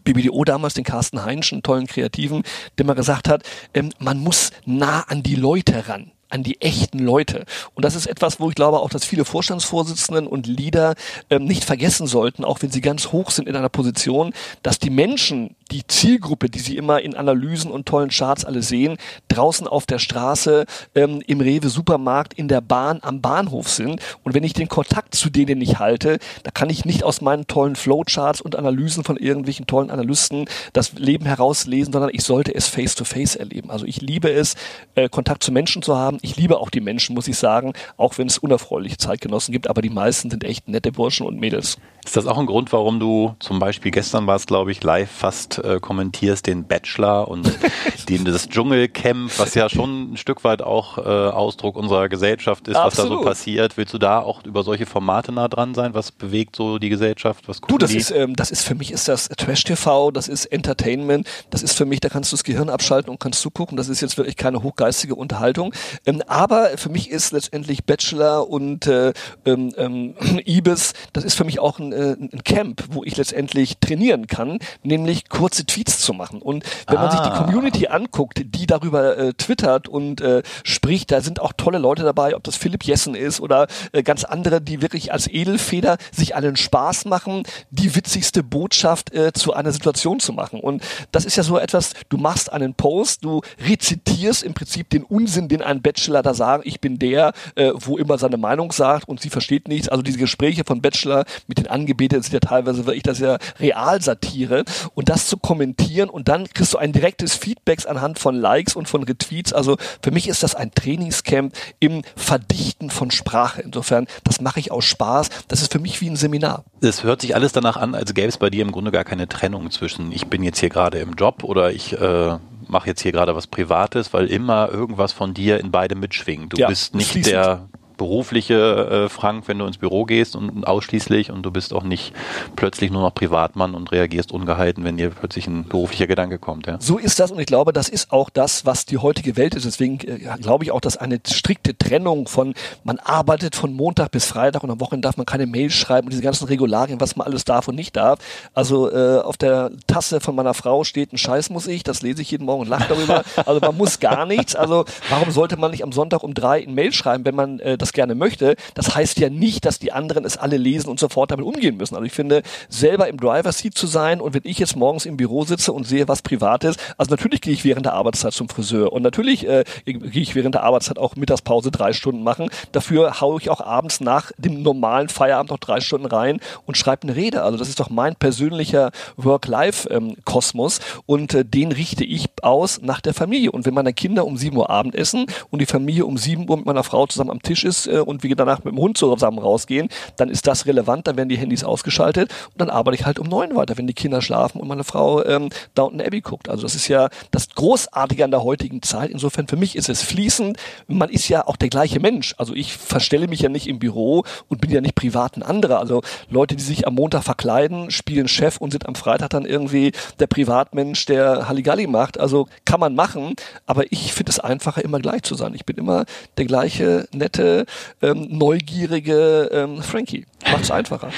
BBDO 0.04 0.44
damals, 0.44 0.74
den 0.74 0.84
Carsten 0.84 1.24
Heinsch, 1.24 1.52
einen 1.52 1.62
tollen 1.62 1.86
Kreativen, 1.86 2.42
der 2.76 2.84
mal 2.86 2.94
gesagt 2.94 3.28
hat, 3.28 3.42
ähm, 3.74 3.90
man 3.98 4.18
muss 4.18 4.50
nah 4.66 5.00
an 5.08 5.22
die 5.22 5.36
Leute 5.36 5.88
ran 5.88 6.12
an 6.30 6.42
die 6.42 6.60
echten 6.60 6.98
Leute. 6.98 7.44
Und 7.74 7.84
das 7.84 7.94
ist 7.94 8.06
etwas, 8.06 8.40
wo 8.40 8.48
ich 8.48 8.54
glaube 8.54 8.80
auch, 8.80 8.90
dass 8.90 9.04
viele 9.04 9.24
Vorstandsvorsitzenden 9.24 10.26
und 10.26 10.46
Leader 10.46 10.94
ähm, 11.30 11.44
nicht 11.44 11.64
vergessen 11.64 12.06
sollten, 12.06 12.44
auch 12.44 12.62
wenn 12.62 12.70
sie 12.70 12.80
ganz 12.80 13.12
hoch 13.12 13.30
sind 13.30 13.48
in 13.48 13.56
einer 13.56 13.68
Position, 13.68 14.32
dass 14.62 14.78
die 14.78 14.90
Menschen, 14.90 15.56
die 15.70 15.86
Zielgruppe, 15.86 16.48
die 16.48 16.58
sie 16.58 16.76
immer 16.76 17.00
in 17.00 17.14
Analysen 17.14 17.70
und 17.70 17.86
tollen 17.86 18.10
Charts 18.10 18.44
alle 18.44 18.62
sehen, 18.62 18.96
draußen 19.28 19.66
auf 19.66 19.86
der 19.86 19.98
Straße, 19.98 20.66
ähm, 20.94 21.22
im 21.26 21.40
Rewe 21.40 21.68
Supermarkt, 21.68 22.34
in 22.34 22.48
der 22.48 22.60
Bahn, 22.60 23.00
am 23.02 23.20
Bahnhof 23.20 23.68
sind. 23.68 24.00
Und 24.22 24.34
wenn 24.34 24.44
ich 24.44 24.52
den 24.52 24.68
Kontakt 24.68 25.14
zu 25.14 25.30
denen 25.30 25.58
nicht 25.58 25.78
halte, 25.78 26.18
da 26.42 26.50
kann 26.50 26.70
ich 26.70 26.84
nicht 26.84 27.04
aus 27.04 27.20
meinen 27.20 27.46
tollen 27.46 27.76
Flowcharts 27.76 28.40
und 28.40 28.56
Analysen 28.56 29.04
von 29.04 29.16
irgendwelchen 29.16 29.66
tollen 29.66 29.90
Analysten 29.90 30.46
das 30.72 30.94
Leben 30.94 31.26
herauslesen, 31.26 31.92
sondern 31.92 32.10
ich 32.12 32.22
sollte 32.22 32.54
es 32.54 32.68
face 32.68 32.94
to 32.94 33.04
face 33.04 33.36
erleben. 33.36 33.70
Also 33.70 33.84
ich 33.84 34.00
liebe 34.00 34.30
es, 34.30 34.54
äh, 34.94 35.08
Kontakt 35.08 35.42
zu 35.42 35.52
Menschen 35.52 35.82
zu 35.82 35.96
haben. 35.96 36.18
Ich 36.22 36.36
liebe 36.36 36.58
auch 36.58 36.70
die 36.70 36.80
Menschen, 36.80 37.14
muss 37.14 37.28
ich 37.28 37.36
sagen, 37.36 37.72
auch 37.96 38.18
wenn 38.18 38.26
es 38.26 38.38
unerfreuliche 38.38 38.96
Zeitgenossen 38.96 39.52
gibt, 39.52 39.68
aber 39.68 39.82
die 39.82 39.90
meisten 39.90 40.30
sind 40.30 40.44
echt 40.44 40.68
nette 40.68 40.92
Burschen 40.92 41.26
und 41.26 41.38
Mädels. 41.38 41.76
Ist 42.04 42.16
das 42.16 42.26
auch 42.26 42.38
ein 42.38 42.46
Grund, 42.46 42.72
warum 42.72 43.00
du 43.00 43.34
zum 43.38 43.58
Beispiel 43.58 43.90
gestern 43.90 44.26
war 44.26 44.36
es, 44.36 44.46
glaube 44.46 44.72
ich, 44.72 44.82
live 44.82 45.10
fast 45.10 45.57
äh, 45.58 45.78
kommentierst 45.80 46.46
den 46.46 46.66
Bachelor 46.66 47.28
und 47.28 47.50
den, 48.08 48.24
das 48.24 48.48
Dschungelcamp, 48.48 49.38
was 49.38 49.54
ja 49.54 49.68
schon 49.68 50.12
ein 50.12 50.16
Stück 50.16 50.44
weit 50.44 50.62
auch 50.62 50.98
äh, 50.98 51.00
Ausdruck 51.00 51.76
unserer 51.76 52.08
Gesellschaft 52.08 52.68
ist, 52.68 52.76
Absolut. 52.76 53.10
was 53.10 53.16
da 53.16 53.22
so 53.22 53.28
passiert. 53.28 53.76
Willst 53.76 53.94
du 53.94 53.98
da 53.98 54.20
auch 54.20 54.44
über 54.44 54.62
solche 54.62 54.86
Formate 54.86 55.32
nah 55.32 55.48
dran 55.48 55.74
sein? 55.74 55.94
Was 55.94 56.12
bewegt 56.12 56.56
so 56.56 56.78
die 56.78 56.88
Gesellschaft? 56.88 57.48
Was 57.48 57.60
du, 57.60 57.78
das 57.78 57.90
die? 57.90 57.98
ist, 57.98 58.10
ähm, 58.10 58.36
das 58.36 58.50
ist 58.50 58.62
für 58.62 58.74
mich 58.74 58.92
ist 58.92 59.08
das 59.08 59.28
Trash 59.28 59.64
TV, 59.64 60.10
das 60.10 60.28
ist 60.28 60.46
Entertainment, 60.46 61.26
das 61.50 61.62
ist 61.62 61.74
für 61.74 61.84
mich, 61.84 62.00
da 62.00 62.08
kannst 62.08 62.32
du 62.32 62.36
das 62.36 62.44
Gehirn 62.44 62.68
abschalten 62.68 63.10
und 63.10 63.20
kannst 63.20 63.40
zugucken. 63.40 63.76
Das 63.76 63.88
ist 63.88 64.00
jetzt 64.00 64.16
wirklich 64.16 64.36
keine 64.36 64.62
hochgeistige 64.62 65.14
Unterhaltung. 65.14 65.74
Ähm, 66.06 66.22
aber 66.26 66.70
für 66.76 66.88
mich 66.88 67.10
ist 67.10 67.32
letztendlich 67.32 67.84
Bachelor 67.84 68.48
und 68.48 68.86
äh, 68.86 69.12
ähm, 69.44 69.72
ähm, 69.76 70.14
Ibis, 70.46 70.92
das 71.12 71.24
ist 71.24 71.34
für 71.34 71.44
mich 71.44 71.58
auch 71.58 71.78
ein 71.78 71.92
äh, 71.92 72.16
ein 72.32 72.44
Camp, 72.44 72.84
wo 72.90 73.04
ich 73.04 73.16
letztendlich 73.16 73.78
trainieren 73.78 74.26
kann, 74.26 74.58
nämlich 74.82 75.28
kurze 75.48 75.64
Tweets 75.64 76.00
zu 76.00 76.12
machen. 76.12 76.42
Und 76.42 76.64
wenn 76.86 76.98
ah. 76.98 77.02
man 77.02 77.10
sich 77.10 77.20
die 77.20 77.30
ah. 77.30 77.42
Community 77.42 77.86
anguckt, 77.86 78.42
die 78.44 78.66
darüber 78.66 79.16
äh, 79.16 79.32
twittert 79.32 79.88
und 79.88 80.20
äh, 80.20 80.42
spricht, 80.62 81.10
da 81.10 81.22
sind 81.22 81.40
auch 81.40 81.54
tolle 81.56 81.78
Leute 81.78 82.02
dabei, 82.02 82.36
ob 82.36 82.44
das 82.44 82.56
Philipp 82.56 82.84
Jessen 82.84 83.14
ist 83.14 83.40
oder 83.40 83.66
äh, 83.92 84.02
ganz 84.02 84.24
andere, 84.24 84.60
die 84.60 84.82
wirklich 84.82 85.10
als 85.10 85.26
Edelfeder 85.26 85.96
sich 86.12 86.36
allen 86.36 86.56
Spaß 86.56 87.06
machen, 87.06 87.44
die 87.70 87.96
witzigste 87.96 88.42
Botschaft 88.42 89.14
äh, 89.14 89.32
zu 89.32 89.54
einer 89.54 89.72
Situation 89.72 90.20
zu 90.20 90.34
machen. 90.34 90.60
Und 90.60 90.82
das 91.12 91.24
ist 91.24 91.36
ja 91.36 91.42
so 91.42 91.56
etwas, 91.56 91.94
du 92.10 92.18
machst 92.18 92.52
einen 92.52 92.74
Post, 92.74 93.24
du 93.24 93.40
rezitierst 93.66 94.42
im 94.42 94.52
Prinzip 94.52 94.90
den 94.90 95.02
Unsinn, 95.02 95.48
den 95.48 95.62
ein 95.62 95.80
Bachelor 95.80 96.22
da 96.22 96.34
sagt, 96.34 96.66
ich 96.66 96.82
bin 96.82 96.98
der, 96.98 97.32
äh, 97.54 97.72
wo 97.74 97.96
immer 97.96 98.18
seine 98.18 98.36
Meinung 98.36 98.70
sagt 98.70 99.08
und 99.08 99.22
sie 99.22 99.30
versteht 99.30 99.66
nichts. 99.66 99.88
Also 99.88 100.02
diese 100.02 100.18
Gespräche 100.18 100.64
von 100.66 100.82
Bachelor 100.82 101.24
mit 101.46 101.56
den 101.56 101.68
Angebeten 101.68 102.20
sind 102.20 102.34
ja 102.34 102.40
teilweise 102.40 102.84
wirklich 102.84 103.02
das 103.02 103.18
ja 103.18 103.38
Realsatire 103.58 104.64
und 104.94 105.08
das 105.08 105.26
zu 105.26 105.37
kommentieren 105.40 106.10
und 106.10 106.28
dann 106.28 106.48
kriegst 106.48 106.74
du 106.74 106.78
ein 106.78 106.92
direktes 106.92 107.34
Feedback 107.34 107.78
anhand 107.86 108.18
von 108.18 108.34
Likes 108.34 108.74
und 108.74 108.88
von 108.88 109.02
Retweets. 109.04 109.52
Also 109.52 109.76
für 110.02 110.10
mich 110.10 110.28
ist 110.28 110.42
das 110.42 110.54
ein 110.54 110.72
Trainingscamp 110.72 111.54
im 111.80 112.02
Verdichten 112.16 112.90
von 112.90 113.10
Sprache. 113.10 113.62
Insofern, 113.62 114.06
das 114.24 114.40
mache 114.40 114.60
ich 114.60 114.72
aus 114.72 114.84
Spaß. 114.84 115.28
Das 115.48 115.62
ist 115.62 115.72
für 115.72 115.78
mich 115.78 116.00
wie 116.00 116.10
ein 116.10 116.16
Seminar. 116.16 116.64
Es 116.80 117.04
hört 117.04 117.20
sich 117.20 117.34
alles 117.34 117.52
danach 117.52 117.76
an, 117.76 117.94
als 117.94 118.14
gäbe 118.14 118.28
es 118.28 118.38
bei 118.38 118.50
dir 118.50 118.62
im 118.62 118.72
Grunde 118.72 118.90
gar 118.90 119.04
keine 119.04 119.28
Trennung 119.28 119.70
zwischen 119.70 120.12
ich 120.12 120.26
bin 120.26 120.42
jetzt 120.42 120.58
hier 120.58 120.68
gerade 120.68 120.98
im 120.98 121.12
Job 121.12 121.44
oder 121.44 121.72
ich 121.72 121.92
äh, 121.92 122.38
mache 122.66 122.88
jetzt 122.88 123.02
hier 123.02 123.12
gerade 123.12 123.34
was 123.34 123.46
Privates, 123.46 124.12
weil 124.12 124.26
immer 124.26 124.68
irgendwas 124.68 125.12
von 125.12 125.34
dir 125.34 125.60
in 125.60 125.70
beide 125.70 125.94
mitschwingt. 125.94 126.52
Du 126.52 126.56
ja, 126.56 126.68
bist 126.68 126.94
nicht 126.94 127.26
der 127.26 127.68
berufliche 127.98 129.04
äh, 129.04 129.08
Frank, 129.10 129.48
wenn 129.48 129.58
du 129.58 129.66
ins 129.66 129.76
Büro 129.76 130.06
gehst 130.06 130.34
und 130.34 130.66
ausschließlich 130.66 131.30
und 131.30 131.42
du 131.42 131.50
bist 131.50 131.74
auch 131.74 131.82
nicht 131.82 132.14
plötzlich 132.56 132.90
nur 132.90 133.02
noch 133.02 133.12
Privatmann 133.12 133.74
und 133.74 133.92
reagierst 133.92 134.32
ungehalten, 134.32 134.84
wenn 134.84 134.96
dir 134.96 135.10
plötzlich 135.10 135.46
ein 135.46 135.64
beruflicher 135.64 136.06
Gedanke 136.06 136.38
kommt. 136.38 136.66
Ja. 136.66 136.78
So 136.80 136.96
ist 136.96 137.20
das 137.20 137.30
und 137.30 137.38
ich 137.38 137.46
glaube, 137.46 137.74
das 137.74 137.90
ist 137.90 138.10
auch 138.12 138.30
das, 138.30 138.64
was 138.64 138.86
die 138.86 138.96
heutige 138.96 139.36
Welt 139.36 139.54
ist. 139.54 139.66
Deswegen 139.66 139.98
äh, 140.00 140.18
glaube 140.40 140.64
ich 140.64 140.70
auch, 140.70 140.80
dass 140.80 140.96
eine 140.96 141.20
strikte 141.26 141.76
Trennung 141.76 142.28
von 142.28 142.54
man 142.84 142.98
arbeitet 142.98 143.54
von 143.54 143.74
Montag 143.74 144.12
bis 144.12 144.24
Freitag 144.24 144.62
und 144.62 144.70
am 144.70 144.80
Wochenende 144.80 145.06
darf 145.06 145.16
man 145.18 145.26
keine 145.26 145.46
Mails 145.46 145.74
schreiben 145.74 146.06
und 146.06 146.12
diese 146.12 146.22
ganzen 146.22 146.46
Regularien, 146.46 147.00
was 147.00 147.16
man 147.16 147.26
alles 147.26 147.44
darf 147.44 147.68
und 147.68 147.74
nicht 147.74 147.96
darf. 147.96 148.20
Also 148.54 148.90
äh, 148.90 149.20
auf 149.20 149.36
der 149.36 149.70
Tasse 149.86 150.20
von 150.20 150.34
meiner 150.34 150.54
Frau 150.54 150.84
steht 150.84 151.12
ein 151.12 151.18
Scheiß 151.18 151.50
muss 151.50 151.66
ich, 151.66 151.82
das 151.82 152.02
lese 152.02 152.22
ich 152.22 152.30
jeden 152.30 152.44
Morgen 152.44 152.62
und 152.62 152.68
lache 152.68 152.88
darüber. 152.88 153.24
Also 153.44 153.60
man 153.60 153.76
muss 153.76 154.00
gar 154.00 154.26
nichts. 154.26 154.54
Also 154.54 154.84
warum 155.10 155.30
sollte 155.30 155.56
man 155.56 155.70
nicht 155.70 155.82
am 155.82 155.92
Sonntag 155.92 156.22
um 156.22 156.34
drei 156.34 156.62
ein 156.62 156.74
Mail 156.74 156.92
schreiben, 156.92 157.24
wenn 157.24 157.34
man 157.34 157.58
äh, 157.60 157.78
das 157.78 157.87
das 157.88 157.92
gerne 157.94 158.14
möchte, 158.14 158.56
das 158.74 158.94
heißt 158.94 159.18
ja 159.18 159.30
nicht, 159.30 159.64
dass 159.64 159.78
die 159.78 159.92
anderen 159.92 160.24
es 160.24 160.36
alle 160.36 160.56
lesen 160.56 160.88
und 160.90 161.00
sofort 161.00 161.30
damit 161.30 161.46
umgehen 161.46 161.76
müssen. 161.76 161.94
Also 161.94 162.04
ich 162.04 162.12
finde, 162.12 162.42
selber 162.68 163.08
im 163.08 163.16
Driver 163.16 163.52
Seat 163.52 163.74
zu 163.74 163.86
sein 163.86 164.20
und 164.20 164.34
wenn 164.34 164.42
ich 164.44 164.58
jetzt 164.58 164.76
morgens 164.76 165.06
im 165.06 165.16
Büro 165.16 165.44
sitze 165.44 165.72
und 165.72 165.86
sehe 165.86 166.06
was 166.06 166.22
Privates, 166.22 166.76
also 166.98 167.10
natürlich 167.10 167.40
gehe 167.40 167.52
ich 167.52 167.64
während 167.64 167.86
der 167.86 167.94
Arbeitszeit 167.94 168.34
zum 168.34 168.48
Friseur 168.48 168.92
und 168.92 169.02
natürlich 169.02 169.46
äh, 169.46 169.64
gehe 169.84 170.22
ich 170.22 170.34
während 170.34 170.54
der 170.54 170.64
Arbeitszeit 170.64 170.98
auch 170.98 171.16
Mittagspause 171.16 171.70
drei 171.70 171.92
Stunden 171.92 172.22
machen. 172.22 172.50
Dafür 172.72 173.20
haue 173.20 173.40
ich 173.40 173.48
auch 173.48 173.60
abends 173.60 174.00
nach 174.00 174.32
dem 174.36 174.62
normalen 174.62 175.08
Feierabend 175.08 175.50
noch 175.50 175.58
drei 175.58 175.80
Stunden 175.80 176.06
rein 176.06 176.40
und 176.66 176.76
schreibe 176.76 177.04
eine 177.04 177.16
Rede. 177.16 177.42
Also 177.42 177.56
das 177.56 177.68
ist 177.68 177.80
doch 177.80 177.90
mein 177.90 178.16
persönlicher 178.16 178.90
Work-Life-Kosmos 179.16 180.80
und 181.06 181.34
äh, 181.34 181.44
den 181.44 181.72
richte 181.72 182.04
ich 182.04 182.26
aus 182.42 182.82
nach 182.82 183.00
der 183.00 183.14
Familie. 183.14 183.50
Und 183.52 183.64
wenn 183.64 183.74
meine 183.74 183.94
Kinder 183.94 184.26
um 184.26 184.36
sieben 184.36 184.56
Uhr 184.58 184.68
Abendessen 184.68 185.26
und 185.50 185.60
die 185.60 185.66
Familie 185.66 186.04
um 186.04 186.18
sieben 186.18 186.48
Uhr 186.48 186.58
mit 186.58 186.66
meiner 186.66 186.84
Frau 186.84 187.06
zusammen 187.06 187.30
am 187.30 187.42
Tisch 187.42 187.64
ist, 187.64 187.77
ist 187.78 187.86
äh, 187.86 188.00
und 188.00 188.22
wir 188.22 188.34
danach 188.36 188.64
mit 188.64 188.74
dem 188.74 188.78
Hund 188.78 188.98
zusammen 188.98 189.38
rausgehen, 189.38 189.88
dann 190.16 190.28
ist 190.28 190.46
das 190.46 190.66
relevant, 190.66 191.06
dann 191.06 191.16
werden 191.16 191.28
die 191.28 191.38
Handys 191.38 191.64
ausgeschaltet 191.64 192.30
und 192.52 192.60
dann 192.60 192.70
arbeite 192.70 192.96
ich 192.96 193.06
halt 193.06 193.18
um 193.18 193.28
neun 193.28 193.54
weiter, 193.56 193.76
wenn 193.78 193.86
die 193.86 193.94
Kinder 193.94 194.22
schlafen 194.22 194.60
und 194.60 194.68
meine 194.68 194.84
Frau 194.84 195.24
ähm, 195.24 195.50
Downton 195.74 196.00
Abbey 196.00 196.20
guckt. 196.20 196.48
Also 196.48 196.62
das 196.62 196.74
ist 196.74 196.88
ja 196.88 197.08
das 197.30 197.48
Großartige 197.50 198.24
an 198.24 198.30
der 198.30 198.42
heutigen 198.42 198.82
Zeit. 198.82 199.10
Insofern 199.10 199.46
für 199.48 199.56
mich 199.56 199.76
ist 199.76 199.88
es 199.88 200.02
fließend. 200.02 200.56
Man 200.86 201.10
ist 201.10 201.28
ja 201.28 201.46
auch 201.46 201.56
der 201.56 201.68
gleiche 201.68 202.00
Mensch. 202.00 202.34
Also 202.38 202.54
ich 202.54 202.76
verstelle 202.76 203.28
mich 203.28 203.40
ja 203.40 203.48
nicht 203.48 203.66
im 203.66 203.78
Büro 203.78 204.24
und 204.48 204.60
bin 204.60 204.70
ja 204.70 204.80
nicht 204.80 204.94
privat 204.94 205.36
ein 205.36 205.42
anderer. 205.42 205.78
Also 205.78 206.02
Leute, 206.30 206.56
die 206.56 206.62
sich 206.62 206.86
am 206.86 206.94
Montag 206.94 207.24
verkleiden, 207.24 207.90
spielen 207.90 208.28
Chef 208.28 208.58
und 208.58 208.70
sind 208.70 208.86
am 208.86 208.94
Freitag 208.94 209.30
dann 209.30 209.44
irgendwie 209.44 209.92
der 210.18 210.26
Privatmensch, 210.26 211.06
der 211.06 211.48
Halligalli 211.48 211.86
macht. 211.86 212.18
Also 212.18 212.48
kann 212.64 212.80
man 212.80 212.94
machen, 212.94 213.34
aber 213.66 213.90
ich 213.92 214.12
finde 214.12 214.30
es 214.30 214.40
einfacher, 214.40 214.84
immer 214.84 215.00
gleich 215.00 215.22
zu 215.22 215.34
sein. 215.34 215.54
Ich 215.54 215.64
bin 215.64 215.76
immer 215.76 216.04
der 216.36 216.44
gleiche 216.44 217.08
nette, 217.12 217.66
ähm, 218.02 218.26
neugierige 218.30 219.48
ähm, 219.52 219.82
Frankie. 219.82 220.26
Macht 220.52 220.64
es 220.64 220.70
einfacher. 220.70 221.08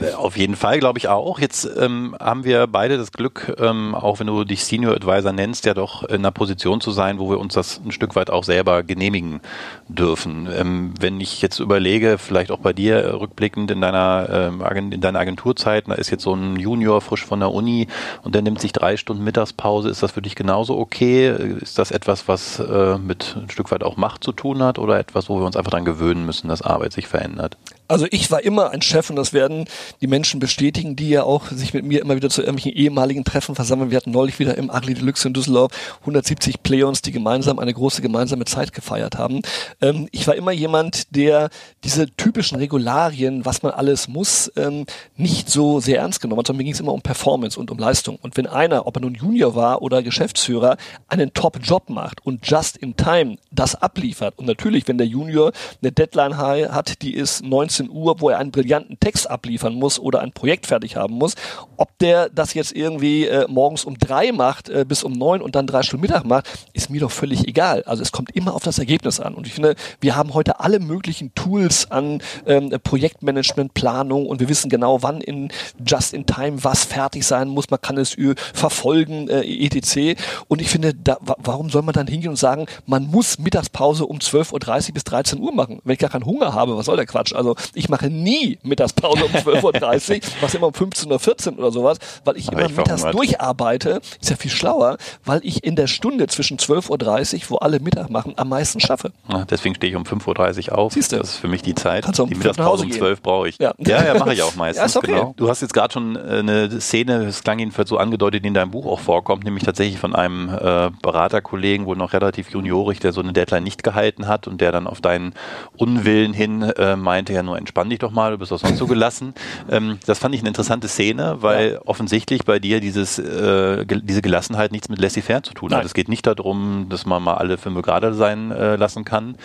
Äh, 0.00 0.12
auf 0.14 0.36
jeden 0.36 0.56
Fall, 0.56 0.78
glaube 0.78 0.98
ich 0.98 1.08
auch. 1.08 1.38
Jetzt 1.38 1.68
ähm, 1.78 2.16
haben 2.20 2.44
wir 2.44 2.66
beide 2.66 2.96
das 2.96 3.12
Glück, 3.12 3.54
ähm, 3.58 3.94
auch 3.94 4.20
wenn 4.20 4.26
du 4.26 4.44
dich 4.44 4.64
Senior 4.64 4.94
Advisor 4.94 5.32
nennst, 5.32 5.66
ja 5.66 5.74
doch 5.74 6.02
in 6.04 6.16
einer 6.16 6.30
Position 6.30 6.80
zu 6.80 6.90
sein, 6.90 7.18
wo 7.18 7.30
wir 7.30 7.38
uns 7.38 7.54
das 7.54 7.80
ein 7.84 7.92
Stück 7.92 8.16
weit 8.16 8.30
auch 8.30 8.44
selber 8.44 8.82
genehmigen 8.82 9.40
dürfen. 9.88 10.48
Ähm, 10.54 10.94
wenn 10.98 11.20
ich 11.20 11.42
jetzt 11.42 11.58
überlege, 11.58 12.18
vielleicht 12.18 12.50
auch 12.50 12.58
bei 12.58 12.72
dir 12.72 13.20
rückblickend 13.20 13.70
in 13.70 13.80
deiner, 13.80 14.28
ähm, 14.30 14.92
in 14.92 15.00
deiner 15.00 15.18
Agenturzeit, 15.18 15.88
da 15.88 15.94
ist 15.94 16.10
jetzt 16.10 16.22
so 16.22 16.34
ein 16.34 16.56
Junior 16.56 17.00
frisch 17.00 17.24
von 17.24 17.40
der 17.40 17.52
Uni 17.52 17.88
und 18.22 18.34
der 18.34 18.42
nimmt 18.42 18.60
sich 18.60 18.72
drei 18.72 18.96
Stunden 18.96 19.24
Mittagspause. 19.24 19.88
Ist 19.88 20.02
das 20.02 20.12
für 20.12 20.22
dich 20.22 20.34
genauso 20.34 20.78
okay? 20.78 21.28
Ist 21.60 21.78
das 21.78 21.90
etwas, 21.90 22.28
was 22.28 22.58
äh, 22.58 22.98
mit 22.98 23.36
ein 23.36 23.50
Stück 23.50 23.70
weit 23.70 23.84
auch 23.84 23.96
Macht 23.96 24.24
zu 24.24 24.32
tun 24.32 24.62
hat 24.62 24.78
oder 24.78 24.98
etwas, 24.98 25.28
wo 25.28 25.38
wir 25.38 25.46
uns 25.46 25.56
einfach 25.56 25.70
daran 25.70 25.84
gewöhnen 25.84 26.26
müssen, 26.26 26.48
dass 26.48 26.62
Arbeit 26.62 26.92
sich 26.92 27.06
verändert? 27.06 27.56
Also 27.86 28.06
ich 28.10 28.30
war 28.30 28.42
immer 28.42 28.70
ein 28.70 28.80
Chef 28.80 29.10
und 29.10 29.16
das 29.16 29.34
werden 29.34 29.66
die 30.00 30.06
Menschen 30.06 30.40
bestätigen, 30.40 30.96
die 30.96 31.10
ja 31.10 31.24
auch 31.24 31.50
sich 31.50 31.74
mit 31.74 31.84
mir 31.84 32.00
immer 32.00 32.16
wieder 32.16 32.30
zu 32.30 32.40
irgendwelchen 32.40 32.72
ehemaligen 32.72 33.24
Treffen 33.24 33.54
versammeln. 33.54 33.90
Wir 33.90 33.98
hatten 33.98 34.10
neulich 34.10 34.38
wieder 34.38 34.56
im 34.56 34.70
Agli 34.70 34.94
Deluxe 34.94 35.28
in 35.28 35.34
Düsseldorf 35.34 35.70
170 36.00 36.62
Playons, 36.62 37.02
die 37.02 37.12
gemeinsam 37.12 37.58
eine 37.58 37.74
große 37.74 38.00
gemeinsame 38.00 38.46
Zeit 38.46 38.72
gefeiert 38.72 39.18
haben. 39.18 39.42
Ähm, 39.82 40.08
ich 40.12 40.26
war 40.26 40.34
immer 40.34 40.52
jemand, 40.52 41.14
der 41.14 41.50
diese 41.84 42.08
typischen 42.16 42.56
Regularien, 42.56 43.44
was 43.44 43.62
man 43.62 43.72
alles 43.72 44.08
muss, 44.08 44.50
ähm, 44.56 44.86
nicht 45.16 45.50
so 45.50 45.78
sehr 45.80 45.98
ernst 45.98 46.22
genommen 46.22 46.38
hat, 46.38 46.46
sondern 46.46 46.58
mir 46.58 46.64
ging 46.64 46.72
es 46.74 46.80
immer 46.80 46.94
um 46.94 47.02
Performance 47.02 47.60
und 47.60 47.70
um 47.70 47.78
Leistung. 47.78 48.18
Und 48.22 48.38
wenn 48.38 48.46
einer, 48.46 48.86
ob 48.86 48.96
er 48.96 49.02
nun 49.02 49.14
Junior 49.14 49.54
war 49.54 49.82
oder 49.82 50.02
Geschäftsführer, 50.02 50.78
einen 51.08 51.34
Top-Job 51.34 51.90
macht 51.90 52.24
und 52.24 52.48
just 52.48 52.78
in 52.78 52.96
time 52.96 53.36
das 53.50 53.74
abliefert 53.74 54.38
und 54.38 54.46
natürlich, 54.46 54.88
wenn 54.88 54.96
der 54.96 55.06
Junior 55.06 55.52
eine 55.82 55.92
Deadline 55.92 56.38
hat, 56.38 57.02
die 57.02 57.12
ist 57.14 57.44
19 57.44 57.73
19 57.74 57.90
Uhr, 57.90 58.20
wo 58.20 58.30
er 58.30 58.38
einen 58.38 58.50
brillanten 58.50 58.98
Text 59.00 59.28
abliefern 59.28 59.74
muss 59.74 59.98
oder 59.98 60.20
ein 60.20 60.32
Projekt 60.32 60.66
fertig 60.66 60.96
haben 60.96 61.14
muss. 61.14 61.34
Ob 61.76 61.96
der 61.98 62.28
das 62.28 62.54
jetzt 62.54 62.72
irgendwie 62.72 63.26
äh, 63.26 63.46
morgens 63.48 63.84
um 63.84 63.98
drei 63.98 64.32
macht 64.32 64.68
äh, 64.68 64.84
bis 64.86 65.02
um 65.02 65.12
neun 65.12 65.40
und 65.40 65.54
dann 65.54 65.66
drei 65.66 65.82
Stunden 65.82 66.02
Mittag 66.02 66.24
macht, 66.24 66.48
ist 66.72 66.90
mir 66.90 67.00
doch 67.00 67.10
völlig 67.10 67.46
egal. 67.48 67.82
Also 67.84 68.02
es 68.02 68.12
kommt 68.12 68.30
immer 68.36 68.54
auf 68.54 68.62
das 68.62 68.78
Ergebnis 68.78 69.20
an. 69.20 69.34
Und 69.34 69.46
ich 69.46 69.54
finde, 69.54 69.74
wir 70.00 70.16
haben 70.16 70.34
heute 70.34 70.60
alle 70.60 70.78
möglichen 70.78 71.34
Tools 71.34 71.90
an 71.90 72.22
ähm, 72.46 72.70
Projektmanagement, 72.82 73.74
Planung 73.74 74.26
und 74.26 74.40
wir 74.40 74.48
wissen 74.48 74.68
genau, 74.68 75.02
wann 75.02 75.20
in 75.20 75.50
Just 75.84 76.14
in 76.14 76.26
Time 76.26 76.62
was 76.62 76.84
fertig 76.84 77.24
sein 77.26 77.48
muss. 77.48 77.70
Man 77.70 77.80
kann 77.80 77.98
es 77.98 78.16
verfolgen, 78.52 79.28
äh, 79.28 79.42
etc. 79.42 80.20
Und 80.48 80.60
ich 80.60 80.68
finde, 80.68 80.94
da, 80.94 81.18
warum 81.20 81.70
soll 81.70 81.82
man 81.82 81.94
dann 81.94 82.06
hingehen 82.06 82.30
und 82.30 82.36
sagen, 82.36 82.66
man 82.86 83.06
muss 83.06 83.38
Mittagspause 83.38 84.06
um 84.06 84.18
12.30 84.18 84.88
Uhr 84.88 84.94
bis 84.94 85.04
13 85.04 85.40
Uhr 85.40 85.52
machen? 85.52 85.80
Wenn 85.84 85.94
ich 85.94 85.98
gar 85.98 86.10
keinen 86.10 86.26
Hunger 86.26 86.52
habe, 86.52 86.76
was 86.76 86.86
soll 86.86 86.96
der 86.96 87.06
Quatsch? 87.06 87.32
Also 87.32 87.56
ich 87.74 87.88
mache 87.88 88.08
nie 88.08 88.58
Mittagspause 88.62 89.24
um 89.24 89.30
12.30 89.32 90.16
Uhr, 90.16 90.20
was 90.40 90.54
immer 90.54 90.66
um 90.68 90.72
15.14 90.72 91.52
Uhr 91.52 91.58
oder 91.58 91.72
sowas, 91.72 91.98
weil 92.24 92.36
ich 92.36 92.50
immer 92.50 92.66
ich 92.66 92.76
mittags 92.76 93.02
durcharbeite. 93.02 94.00
Ist 94.20 94.30
ja 94.30 94.36
viel 94.36 94.50
schlauer, 94.50 94.98
weil 95.24 95.40
ich 95.42 95.64
in 95.64 95.76
der 95.76 95.86
Stunde 95.86 96.26
zwischen 96.26 96.58
12.30 96.58 97.34
Uhr, 97.34 97.50
wo 97.50 97.56
alle 97.56 97.80
Mittag 97.80 98.10
machen, 98.10 98.34
am 98.36 98.48
meisten 98.48 98.80
schaffe. 98.80 99.12
Ja, 99.28 99.44
deswegen 99.44 99.74
stehe 99.74 99.90
ich 99.90 99.96
um 99.96 100.04
5.30 100.04 100.70
Uhr 100.70 100.78
auf. 100.78 100.92
Siehst 100.92 101.12
du? 101.12 101.18
Das 101.18 101.30
ist 101.30 101.36
für 101.36 101.48
mich 101.48 101.62
die 101.62 101.74
Zeit. 101.74 102.04
Kannst 102.04 102.18
du 102.18 102.24
um 102.24 102.28
die 102.28 102.36
Mittagspause 102.36 102.84
um 102.84 102.90
12 102.90 103.22
brauche 103.22 103.48
ich. 103.48 103.58
Ja, 103.58 103.74
ja, 103.78 104.04
ja 104.04 104.18
mache 104.18 104.34
ich 104.34 104.42
auch 104.42 104.54
meistens. 104.56 104.94
ja, 104.94 104.98
okay. 104.98 105.12
Genau. 105.12 105.34
Du 105.36 105.48
hast 105.48 105.62
jetzt 105.62 105.74
gerade 105.74 105.92
schon 105.92 106.16
äh, 106.16 106.38
eine 106.38 106.80
Szene, 106.80 107.24
das 107.24 107.42
klang 107.42 107.58
jedenfalls 107.58 107.88
so 107.88 107.98
angedeutet, 107.98 108.44
die 108.44 108.48
in 108.48 108.54
deinem 108.54 108.70
Buch 108.70 108.86
auch 108.86 109.00
vorkommt, 109.00 109.44
nämlich 109.44 109.64
tatsächlich 109.64 109.98
von 109.98 110.14
einem 110.14 110.48
äh, 110.48 110.90
Beraterkollegen, 111.02 111.86
wohl 111.86 111.96
noch 111.96 112.12
relativ 112.12 112.50
juniorig, 112.50 113.00
der 113.00 113.12
so 113.12 113.20
eine 113.20 113.32
Deadline 113.32 113.64
nicht 113.64 113.82
gehalten 113.82 114.26
hat 114.26 114.46
und 114.46 114.60
der 114.60 114.72
dann 114.72 114.86
auf 114.86 115.00
deinen 115.00 115.34
Unwillen 115.76 116.32
hin 116.32 116.62
äh, 116.62 116.96
meinte, 116.96 117.32
ja 117.32 117.42
nur 117.42 117.53
entspann 117.56 117.90
dich 117.90 117.98
doch 117.98 118.10
mal, 118.10 118.32
du 118.32 118.38
bist 118.38 118.52
auch 118.52 118.58
sonst 118.58 118.78
so 118.78 118.86
gelassen. 118.86 119.34
Ähm, 119.70 119.98
das 120.06 120.18
fand 120.18 120.34
ich 120.34 120.40
eine 120.40 120.48
interessante 120.48 120.88
Szene, 120.88 121.38
weil 121.40 121.74
ja. 121.74 121.80
offensichtlich 121.84 122.44
bei 122.44 122.58
dir 122.58 122.80
dieses, 122.80 123.18
äh, 123.18 123.84
ge 123.86 124.00
diese 124.02 124.22
Gelassenheit 124.22 124.72
nichts 124.72 124.88
mit 124.88 124.98
laissez-faire 124.98 125.42
zu 125.42 125.54
tun 125.54 125.70
Nein. 125.70 125.80
hat. 125.80 125.86
Es 125.86 125.94
geht 125.94 126.08
nicht 126.08 126.26
darum, 126.26 126.86
dass 126.88 127.06
man 127.06 127.22
mal 127.22 127.34
alle 127.34 127.58
fünf 127.58 127.82
gerade 127.82 128.14
sein 128.14 128.50
äh, 128.50 128.76
lassen 128.76 129.04
kann. 129.04 129.36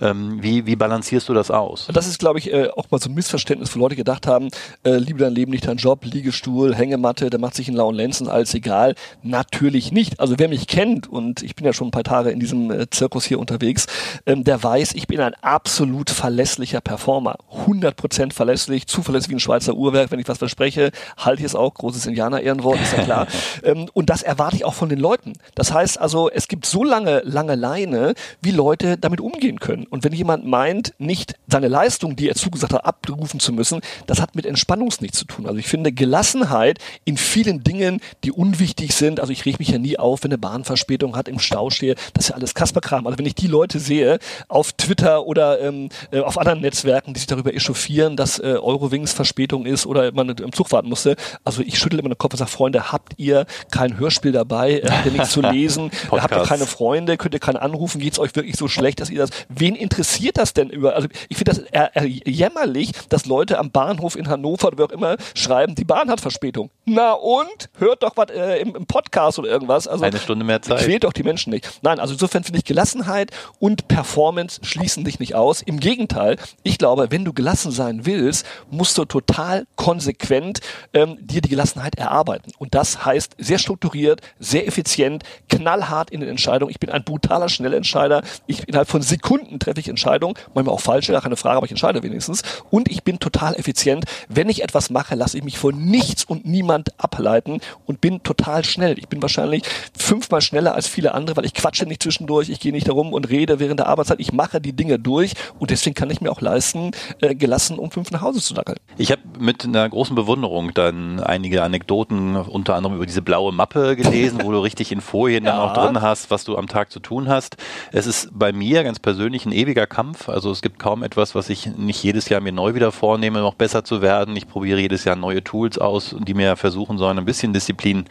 Ähm, 0.00 0.42
wie, 0.42 0.66
wie 0.66 0.76
balancierst 0.76 1.28
du 1.28 1.34
das 1.34 1.50
aus? 1.50 1.88
Das 1.92 2.06
ist, 2.06 2.18
glaube 2.18 2.38
ich, 2.38 2.52
äh, 2.52 2.68
auch 2.76 2.90
mal 2.90 3.00
so 3.00 3.08
ein 3.08 3.14
Missverständnis, 3.14 3.74
wo 3.74 3.80
Leute 3.80 3.96
gedacht 3.96 4.26
haben, 4.26 4.48
äh, 4.84 4.96
liebe 4.96 5.20
dein 5.20 5.34
Leben, 5.34 5.50
nicht 5.50 5.66
dein 5.66 5.76
Job, 5.76 6.04
Liegestuhl, 6.04 6.74
Hängematte, 6.74 7.30
der 7.30 7.40
macht 7.40 7.54
sich 7.54 7.68
einen 7.68 7.76
lauen 7.76 7.94
Lenzen, 7.94 8.28
alles 8.28 8.54
egal. 8.54 8.94
Natürlich 9.22 9.92
nicht. 9.92 10.20
Also 10.20 10.34
wer 10.38 10.48
mich 10.48 10.66
kennt, 10.66 11.06
und 11.08 11.42
ich 11.42 11.56
bin 11.56 11.66
ja 11.66 11.72
schon 11.72 11.88
ein 11.88 11.92
paar 11.92 12.04
Tage 12.04 12.30
in 12.30 12.40
diesem 12.40 12.70
äh, 12.70 12.90
Zirkus 12.90 13.24
hier 13.24 13.38
unterwegs, 13.38 13.86
ähm, 14.26 14.44
der 14.44 14.62
weiß, 14.62 14.94
ich 14.94 15.06
bin 15.06 15.20
ein 15.20 15.34
absolut 15.40 16.10
verlässlicher 16.10 16.80
Performer. 16.80 17.36
100 17.58 17.96
Prozent 17.96 18.34
verlässlich, 18.34 18.86
zuverlässig 18.86 19.30
wie 19.30 19.36
ein 19.36 19.40
Schweizer 19.40 19.74
Uhrwerk. 19.74 20.10
Wenn 20.10 20.20
ich 20.20 20.28
was 20.28 20.38
verspreche, 20.38 20.90
halte 21.16 21.40
ich 21.40 21.46
es 21.46 21.54
auch. 21.54 21.74
Großes 21.74 22.06
Indianer-Ehrenwort, 22.06 22.80
ist 22.80 22.96
ja 22.96 23.02
klar. 23.02 23.26
ähm, 23.62 23.88
und 23.92 24.10
das 24.10 24.22
erwarte 24.22 24.56
ich 24.56 24.64
auch 24.64 24.74
von 24.74 24.88
den 24.88 24.98
Leuten. 24.98 25.34
Das 25.54 25.72
heißt 25.72 26.00
also, 26.00 26.30
es 26.30 26.48
gibt 26.48 26.66
so 26.66 26.84
lange, 26.84 27.22
lange 27.24 27.54
Leine, 27.54 28.14
wie 28.40 28.50
Leute 28.50 28.96
damit 28.96 29.20
umgehen 29.20 29.60
können. 29.60 29.84
Und 29.84 30.04
wenn 30.04 30.12
jemand 30.12 30.46
meint, 30.46 30.94
nicht 30.98 31.34
seine 31.48 31.68
Leistung, 31.68 32.16
die 32.16 32.28
er 32.28 32.34
zugesagt 32.34 32.72
hat, 32.72 32.84
abrufen 32.84 33.40
zu 33.40 33.52
müssen, 33.52 33.80
das 34.06 34.20
hat 34.20 34.34
mit 34.34 34.46
Entspannungs 34.46 35.00
nichts 35.00 35.18
zu 35.18 35.24
tun. 35.24 35.46
Also 35.46 35.58
ich 35.58 35.66
finde 35.66 35.92
Gelassenheit 35.92 36.78
in 37.04 37.16
vielen 37.16 37.62
Dingen, 37.62 38.00
die 38.24 38.32
unwichtig 38.32 38.94
sind. 38.94 39.20
Also 39.20 39.32
ich 39.32 39.44
reg 39.44 39.58
mich 39.58 39.68
ja 39.68 39.78
nie 39.78 39.98
auf, 39.98 40.24
wenn 40.24 40.30
eine 40.30 40.38
Bahnverspätung 40.38 41.16
hat, 41.16 41.28
im 41.28 41.38
Stau 41.38 41.70
stehe. 41.70 41.94
Das 42.14 42.24
ist 42.24 42.28
ja 42.30 42.36
alles 42.36 42.54
Kasperkram. 42.54 43.06
Also 43.06 43.18
wenn 43.18 43.26
ich 43.26 43.34
die 43.34 43.46
Leute 43.46 43.78
sehe 43.78 44.18
auf 44.48 44.72
Twitter 44.72 45.26
oder 45.26 45.60
ähm, 45.60 45.88
äh, 46.10 46.20
auf 46.20 46.38
anderen 46.38 46.60
Netzwerken, 46.60 47.14
die 47.14 47.20
sich 47.20 47.26
darüber 47.26 47.47
echauffieren, 47.54 48.16
dass 48.16 48.38
äh, 48.38 48.58
Eurowings 48.60 49.12
Verspätung 49.12 49.66
ist 49.66 49.86
oder 49.86 50.12
man 50.12 50.30
im 50.30 50.52
Zug 50.52 50.70
warten 50.72 50.88
musste. 50.88 51.16
Also 51.44 51.62
ich 51.62 51.78
schüttel 51.78 51.98
immer 51.98 52.08
den 52.08 52.18
Kopf 52.18 52.34
und 52.34 52.38
sage, 52.38 52.50
Freunde, 52.50 52.92
habt 52.92 53.14
ihr 53.16 53.46
kein 53.70 53.98
Hörspiel 53.98 54.32
dabei? 54.32 54.82
Habt 54.84 55.06
ihr 55.06 55.12
nichts 55.12 55.30
zu 55.30 55.40
lesen? 55.40 55.90
habt 56.10 56.34
ihr 56.34 56.42
keine 56.42 56.66
Freunde? 56.66 57.16
Könnt 57.16 57.34
ihr 57.34 57.40
keinen 57.40 57.56
anrufen? 57.56 58.00
Geht's 58.00 58.18
euch 58.18 58.34
wirklich 58.34 58.56
so 58.56 58.68
schlecht, 58.68 59.00
dass 59.00 59.10
ihr 59.10 59.18
das... 59.18 59.30
Wen 59.48 59.74
interessiert 59.74 60.38
das 60.38 60.54
denn 60.54 60.70
über... 60.70 60.94
Also 60.94 61.08
ich 61.28 61.36
finde 61.36 61.52
das 61.52 61.58
äh, 61.72 61.88
äh, 61.94 62.30
jämmerlich, 62.30 62.92
dass 63.08 63.26
Leute 63.26 63.58
am 63.58 63.70
Bahnhof 63.70 64.16
in 64.16 64.28
Hannover 64.28 64.68
oder 64.68 64.78
wie 64.78 64.82
auch 64.82 64.90
immer 64.90 65.16
schreiben, 65.34 65.74
die 65.74 65.84
Bahn 65.84 66.10
hat 66.10 66.20
Verspätung. 66.20 66.70
Na 66.88 67.12
und? 67.12 67.68
Hört 67.78 68.02
doch 68.02 68.16
was 68.16 68.30
äh, 68.30 68.60
im, 68.60 68.74
im, 68.74 68.86
Podcast 68.86 69.38
oder 69.38 69.48
irgendwas. 69.48 69.86
Also 69.86 70.04
Eine 70.04 70.18
Stunde 70.18 70.44
mehr 70.44 70.62
Zeit. 70.62 70.78
Quält 70.78 71.04
doch 71.04 71.12
die 71.12 71.22
Menschen 71.22 71.50
nicht. 71.50 71.80
Nein, 71.82 72.00
also 72.00 72.14
insofern 72.14 72.44
finde 72.44 72.58
ich 72.58 72.64
Gelassenheit 72.64 73.30
und 73.58 73.88
Performance 73.88 74.60
schließen 74.62 75.04
dich 75.04 75.20
nicht 75.20 75.34
aus. 75.34 75.60
Im 75.60 75.80
Gegenteil, 75.80 76.36
ich 76.62 76.78
glaube, 76.78 77.10
wenn 77.10 77.26
du 77.26 77.34
gelassen 77.34 77.72
sein 77.72 78.06
willst, 78.06 78.46
musst 78.70 78.96
du 78.96 79.04
total 79.04 79.66
konsequent 79.76 80.60
ähm, 80.94 81.18
dir 81.20 81.42
die 81.42 81.50
Gelassenheit 81.50 81.96
erarbeiten. 81.96 82.52
Und 82.58 82.74
das 82.74 83.04
heißt 83.04 83.36
sehr 83.38 83.58
strukturiert, 83.58 84.22
sehr 84.38 84.66
effizient, 84.66 85.24
knallhart 85.50 86.10
in 86.10 86.20
den 86.20 86.30
Entscheidungen. 86.30 86.70
Ich 86.70 86.80
bin 86.80 86.88
ein 86.90 87.04
brutaler 87.04 87.50
Schnellentscheider. 87.50 88.22
Ich 88.46 88.66
innerhalb 88.66 88.88
von 88.88 89.02
Sekunden 89.02 89.58
treffe 89.58 89.80
ich 89.80 89.88
Entscheidungen, 89.88 90.34
manchmal 90.54 90.74
auch 90.74 90.80
falsche, 90.80 91.12
gar 91.12 91.20
keine 91.20 91.36
Frage, 91.36 91.58
aber 91.58 91.66
ich 91.66 91.72
entscheide 91.72 92.02
wenigstens. 92.02 92.42
Und 92.70 92.90
ich 92.90 93.02
bin 93.02 93.18
total 93.18 93.54
effizient. 93.56 94.06
Wenn 94.28 94.48
ich 94.48 94.62
etwas 94.62 94.88
mache, 94.88 95.14
lasse 95.14 95.36
ich 95.36 95.44
mich 95.44 95.58
von 95.58 95.76
nichts 95.84 96.24
und 96.24 96.46
niemand 96.46 96.77
ableiten 96.98 97.60
und 97.86 98.00
bin 98.00 98.22
total 98.22 98.64
schnell. 98.64 98.98
Ich 98.98 99.08
bin 99.08 99.22
wahrscheinlich 99.22 99.62
fünfmal 99.96 100.40
schneller 100.40 100.74
als 100.74 100.86
viele 100.86 101.14
andere, 101.14 101.36
weil 101.36 101.44
ich 101.44 101.54
quatsche 101.54 101.86
nicht 101.86 102.02
zwischendurch, 102.02 102.48
ich 102.48 102.60
gehe 102.60 102.72
nicht 102.72 102.88
darum 102.88 103.12
und 103.12 103.28
rede 103.28 103.58
während 103.58 103.80
der 103.80 103.88
Arbeitszeit. 103.88 104.20
Ich 104.20 104.32
mache 104.32 104.60
die 104.60 104.72
Dinge 104.72 104.98
durch 104.98 105.32
und 105.58 105.70
deswegen 105.70 105.94
kann 105.94 106.10
ich 106.10 106.20
mir 106.20 106.30
auch 106.30 106.40
leisten, 106.40 106.92
äh, 107.20 107.34
gelassen 107.34 107.78
um 107.78 107.90
fünf 107.90 108.10
nach 108.10 108.22
Hause 108.22 108.40
zu 108.40 108.54
dackeln. 108.54 108.78
Ich 108.96 109.10
habe 109.12 109.22
mit 109.38 109.64
einer 109.64 109.88
großen 109.88 110.14
Bewunderung 110.14 110.74
dann 110.74 111.20
einige 111.20 111.62
Anekdoten, 111.62 112.36
unter 112.36 112.74
anderem 112.74 112.96
über 112.96 113.06
diese 113.06 113.22
blaue 113.22 113.52
Mappe 113.52 113.96
gelesen, 113.96 114.40
wo 114.42 114.52
du 114.52 114.58
richtig 114.62 114.92
in 114.92 115.00
Folien 115.00 115.44
ja. 115.44 115.52
dann 115.52 115.60
auch 115.60 115.74
drin 115.74 116.02
hast, 116.02 116.30
was 116.30 116.44
du 116.44 116.56
am 116.56 116.66
Tag 116.66 116.90
zu 116.90 117.00
tun 117.00 117.28
hast. 117.28 117.56
Es 117.92 118.06
ist 118.06 118.30
bei 118.32 118.52
mir 118.52 118.84
ganz 118.84 118.98
persönlich 118.98 119.46
ein 119.46 119.52
ewiger 119.52 119.86
Kampf. 119.86 120.28
Also 120.28 120.50
es 120.50 120.62
gibt 120.62 120.78
kaum 120.78 121.02
etwas, 121.02 121.34
was 121.34 121.48
ich 121.48 121.66
nicht 121.76 122.02
jedes 122.02 122.28
Jahr 122.28 122.40
mir 122.40 122.52
neu 122.52 122.74
wieder 122.74 122.92
vornehme, 122.92 123.40
noch 123.40 123.54
besser 123.54 123.84
zu 123.84 124.02
werden. 124.02 124.36
Ich 124.36 124.48
probiere 124.48 124.80
jedes 124.80 125.04
Jahr 125.04 125.16
neue 125.16 125.42
Tools 125.42 125.78
aus, 125.78 126.14
die 126.18 126.34
mir 126.34 126.56
versuchen 126.68 126.98
sollen, 126.98 127.18
ein 127.18 127.24
bisschen 127.24 127.52
Disziplin 127.52 128.04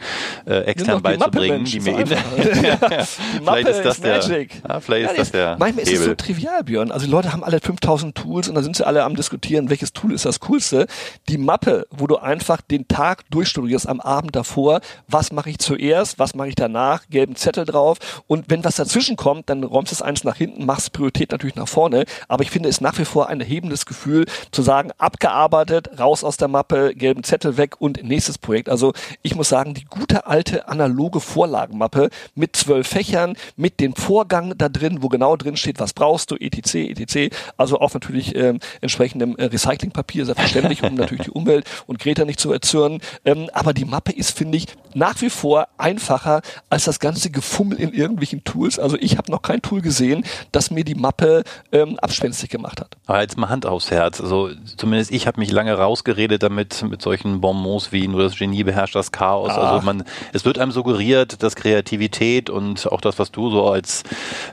äh, 0.46 0.62
extern 0.64 1.00
beizubringen. 1.00 1.64
Die, 1.64 1.70
die 1.78 1.80
mir 1.80 2.00
in, 2.00 2.06
die 2.08 3.44
Mappe 3.44 3.60
ist 3.60 3.84
das 3.84 4.00
der, 4.00 4.16
Magic. 4.16 4.62
Ja, 4.68 4.80
vielleicht 4.80 5.04
ja, 5.04 5.10
ist 5.12 5.18
das 5.18 5.30
der 5.30 5.56
Manchmal 5.58 5.84
Hebel. 5.84 5.92
ist 5.92 6.00
es 6.00 6.06
so 6.06 6.14
trivial, 6.14 6.64
Björn. 6.64 6.90
Also 6.90 7.06
die 7.06 7.12
Leute 7.12 7.32
haben 7.32 7.44
alle 7.44 7.60
5000 7.60 8.14
Tools 8.14 8.48
und 8.48 8.56
da 8.56 8.62
sind 8.62 8.76
sie 8.76 8.86
alle 8.86 9.04
am 9.04 9.14
diskutieren, 9.14 9.70
welches 9.70 9.92
Tool 9.92 10.12
ist 10.12 10.24
das 10.24 10.40
coolste. 10.40 10.86
Die 11.28 11.38
Mappe, 11.38 11.86
wo 11.90 12.06
du 12.06 12.16
einfach 12.16 12.60
den 12.60 12.88
Tag 12.88 13.30
durchstudierst 13.30 13.88
am 13.88 14.00
Abend 14.00 14.34
davor, 14.34 14.80
was 15.06 15.32
mache 15.32 15.50
ich 15.50 15.58
zuerst, 15.58 16.18
was 16.18 16.34
mache 16.34 16.48
ich 16.48 16.54
danach, 16.56 17.08
gelben 17.08 17.36
Zettel 17.36 17.64
drauf 17.64 17.98
und 18.26 18.46
wenn 18.48 18.64
was 18.64 18.76
dazwischen 18.76 19.16
kommt, 19.16 19.48
dann 19.50 19.62
räumst 19.62 19.92
du 19.92 19.94
es 19.94 20.02
eins 20.02 20.24
nach 20.24 20.36
hinten, 20.36 20.66
machst 20.66 20.92
Priorität 20.92 21.30
natürlich 21.30 21.56
nach 21.56 21.68
vorne, 21.68 22.04
aber 22.26 22.42
ich 22.42 22.50
finde 22.50 22.68
es 22.68 22.80
nach 22.80 22.98
wie 22.98 23.04
vor 23.04 23.28
ein 23.28 23.40
erhebendes 23.40 23.86
Gefühl 23.86 24.26
zu 24.50 24.62
sagen, 24.62 24.90
abgearbeitet, 24.98 25.98
raus 25.98 26.24
aus 26.24 26.36
der 26.36 26.48
Mappe, 26.48 26.94
gelben 26.94 27.22
Zettel 27.22 27.56
weg 27.56 27.80
und 27.80 28.02
nächstes 28.02 28.38
Projekt. 28.38 28.47
Also 28.68 28.92
ich 29.22 29.34
muss 29.34 29.48
sagen, 29.48 29.74
die 29.74 29.84
gute 29.84 30.26
alte 30.26 30.68
analoge 30.68 31.20
Vorlagenmappe 31.20 32.10
mit 32.34 32.56
zwölf 32.56 32.88
Fächern, 32.88 33.36
mit 33.56 33.80
dem 33.80 33.94
Vorgang 33.94 34.54
da 34.56 34.68
drin, 34.68 35.02
wo 35.02 35.08
genau 35.08 35.36
drin 35.36 35.56
steht, 35.56 35.80
was 35.80 35.92
brauchst 35.92 36.30
du, 36.30 36.36
etc., 36.36 36.74
etc. 36.74 37.34
Also 37.56 37.80
auch 37.80 37.92
natürlich 37.94 38.34
ähm, 38.34 38.60
entsprechendem 38.80 39.36
äh, 39.36 39.44
Recyclingpapier, 39.44 40.24
selbstverständlich, 40.24 40.82
um 40.82 40.94
natürlich 40.94 41.24
die 41.24 41.30
Umwelt 41.30 41.66
und 41.86 41.98
Greta 41.98 42.24
nicht 42.24 42.40
zu 42.40 42.52
erzürnen. 42.52 43.00
Ähm, 43.24 43.48
aber 43.52 43.72
die 43.72 43.84
Mappe 43.84 44.12
ist, 44.12 44.36
finde 44.36 44.58
ich, 44.58 44.66
nach 44.94 45.20
wie 45.20 45.30
vor 45.30 45.68
einfacher 45.76 46.42
als 46.70 46.84
das 46.84 47.00
ganze 47.00 47.30
Gefummel 47.30 47.78
in 47.78 47.92
irgendwelchen 47.92 48.44
Tools. 48.44 48.78
Also 48.78 48.96
ich 48.98 49.18
habe 49.18 49.30
noch 49.30 49.42
kein 49.42 49.62
Tool 49.62 49.80
gesehen, 49.80 50.24
das 50.52 50.70
mir 50.70 50.84
die 50.84 50.94
Mappe 50.94 51.44
ähm, 51.72 51.98
abspenstig 51.98 52.50
gemacht 52.50 52.80
hat. 52.80 52.96
Aber 53.06 53.20
jetzt 53.20 53.36
mal 53.36 53.48
Hand 53.48 53.66
aufs 53.66 53.90
Herz. 53.90 54.20
Also 54.20 54.50
zumindest 54.76 55.10
ich 55.10 55.26
habe 55.26 55.40
mich 55.40 55.50
lange 55.50 55.74
rausgeredet 55.74 56.42
damit, 56.42 56.82
mit 56.82 57.02
solchen 57.02 57.40
Bonbons 57.40 57.92
wie 57.92 58.08
nur 58.08 58.27
das 58.28 58.38
Genie 58.38 58.64
beherrscht 58.64 58.94
das 58.94 59.12
Chaos. 59.12 59.50
Ach. 59.52 59.72
Also 59.72 59.84
man, 59.84 60.04
es 60.32 60.44
wird 60.44 60.58
einem 60.58 60.72
suggeriert, 60.72 61.42
dass 61.42 61.56
Kreativität 61.56 62.50
und 62.50 62.90
auch 62.90 63.00
das, 63.00 63.18
was 63.18 63.30
du 63.30 63.50
so 63.50 63.68
als 63.68 64.04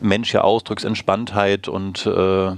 Mensch 0.01 0.33
ja 0.33 0.41
ausdrückst, 0.41 0.85
Entspanntheit 0.85 1.67
und 1.67 2.05
äh, 2.05 2.51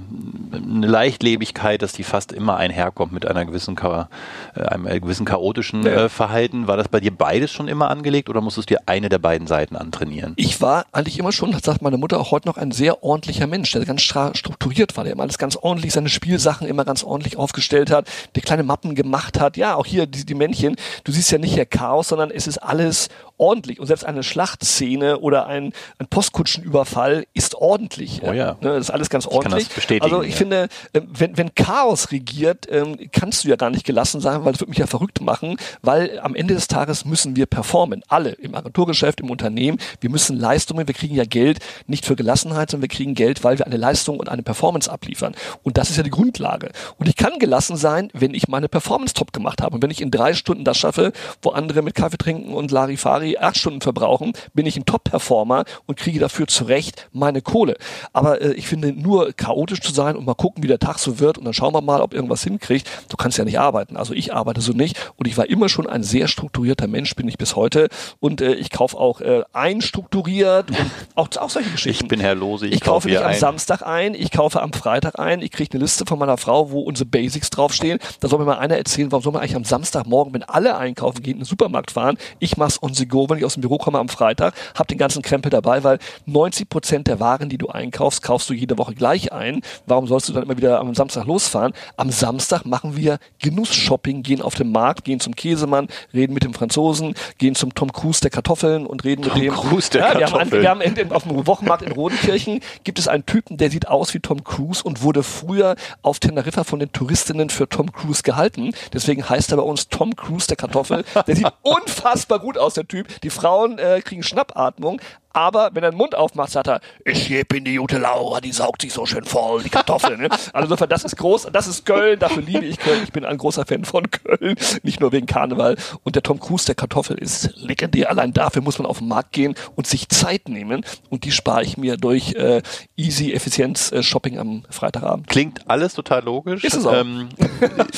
eine 0.52 0.86
Leichtlebigkeit 0.86 1.78
dass 1.78 1.92
die 1.92 2.04
fast 2.04 2.32
immer 2.32 2.56
einherkommt 2.56 3.12
mit 3.12 3.26
einer 3.26 3.44
gewissen, 3.44 3.76
äh, 3.76 4.60
einem 4.60 4.84
gewissen 5.00 5.24
chaotischen 5.24 5.84
ja. 5.84 6.04
äh, 6.04 6.08
Verhalten. 6.08 6.66
War 6.66 6.76
das 6.76 6.88
bei 6.88 7.00
dir 7.00 7.10
beides 7.10 7.50
schon 7.50 7.68
immer 7.68 7.90
angelegt 7.90 8.28
oder 8.28 8.40
musstest 8.40 8.70
du 8.70 8.74
dir 8.74 8.82
eine 8.86 9.08
der 9.08 9.18
beiden 9.18 9.46
Seiten 9.46 9.76
antrainieren? 9.76 10.34
Ich 10.36 10.60
war 10.60 10.86
eigentlich 10.92 11.18
immer 11.18 11.32
schon, 11.32 11.52
das 11.52 11.62
sagt 11.62 11.82
meine 11.82 11.96
Mutter 11.96 12.18
auch 12.18 12.30
heute 12.30 12.48
noch, 12.48 12.56
ein 12.56 12.72
sehr 12.72 13.02
ordentlicher 13.02 13.46
Mensch, 13.46 13.70
der 13.72 13.84
ganz 13.84 14.02
strukturiert 14.02 14.96
war, 14.96 15.04
der 15.04 15.12
immer 15.12 15.22
alles 15.22 15.38
ganz 15.38 15.56
ordentlich, 15.56 15.92
seine 15.92 16.08
Spielsachen 16.08 16.66
immer 16.66 16.84
ganz 16.84 17.04
ordentlich 17.04 17.36
aufgestellt 17.36 17.90
hat, 17.90 18.08
der 18.34 18.42
kleine 18.42 18.62
Mappen 18.62 18.94
gemacht 18.94 19.40
hat. 19.40 19.56
Ja, 19.56 19.74
auch 19.74 19.86
hier 19.86 20.06
die, 20.06 20.24
die 20.24 20.34
Männchen. 20.34 20.76
Du 21.04 21.12
siehst 21.12 21.30
ja 21.30 21.38
nicht 21.38 21.54
hier 21.54 21.66
Chaos, 21.66 22.08
sondern 22.08 22.30
es 22.30 22.46
ist 22.46 22.58
alles 22.58 23.08
ordentlich. 23.36 23.80
Und 23.80 23.86
selbst 23.86 24.04
eine 24.04 24.22
Schlachtszene 24.22 25.18
oder 25.18 25.46
ein, 25.46 25.72
ein 25.98 26.06
Postkutschenüberfall 26.08 27.26
ist 27.34 27.54
ordentlich. 27.54 28.20
Oh 28.22 28.32
ja. 28.32 28.56
Ne, 28.60 28.70
das 28.70 28.86
ist 28.86 28.90
alles 28.90 29.10
ganz 29.10 29.26
ordentlich. 29.26 29.44
Ich 29.44 29.52
kann 29.52 29.58
das 29.68 29.74
bestätigen, 29.74 30.04
also 30.04 30.22
ich. 30.22 30.37
Finde, 30.38 30.68
ähm, 30.94 31.08
wenn, 31.12 31.36
wenn 31.36 31.54
Chaos 31.54 32.10
regiert, 32.12 32.66
ähm, 32.70 32.96
kannst 33.12 33.44
du 33.44 33.48
ja 33.48 33.56
gar 33.56 33.70
nicht 33.70 33.84
gelassen 33.84 34.20
sein, 34.20 34.44
weil 34.44 34.52
das 34.52 34.60
würde 34.60 34.70
mich 34.70 34.78
ja 34.78 34.86
verrückt 34.86 35.20
machen, 35.20 35.56
weil 35.82 36.18
am 36.20 36.34
Ende 36.34 36.54
des 36.54 36.68
Tages 36.68 37.04
müssen 37.04 37.36
wir 37.36 37.46
performen. 37.46 38.02
Alle 38.08 38.30
im 38.30 38.54
Agenturgeschäft, 38.54 39.20
im 39.20 39.30
Unternehmen. 39.30 39.78
Wir 40.00 40.10
müssen 40.10 40.38
Leistungen, 40.38 40.86
wir 40.86 40.94
kriegen 40.94 41.14
ja 41.14 41.24
Geld 41.24 41.58
nicht 41.86 42.06
für 42.06 42.16
Gelassenheit, 42.16 42.70
sondern 42.70 42.90
wir 42.90 42.96
kriegen 42.96 43.14
Geld, 43.14 43.44
weil 43.44 43.58
wir 43.58 43.66
eine 43.66 43.76
Leistung 43.76 44.18
und 44.18 44.28
eine 44.28 44.42
Performance 44.42 44.90
abliefern. 44.90 45.34
Und 45.62 45.76
das 45.76 45.90
ist 45.90 45.96
ja 45.96 46.02
die 46.02 46.10
Grundlage. 46.10 46.70
Und 46.98 47.08
ich 47.08 47.16
kann 47.16 47.38
gelassen 47.38 47.76
sein, 47.76 48.10
wenn 48.14 48.34
ich 48.34 48.48
meine 48.48 48.68
Performance 48.68 49.14
top 49.14 49.32
gemacht 49.32 49.60
habe. 49.60 49.74
Und 49.74 49.82
wenn 49.82 49.90
ich 49.90 50.00
in 50.00 50.10
drei 50.10 50.34
Stunden 50.34 50.64
das 50.64 50.78
schaffe, 50.78 51.12
wo 51.42 51.50
andere 51.50 51.82
mit 51.82 51.94
Kaffee 51.94 52.18
trinken 52.18 52.54
und 52.54 52.70
Larifari 52.70 53.36
acht 53.38 53.58
Stunden 53.58 53.80
verbrauchen, 53.80 54.32
bin 54.54 54.66
ich 54.66 54.76
ein 54.76 54.84
Top-Performer 54.84 55.64
und 55.86 55.98
kriege 55.98 56.20
dafür 56.20 56.46
zurecht 56.46 57.08
meine 57.12 57.42
Kohle. 57.42 57.76
Aber 58.12 58.40
äh, 58.40 58.52
ich 58.52 58.68
finde, 58.68 58.92
nur 58.92 59.32
chaotisch 59.32 59.80
zu 59.80 59.92
sein 59.92 60.16
und 60.16 60.24
mal 60.28 60.34
gucken, 60.34 60.62
wie 60.62 60.68
der 60.68 60.78
Tag 60.78 60.98
so 60.98 61.18
wird 61.18 61.38
und 61.38 61.44
dann 61.44 61.54
schauen 61.54 61.74
wir 61.74 61.80
mal, 61.80 62.00
ob 62.00 62.14
irgendwas 62.14 62.44
hinkriegt. 62.44 62.88
Du 63.08 63.16
kannst 63.16 63.38
ja 63.38 63.44
nicht 63.44 63.58
arbeiten. 63.58 63.96
Also 63.96 64.14
ich 64.14 64.32
arbeite 64.32 64.60
so 64.60 64.72
nicht 64.72 64.96
und 65.16 65.26
ich 65.26 65.36
war 65.36 65.48
immer 65.48 65.68
schon 65.68 65.86
ein 65.86 66.02
sehr 66.02 66.28
strukturierter 66.28 66.86
Mensch, 66.86 67.14
bin 67.16 67.26
ich 67.28 67.38
bis 67.38 67.56
heute. 67.56 67.88
Und 68.20 68.40
äh, 68.40 68.54
ich 68.54 68.70
kaufe 68.70 68.96
auch 68.96 69.20
äh, 69.20 69.42
einstrukturiert 69.52 70.70
und 70.70 70.78
auch, 71.16 71.28
auch 71.36 71.50
solche 71.50 71.70
Geschichten. 71.70 72.04
Ich 72.04 72.08
bin 72.08 72.20
Herr 72.20 72.34
Lose, 72.34 72.66
ich, 72.66 72.74
ich 72.74 72.80
kaufe 72.80 73.08
nicht 73.08 73.18
am 73.18 73.26
ein. 73.26 73.38
Samstag 73.38 73.82
ein, 73.82 74.14
ich 74.14 74.30
kaufe 74.30 74.62
am 74.62 74.72
Freitag 74.72 75.18
ein, 75.18 75.42
ich 75.42 75.50
kriege 75.50 75.72
eine 75.72 75.82
Liste 75.82 76.04
von 76.06 76.18
meiner 76.18 76.36
Frau, 76.36 76.70
wo 76.70 76.80
unsere 76.80 77.06
Basics 77.06 77.50
draufstehen. 77.50 77.98
Da 78.20 78.28
soll 78.28 78.38
mir 78.38 78.44
mal 78.44 78.58
einer 78.58 78.76
erzählen, 78.76 79.10
warum 79.10 79.22
soll 79.22 79.32
man 79.32 79.42
eigentlich 79.42 79.56
am 79.56 79.64
Samstagmorgen, 79.64 80.34
wenn 80.34 80.42
alle 80.42 80.76
einkaufen 80.76 81.22
gehen, 81.22 81.34
in 81.34 81.40
den 81.40 81.44
Supermarkt 81.44 81.90
fahren? 81.90 82.18
Ich 82.38 82.56
mach's 82.56 82.82
on 82.82 82.94
the 82.94 83.06
go, 83.06 83.28
wenn 83.28 83.38
ich 83.38 83.44
aus 83.44 83.54
dem 83.54 83.62
Büro 83.62 83.78
komme 83.78 83.98
am 83.98 84.08
Freitag, 84.08 84.54
habe 84.74 84.86
den 84.86 84.98
ganzen 84.98 85.22
Krempel 85.22 85.50
dabei, 85.50 85.82
weil 85.84 85.98
90 86.26 86.68
Prozent 86.68 87.06
der 87.06 87.20
Waren, 87.20 87.48
die 87.48 87.58
du 87.58 87.68
einkaufst, 87.68 88.22
kaufst 88.22 88.50
du 88.50 88.54
jede 88.54 88.78
Woche 88.78 88.94
gleich 88.94 89.32
ein. 89.32 89.62
Warum 89.86 90.06
sollst 90.18 90.28
du 90.28 90.32
dann 90.32 90.42
immer 90.42 90.56
wieder 90.56 90.80
am 90.80 90.94
Samstag 90.94 91.26
losfahren? 91.26 91.72
Am 91.96 92.10
Samstag 92.10 92.64
machen 92.64 92.96
wir 92.96 93.18
Genussshopping, 93.38 94.22
gehen 94.22 94.42
auf 94.42 94.54
den 94.54 94.72
Markt, 94.72 95.04
gehen 95.04 95.20
zum 95.20 95.36
Käsemann, 95.36 95.88
reden 96.12 96.34
mit 96.34 96.42
dem 96.42 96.54
Franzosen, 96.54 97.14
gehen 97.38 97.54
zum 97.54 97.74
Tom 97.74 97.92
Cruise 97.92 98.20
der 98.20 98.30
Kartoffeln 98.30 98.84
und 98.86 99.04
reden 99.04 99.22
Tom 99.22 99.34
mit 99.34 99.44
dem. 99.44 99.54
Cruise 99.54 99.90
der 99.90 100.00
ja, 100.00 100.14
wir 100.14 100.20
Kartoffeln. 100.26 100.50
haben, 100.50 100.62
wir 100.62 100.70
haben 100.70 100.80
in, 100.80 101.12
auf 101.12 101.22
dem 101.22 101.46
Wochenmarkt 101.46 101.82
in 101.82 101.92
Rodenkirchen 101.92 102.60
gibt 102.82 102.98
es 102.98 103.06
einen 103.06 103.26
Typen, 103.26 103.56
der 103.56 103.70
sieht 103.70 103.86
aus 103.88 104.12
wie 104.14 104.20
Tom 104.20 104.42
Cruise 104.42 104.82
und 104.82 105.02
wurde 105.02 105.22
früher 105.22 105.76
auf 106.02 106.18
Teneriffa 106.18 106.64
von 106.64 106.80
den 106.80 106.92
Touristinnen 106.92 107.50
für 107.50 107.68
Tom 107.68 107.92
Cruise 107.92 108.22
gehalten. 108.22 108.72
Deswegen 108.92 109.28
heißt 109.28 109.52
er 109.52 109.58
bei 109.58 109.62
uns 109.62 109.88
Tom 109.88 110.16
Cruise 110.16 110.48
der 110.48 110.56
Kartoffel. 110.56 111.04
Der 111.26 111.36
sieht 111.36 111.52
unfassbar 111.62 112.40
gut 112.40 112.58
aus, 112.58 112.74
der 112.74 112.88
Typ. 112.88 113.20
Die 113.20 113.30
Frauen 113.30 113.78
äh, 113.78 114.00
kriegen 114.02 114.22
Schnappatmung, 114.22 115.00
aber 115.38 115.70
wenn 115.72 115.84
er 115.84 115.92
den 115.92 115.96
Mund 115.96 116.16
aufmacht, 116.16 116.50
sagt 116.50 116.66
er, 116.66 116.80
ich 117.04 117.46
bin 117.46 117.64
die 117.64 117.76
gute 117.76 117.98
Laura, 117.98 118.40
die 118.40 118.50
saugt 118.50 118.82
sich 118.82 118.92
so 118.92 119.06
schön 119.06 119.22
voll, 119.24 119.62
die 119.62 119.68
Kartoffeln. 119.68 120.22
Ne? 120.22 120.28
Also 120.30 120.64
insofern, 120.64 120.88
das 120.88 121.04
ist 121.04 121.16
groß, 121.16 121.50
das 121.52 121.68
ist 121.68 121.86
Köln, 121.86 122.18
dafür 122.18 122.42
liebe 122.42 122.64
ich 122.64 122.76
Köln. 122.76 123.02
Ich 123.04 123.12
bin 123.12 123.24
ein 123.24 123.38
großer 123.38 123.64
Fan 123.64 123.84
von 123.84 124.10
Köln, 124.10 124.56
nicht 124.82 124.98
nur 124.98 125.12
wegen 125.12 125.26
Karneval. 125.26 125.76
Und 126.02 126.16
der 126.16 126.24
Tom 126.24 126.40
Cruise 126.40 126.66
der 126.66 126.74
Kartoffel 126.74 127.16
ist 127.18 127.52
legendär. 127.54 128.10
Allein 128.10 128.32
dafür 128.32 128.62
muss 128.62 128.80
man 128.80 128.86
auf 128.86 128.98
den 128.98 129.06
Markt 129.06 129.30
gehen 129.30 129.54
und 129.76 129.86
sich 129.86 130.08
Zeit 130.08 130.48
nehmen. 130.48 130.84
Und 131.08 131.22
die 131.22 131.30
spare 131.30 131.62
ich 131.62 131.76
mir 131.76 131.98
durch 131.98 132.34
äh, 132.34 132.60
easy 132.96 133.32
Effizienz-Shopping 133.32 134.40
am 134.40 134.64
Freitagabend. 134.70 135.28
Klingt 135.28 135.70
alles 135.70 135.94
total 135.94 136.24
logisch. 136.24 136.64
Ist 136.64 136.74
es 136.74 136.84
auch. 136.84 136.94
Ähm, 136.94 137.28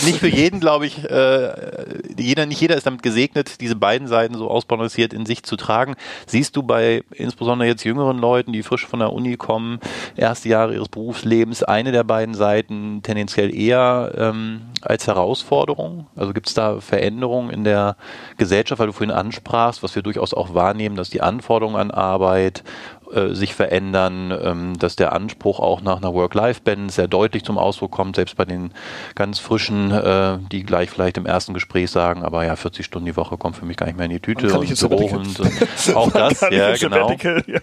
nicht 0.05 0.19
für 0.19 0.29
jeden, 0.29 0.61
glaube 0.61 0.85
ich, 0.85 1.09
äh, 1.09 1.53
jeder, 2.19 2.45
nicht 2.45 2.61
jeder 2.61 2.77
ist 2.77 2.85
damit 2.85 3.03
gesegnet, 3.03 3.63
diese 3.63 3.77
beiden 3.77 4.09
Seiten 4.09 4.35
so 4.35 4.51
ausbalanciert 4.51 5.15
in 5.15 5.25
sich 5.25 5.43
zu 5.43 5.57
tragen. 5.57 5.97
Siehst 6.27 6.55
du 6.55 6.63
bei 6.63 7.03
insbesondere 7.31 7.69
jetzt 7.69 7.85
jüngeren 7.85 8.19
Leuten, 8.19 8.53
die 8.53 8.63
frisch 8.63 8.87
von 8.87 9.01
der 9.01 9.13
Uni 9.13 9.37
kommen, 9.37 9.79
erste 10.17 10.49
Jahre 10.49 10.75
ihres 10.75 10.89
Berufslebens, 10.89 11.63
eine 11.63 11.93
der 11.93 12.05
beiden 12.05 12.35
Seiten 12.35 13.01
tendenziell 13.03 13.55
eher 13.55 14.13
ähm, 14.17 14.63
als 14.83 15.07
Herausforderung? 15.07 16.07
Also 16.17 16.33
gibt 16.33 16.49
es 16.49 16.55
da 16.55 16.81
Veränderungen 16.81 17.51
in 17.51 17.65
der 17.65 17.97
Gesellschaft, 18.37 18.81
weil 18.81 18.89
du 18.89 18.93
vorhin 18.93 19.15
ansprachst, 19.15 19.83
was 19.83 19.95
wir 19.95 20.03
durchaus 20.03 20.35
auch 20.35 20.55
wahrnehmen, 20.55 20.97
dass 20.97 21.11
die 21.11 21.23
Anforderungen 21.23 21.77
an 21.77 21.91
Arbeit 21.91 22.65
äh, 23.13 23.35
sich 23.35 23.55
verändern, 23.55 24.37
ähm, 24.43 24.79
dass 24.79 24.97
der 24.97 25.13
Anspruch 25.13 25.61
auch 25.61 25.81
nach 25.81 25.97
einer 25.97 26.15
Work-Life-Balance 26.15 26.97
sehr 26.97 27.09
deutlich 27.09 27.45
zum 27.45 27.59
Ausdruck 27.59 27.91
kommt, 27.91 28.17
selbst 28.17 28.37
bei 28.37 28.45
den 28.45 28.73
ganz 29.15 29.39
frischen, 29.39 29.91
äh, 29.91 30.39
die 30.53 30.63
gleich 30.65 30.91
vielleicht 30.91 31.17
im 31.17 31.27
ersten 31.27 31.55
Gespräch 31.55 31.91
sagen, 31.91 32.23
aber 32.23 32.45
ja, 32.45 32.57
40 32.57 32.87
Stunden 32.87 33.07
die 33.07 33.17
Woche 33.17 33.37
kommt 33.37 33.57
für 33.57 33.65
mich 33.65 33.77
gar 33.77 33.87
nicht 33.87 33.97
mehr 33.97 34.07
in 34.07 34.13
die 34.13 34.21
Tüte 34.21 34.59
und 34.59 34.89
Büro 34.89 35.07
und, 35.07 35.41
und 35.41 35.53
auch 35.95 36.11
das, 36.11 36.41
ja 36.51 36.75
genau. 36.77 37.11
Ja. 37.47 37.61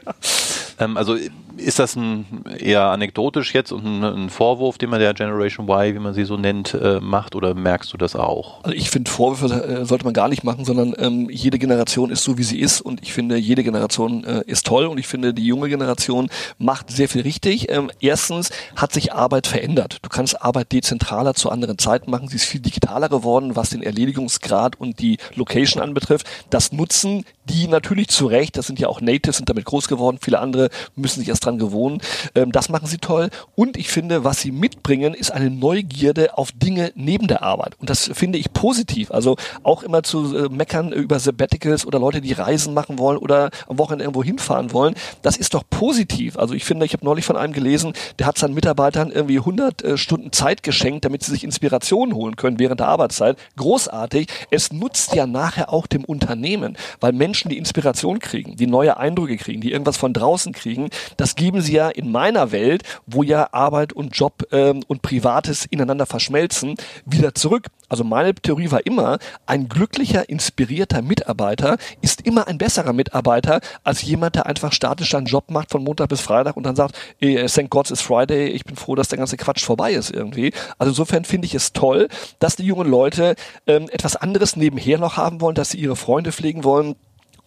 Ähm, 0.80 0.98
also 0.98 1.18
ist 1.58 1.80
das 1.80 1.96
ein 1.96 2.26
eher 2.60 2.84
anekdotisch 2.84 3.54
jetzt 3.54 3.72
und 3.72 3.86
ein, 3.86 4.04
ein, 4.04 4.30
Vorwurf, 4.30 4.78
den 4.78 4.90
man 4.90 5.00
der 5.00 5.14
Generation 5.14 5.68
Y, 5.68 5.96
wie 5.96 6.00
man 6.00 6.14
sie 6.14 6.26
so 6.26 6.38
nennt, 6.38 6.74
äh, 6.74 7.00
macht 7.00 7.36
oder 7.36 7.54
merkst 7.54 7.92
du 7.94 7.98
das 7.98 8.16
auch? 8.16 8.64
Also 8.64 8.76
ich 8.76 8.90
finde 8.90 9.10
Vorwürfe 9.10 9.54
äh, 9.64 9.86
sollte 9.86 10.06
man 10.06 10.14
gar 10.14 10.30
nicht 10.30 10.44
machen, 10.44 10.66
sondern 10.66 10.94
ähm, 10.98 11.30
jede 11.30 11.60
Generation 11.60 12.12
ist 12.12 12.24
so 12.24 12.38
wie 12.38 12.44
sie 12.44 12.60
ist 12.60 12.82
und 12.82 13.02
ich 13.02 13.14
finde 13.14 13.38
jede 13.38 13.64
Generation 13.64 14.24
äh, 14.24 14.44
ist 14.46 14.66
toll 14.66 14.86
und 14.86 14.98
ich 14.98 15.08
finde 15.08 15.34
die 15.34 15.46
junge 15.46 15.70
Generation 15.70 16.30
macht 16.58 16.92
sehr 16.92 17.10
viel 17.10 17.22
richtig. 17.22 17.72
Ähm, 17.72 17.92
erstens 18.00 18.52
hat 18.76 18.94
sich 18.94 19.14
Arbeit 19.14 19.48
verändert. 19.48 20.00
Du 20.02 20.10
kannst 20.10 20.42
Arbeit 20.42 20.72
dezentraler 20.72 21.34
zu 21.34 21.50
anderen 21.50 21.78
Zeiten 21.78 22.12
machen. 22.12 22.28
Sie 22.28 22.36
ist 22.36 22.46
viel 22.46 22.62
digitaler 22.62 23.10
geworden, 23.10 23.56
was 23.56 23.70
den 23.70 23.84
Erledigungsgrad 23.84 24.80
und 24.80 25.00
die 25.00 25.18
Location 25.36 25.82
anbetrifft. 25.82 26.28
Das 26.50 26.72
nutzen 26.72 27.26
die 27.50 27.68
natürlich 27.68 28.10
zu 28.10 28.28
Recht. 28.28 28.58
Das 28.58 28.68
sind 28.68 28.80
ja 28.80 28.88
auch 28.88 29.02
Natives, 29.02 29.38
sind 29.38 29.50
damit 29.50 29.66
groß 29.66 29.88
geworden. 29.88 30.18
Viele 30.22 30.40
andere 30.40 30.70
müssen 30.96 31.20
sich 31.20 31.30
erst 31.30 31.46
dran 31.46 31.58
gewohnen. 31.58 32.02
Ähm, 32.36 32.52
das 32.52 32.70
machen 32.70 32.88
sie 32.88 32.98
toll. 32.98 33.30
Und 33.56 33.78
ich 33.78 33.90
finde, 33.90 34.24
was 34.24 34.42
sie 34.42 34.52
mitbringen, 34.52 35.14
ist 35.14 35.32
eine 35.32 35.50
Neugierde 35.50 36.38
auf 36.38 36.52
Dinge 36.52 36.92
neben 36.96 37.28
der 37.28 37.44
Arbeit. 37.44 37.76
Und 37.80 37.90
das 37.90 38.10
finde 38.14 38.38
ich 38.38 38.54
positiv. 38.54 39.12
Also 39.12 39.38
auch 39.64 39.84
immer 39.84 40.04
zu 40.04 40.36
äh, 40.36 40.50
meckern 40.50 40.92
über 40.92 41.20
Sabbaticals 41.20 41.86
oder 41.86 42.00
Leute, 42.00 42.22
die 42.22 42.34
Reisen 42.34 42.74
machen 42.74 43.00
wollen 43.00 43.18
oder 43.18 43.50
am 43.68 43.78
Wochenende 43.78 44.04
irgendwo 44.04 44.24
hinfahren 44.24 44.74
wollen. 44.74 44.96
Das 45.22 45.38
ist 45.38 45.54
doch 45.54 45.64
positiv. 45.70 46.38
Also 46.38 46.54
ich 46.54 46.66
finde, 46.66 46.86
ich 46.86 46.94
habe 46.94 47.06
neulich 47.06 47.26
von 47.26 47.38
einem 47.38 47.54
gelesen, 47.54 47.94
der 48.20 48.28
hat 48.28 48.38
seinen 48.38 48.54
Mitarbeitern 48.54 49.12
irgendwie 49.12 49.40
100 49.40 49.84
äh, 49.84 49.98
Stunden 49.98 50.32
Zeit 50.32 50.64
geschenkt, 50.64 51.06
damit 51.06 51.24
sie 51.24 51.32
sich 51.32 51.44
Inspirationen 51.44 52.16
holen 52.16 52.36
können 52.36 52.60
während 52.60 52.80
der 52.80 52.88
Arbeitszeit. 52.88 53.38
Großartig. 53.56 54.28
Es 54.52 54.72
nutzt 54.72 55.14
ja 55.16 55.26
nachher 55.28 55.72
auch 55.72 55.88
dem 55.88 56.04
Unternehmen, 56.04 56.78
weil 57.00 57.14
Menschen 57.14 57.37
die 57.46 57.58
Inspiration 57.58 58.20
kriegen, 58.20 58.56
die 58.56 58.68
neue 58.68 58.98
Eindrücke 58.98 59.38
kriegen, 59.38 59.62
die 59.62 59.72
irgendwas 59.72 59.98
von 59.98 60.14
draußen 60.14 60.54
kriegen. 60.54 60.90
Das 61.18 61.36
geben 61.36 61.62
sie 61.62 61.74
ja 61.74 61.90
in 61.90 62.12
meiner 62.12 62.52
Welt, 62.52 62.84
wo 63.06 63.24
ja 63.24 63.50
Arbeit 63.52 63.94
und 63.94 64.16
Job 64.16 64.48
ähm, 64.52 64.82
und 64.88 65.02
Privates 65.02 65.66
ineinander 65.66 66.06
verschmelzen, 66.06 66.76
wieder 67.06 67.34
zurück. 67.36 67.68
Also 67.90 68.04
meine 68.04 68.36
Theorie 68.36 68.72
war 68.72 68.86
immer, 68.86 69.18
ein 69.46 69.70
glücklicher, 69.70 70.28
inspirierter 70.28 71.02
Mitarbeiter 71.02 71.78
ist 72.02 72.26
immer 72.26 72.48
ein 72.48 72.58
besserer 72.58 72.92
Mitarbeiter 72.92 73.62
als 73.84 74.02
jemand, 74.02 74.36
der 74.36 74.46
einfach 74.46 74.74
statisch 74.74 75.12
seinen 75.12 75.26
Job 75.26 75.50
macht 75.50 75.72
von 75.72 75.84
Montag 75.84 76.10
bis 76.10 76.20
Freitag 76.20 76.58
und 76.58 76.64
dann 76.64 76.76
sagt, 76.76 76.98
thank 77.22 77.70
God 77.70 77.90
it's 77.90 78.02
Friday, 78.02 78.48
ich 78.50 78.66
bin 78.66 78.76
froh, 78.76 78.96
dass 78.96 79.08
der 79.08 79.18
ganze 79.18 79.38
Quatsch 79.38 79.64
vorbei 79.64 79.94
ist 79.94 80.12
irgendwie. 80.12 80.52
Also 80.78 80.92
insofern 80.92 81.24
finde 81.24 81.46
ich 81.46 81.56
es 81.56 81.72
toll, 81.72 82.10
dass 82.40 82.58
die 82.58 82.66
jungen 82.66 82.90
Leute 82.90 83.36
ähm, 83.68 83.88
etwas 83.90 84.18
anderes 84.18 84.58
nebenher 84.58 84.98
noch 84.98 85.16
haben 85.16 85.40
wollen, 85.40 85.56
dass 85.56 85.70
sie 85.70 85.80
ihre 85.80 85.96
Freunde 85.96 86.32
pflegen 86.32 86.64
wollen, 86.66 86.96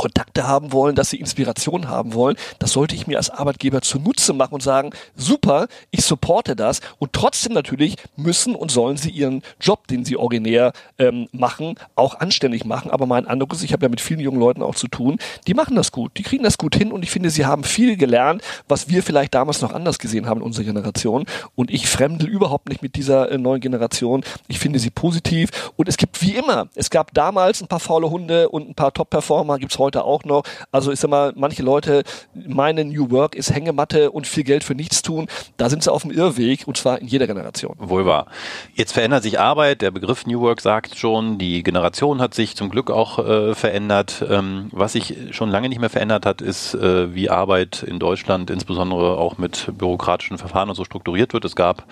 Kontakte 0.00 0.48
haben 0.48 0.72
wollen, 0.72 0.94
dass 0.96 1.10
sie 1.10 1.18
Inspiration 1.18 1.90
haben 1.90 2.14
wollen, 2.14 2.34
das 2.58 2.72
sollte 2.72 2.94
ich 2.94 3.06
mir 3.06 3.18
als 3.18 3.28
Arbeitgeber 3.28 3.82
zunutze 3.82 4.32
machen 4.32 4.54
und 4.54 4.62
sagen, 4.62 4.92
super, 5.14 5.68
ich 5.90 6.06
supporte 6.06 6.56
das 6.56 6.80
und 6.98 7.12
trotzdem 7.12 7.52
natürlich 7.52 7.96
müssen 8.16 8.54
und 8.54 8.70
sollen 8.70 8.96
sie 8.96 9.10
ihren 9.10 9.42
Job, 9.60 9.88
den 9.88 10.06
sie 10.06 10.16
originär 10.16 10.72
ähm, 10.98 11.28
machen, 11.32 11.74
auch 11.96 12.18
anständig 12.18 12.64
machen. 12.64 12.90
Aber 12.90 13.04
mein 13.04 13.26
Eindruck 13.26 13.52
ist, 13.52 13.62
ich 13.62 13.74
habe 13.74 13.84
ja 13.84 13.90
mit 13.90 14.00
vielen 14.00 14.20
jungen 14.20 14.40
Leuten 14.40 14.62
auch 14.62 14.74
zu 14.74 14.88
tun, 14.88 15.18
die 15.46 15.52
machen 15.52 15.76
das 15.76 15.92
gut, 15.92 16.16
die 16.16 16.22
kriegen 16.22 16.44
das 16.44 16.56
gut 16.56 16.74
hin 16.74 16.92
und 16.92 17.02
ich 17.02 17.10
finde, 17.10 17.28
sie 17.28 17.44
haben 17.44 17.62
viel 17.62 17.98
gelernt, 17.98 18.40
was 18.68 18.88
wir 18.88 19.02
vielleicht 19.02 19.34
damals 19.34 19.60
noch 19.60 19.74
anders 19.74 19.98
gesehen 19.98 20.26
haben 20.26 20.40
in 20.40 20.46
unserer 20.46 20.64
Generation 20.64 21.26
und 21.56 21.70
ich 21.70 21.86
fremdel 21.88 22.26
überhaupt 22.26 22.70
nicht 22.70 22.80
mit 22.80 22.96
dieser 22.96 23.30
äh, 23.30 23.36
neuen 23.36 23.60
Generation. 23.60 24.24
Ich 24.48 24.60
finde 24.60 24.78
sie 24.78 24.88
positiv 24.88 25.50
und 25.76 25.90
es 25.90 25.98
gibt 25.98 26.22
wie 26.22 26.36
immer, 26.36 26.68
es 26.74 26.88
gab 26.88 27.12
damals 27.12 27.60
ein 27.60 27.68
paar 27.68 27.80
faule 27.80 28.08
Hunde 28.08 28.48
und 28.48 28.70
ein 28.70 28.74
paar 28.74 28.94
Top-Performer, 28.94 29.58
gibt 29.58 29.72
es 29.72 29.78
heute 29.78 29.89
heute 29.90 30.05
auch 30.05 30.24
noch. 30.24 30.44
Also 30.70 30.92
ich 30.92 31.00
sag 31.00 31.11
mal, 31.11 31.33
manche 31.35 31.62
Leute 31.62 32.05
meinen 32.35 32.90
New 32.90 33.11
Work 33.11 33.35
ist 33.35 33.53
Hängematte 33.53 34.12
und 34.12 34.26
viel 34.26 34.44
Geld 34.44 34.62
für 34.62 34.76
nichts 34.76 35.03
tun. 35.03 35.26
Da 35.57 35.68
sind 35.68 35.83
sie 35.83 35.90
auf 35.92 36.03
dem 36.03 36.12
Irrweg 36.12 36.68
und 36.68 36.76
zwar 36.76 37.00
in 37.00 37.09
jeder 37.09 37.26
Generation. 37.26 37.74
Wohl 37.79 38.07
wahr. 38.07 38.26
Jetzt 38.74 38.92
verändert 38.92 39.24
sich 39.24 39.40
Arbeit. 39.40 39.83
Der 39.83 39.90
Begriff 39.90 40.26
New 40.26 40.40
Work 40.40 40.61
sagt 40.61 40.96
schon, 40.96 41.38
die 41.38 41.64
Generation 41.64 42.20
hat 42.20 42.35
sich 42.35 42.55
zum 42.55 42.70
Glück 42.70 42.90
auch 42.90 43.18
äh, 43.18 43.55
verändert. 43.57 44.24
Ähm, 44.29 44.68
was 44.70 44.92
sich 44.92 45.16
schon 45.33 45.50
lange 45.50 45.68
nicht 45.68 45.81
mehr 45.81 45.90
verändert 45.90 46.24
hat, 46.24 46.40
ist, 46.40 46.74
äh, 46.74 47.12
wie 47.12 47.29
Arbeit 47.29 47.83
in 47.83 47.98
Deutschland 47.98 48.50
insbesondere 48.50 49.18
auch 49.18 49.38
mit 49.38 49.72
bürokratischen 49.76 50.38
Verfahren 50.38 50.68
und 50.68 50.76
so 50.76 50.85
strukturiert 50.85 51.33
wird. 51.33 51.44
Es 51.44 51.57
gab 51.57 51.85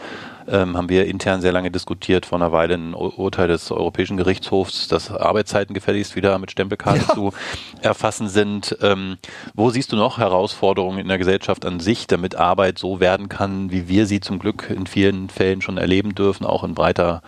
ähm, 0.50 0.76
haben 0.76 0.88
wir 0.88 1.06
intern 1.06 1.40
sehr 1.40 1.52
lange 1.52 1.70
diskutiert, 1.70 2.26
vor 2.26 2.38
einer 2.38 2.52
Weile 2.52 2.74
ein 2.74 2.94
Urteil 2.94 3.48
des 3.48 3.70
Europäischen 3.70 4.16
Gerichtshofs, 4.16 4.88
dass 4.88 5.11
Arbeitszeiten 5.11 5.74
gefälligst 5.74 6.16
wieder 6.16 6.38
mit 6.38 6.50
Stempelkarte 6.50 7.04
ja. 7.08 7.14
zu 7.14 7.32
erfassen 7.80 8.28
sind. 8.28 8.76
Ähm, 8.82 9.18
wo 9.54 9.70
siehst 9.70 9.92
du 9.92 9.96
noch 9.96 10.18
Herausforderungen 10.18 10.98
in 10.98 11.08
der 11.08 11.18
Gesellschaft 11.18 11.64
an 11.64 11.80
sich, 11.80 12.06
damit 12.06 12.37
Arbeit 12.37 12.78
so 12.78 13.00
werden 13.00 13.28
kann, 13.28 13.70
wie 13.70 13.88
wir 13.88 14.06
sie 14.06 14.20
zum 14.20 14.38
Glück 14.38 14.70
in 14.70 14.87
vielen 14.87 15.28
Fällen 15.28 15.62
schon 15.62 15.78
erleben 15.78 16.14
dürfen, 16.14 16.44
auch 16.44 16.64
in 16.64 16.74
breiter 16.74 17.22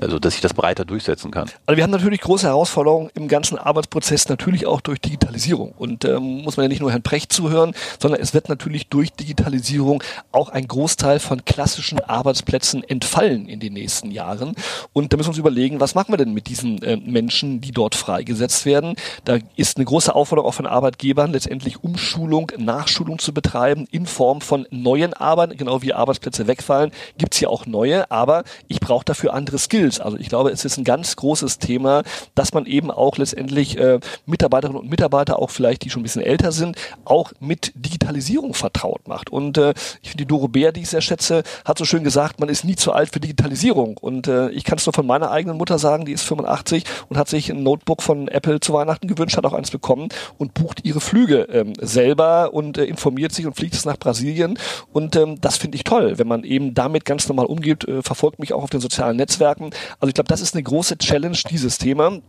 also 0.00 0.18
dass 0.18 0.34
sich 0.34 0.42
das 0.42 0.54
breiter 0.54 0.84
durchsetzen 0.84 1.30
kann. 1.30 1.50
Also 1.66 1.76
wir 1.76 1.82
haben 1.82 1.90
natürlich 1.90 2.20
große 2.20 2.46
Herausforderungen 2.46 3.10
im 3.14 3.28
ganzen 3.28 3.58
Arbeitsprozess, 3.58 4.28
natürlich 4.28 4.66
auch 4.66 4.80
durch 4.80 5.00
Digitalisierung. 5.00 5.72
Und 5.76 6.04
ähm, 6.04 6.42
muss 6.42 6.56
man 6.56 6.64
ja 6.64 6.68
nicht 6.68 6.80
nur 6.80 6.90
Herrn 6.90 7.02
Precht 7.02 7.32
zuhören, 7.32 7.74
sondern 8.00 8.20
es 8.20 8.34
wird 8.34 8.48
natürlich 8.48 8.88
durch 8.88 9.12
Digitalisierung 9.12 10.02
auch 10.32 10.48
ein 10.48 10.66
Großteil 10.66 11.18
von 11.18 11.44
klassischen 11.44 12.00
Arbeitsplätzen 12.00 12.82
entfallen 12.84 13.48
in 13.48 13.60
den 13.60 13.72
nächsten 13.74 14.10
Jahren. 14.10 14.54
Und 14.92 15.12
da 15.12 15.16
müssen 15.16 15.28
wir 15.28 15.32
uns 15.32 15.38
überlegen, 15.38 15.80
was 15.80 15.94
machen 15.94 16.12
wir 16.12 16.16
denn 16.16 16.32
mit 16.32 16.48
diesen 16.48 16.82
äh, 16.82 16.96
Menschen, 16.96 17.60
die 17.60 17.72
dort 17.72 17.94
freigesetzt 17.94 18.66
werden? 18.66 18.96
Da 19.24 19.38
ist 19.56 19.76
eine 19.76 19.84
große 19.84 20.14
Aufforderung 20.14 20.48
auch 20.48 20.54
von 20.54 20.66
Arbeitgebern, 20.66 21.32
letztendlich 21.32 21.82
Umschulung, 21.82 22.50
Nachschulung 22.58 23.18
zu 23.18 23.32
betreiben 23.32 23.86
in 23.90 24.06
Form 24.06 24.40
von 24.40 24.66
neuen 24.70 25.14
Arbeiten, 25.14 25.56
genau 25.56 25.82
wie 25.82 25.92
Arbeitsplätze 25.92 26.46
wegfallen, 26.46 26.90
gibt's 27.18 27.38
hier 27.38 27.50
auch 27.50 27.66
neue, 27.66 28.10
aber 28.10 28.44
ich 28.68 28.80
brauche 28.80 29.04
dafür 29.04 29.34
andere 29.34 29.58
Skills. 29.58 29.73
Skills. 29.74 29.98
Also 29.98 30.16
ich 30.18 30.28
glaube, 30.28 30.50
es 30.50 30.64
ist 30.64 30.76
ein 30.76 30.84
ganz 30.84 31.16
großes 31.16 31.58
Thema, 31.58 32.04
dass 32.36 32.54
man 32.54 32.66
eben 32.66 32.92
auch 32.92 33.18
letztendlich 33.18 33.76
äh, 33.76 33.98
Mitarbeiterinnen 34.24 34.80
und 34.80 34.88
Mitarbeiter, 34.88 35.40
auch 35.40 35.50
vielleicht 35.50 35.84
die 35.84 35.90
schon 35.90 36.00
ein 36.00 36.04
bisschen 36.04 36.22
älter 36.22 36.52
sind, 36.52 36.76
auch 37.04 37.32
mit 37.40 37.72
Digitalisierung 37.74 38.54
vertraut 38.54 39.08
macht. 39.08 39.30
Und 39.30 39.58
äh, 39.58 39.74
ich 40.02 40.10
finde, 40.10 40.24
die 40.24 40.28
Doro 40.28 40.46
Bär, 40.46 40.70
die 40.70 40.82
ich 40.82 40.88
sehr 40.88 41.00
schätze, 41.00 41.42
hat 41.64 41.78
so 41.78 41.84
schön 41.84 42.04
gesagt, 42.04 42.38
man 42.38 42.48
ist 42.48 42.64
nie 42.64 42.76
zu 42.76 42.92
alt 42.92 43.12
für 43.12 43.18
Digitalisierung. 43.18 43.96
Und 43.96 44.28
äh, 44.28 44.50
ich 44.50 44.62
kann 44.62 44.78
es 44.78 44.86
nur 44.86 44.92
von 44.92 45.06
meiner 45.06 45.32
eigenen 45.32 45.56
Mutter 45.56 45.78
sagen, 45.78 46.04
die 46.04 46.12
ist 46.12 46.22
85 46.22 46.84
und 47.08 47.16
hat 47.16 47.28
sich 47.28 47.50
ein 47.50 47.64
Notebook 47.64 48.00
von 48.00 48.28
Apple 48.28 48.60
zu 48.60 48.74
Weihnachten 48.74 49.08
gewünscht, 49.08 49.36
hat 49.36 49.44
auch 49.44 49.54
eins 49.54 49.72
bekommen 49.72 50.08
und 50.38 50.54
bucht 50.54 50.84
ihre 50.84 51.00
Flüge 51.00 51.48
ähm, 51.50 51.72
selber 51.80 52.54
und 52.54 52.78
äh, 52.78 52.84
informiert 52.84 53.32
sich 53.32 53.44
und 53.44 53.56
fliegt 53.56 53.74
es 53.74 53.84
nach 53.84 53.98
Brasilien. 53.98 54.56
Und 54.92 55.16
ähm, 55.16 55.40
das 55.40 55.56
finde 55.56 55.76
ich 55.76 55.82
toll, 55.82 56.16
wenn 56.18 56.28
man 56.28 56.44
eben 56.44 56.74
damit 56.74 57.04
ganz 57.04 57.28
normal 57.28 57.46
umgeht, 57.46 57.88
äh, 57.88 58.02
verfolgt 58.02 58.38
mich 58.38 58.52
auch 58.52 58.62
auf 58.62 58.70
den 58.70 58.80
sozialen 58.80 59.16
Netzwerken. 59.16 59.63
Also 60.00 60.08
ich 60.08 60.14
glaube, 60.14 60.28
das 60.28 60.40
ist 60.40 60.54
eine 60.54 60.62
große 60.62 60.98
Challenge, 60.98 61.38
dieses 61.50 61.78
Thema. 61.78 62.20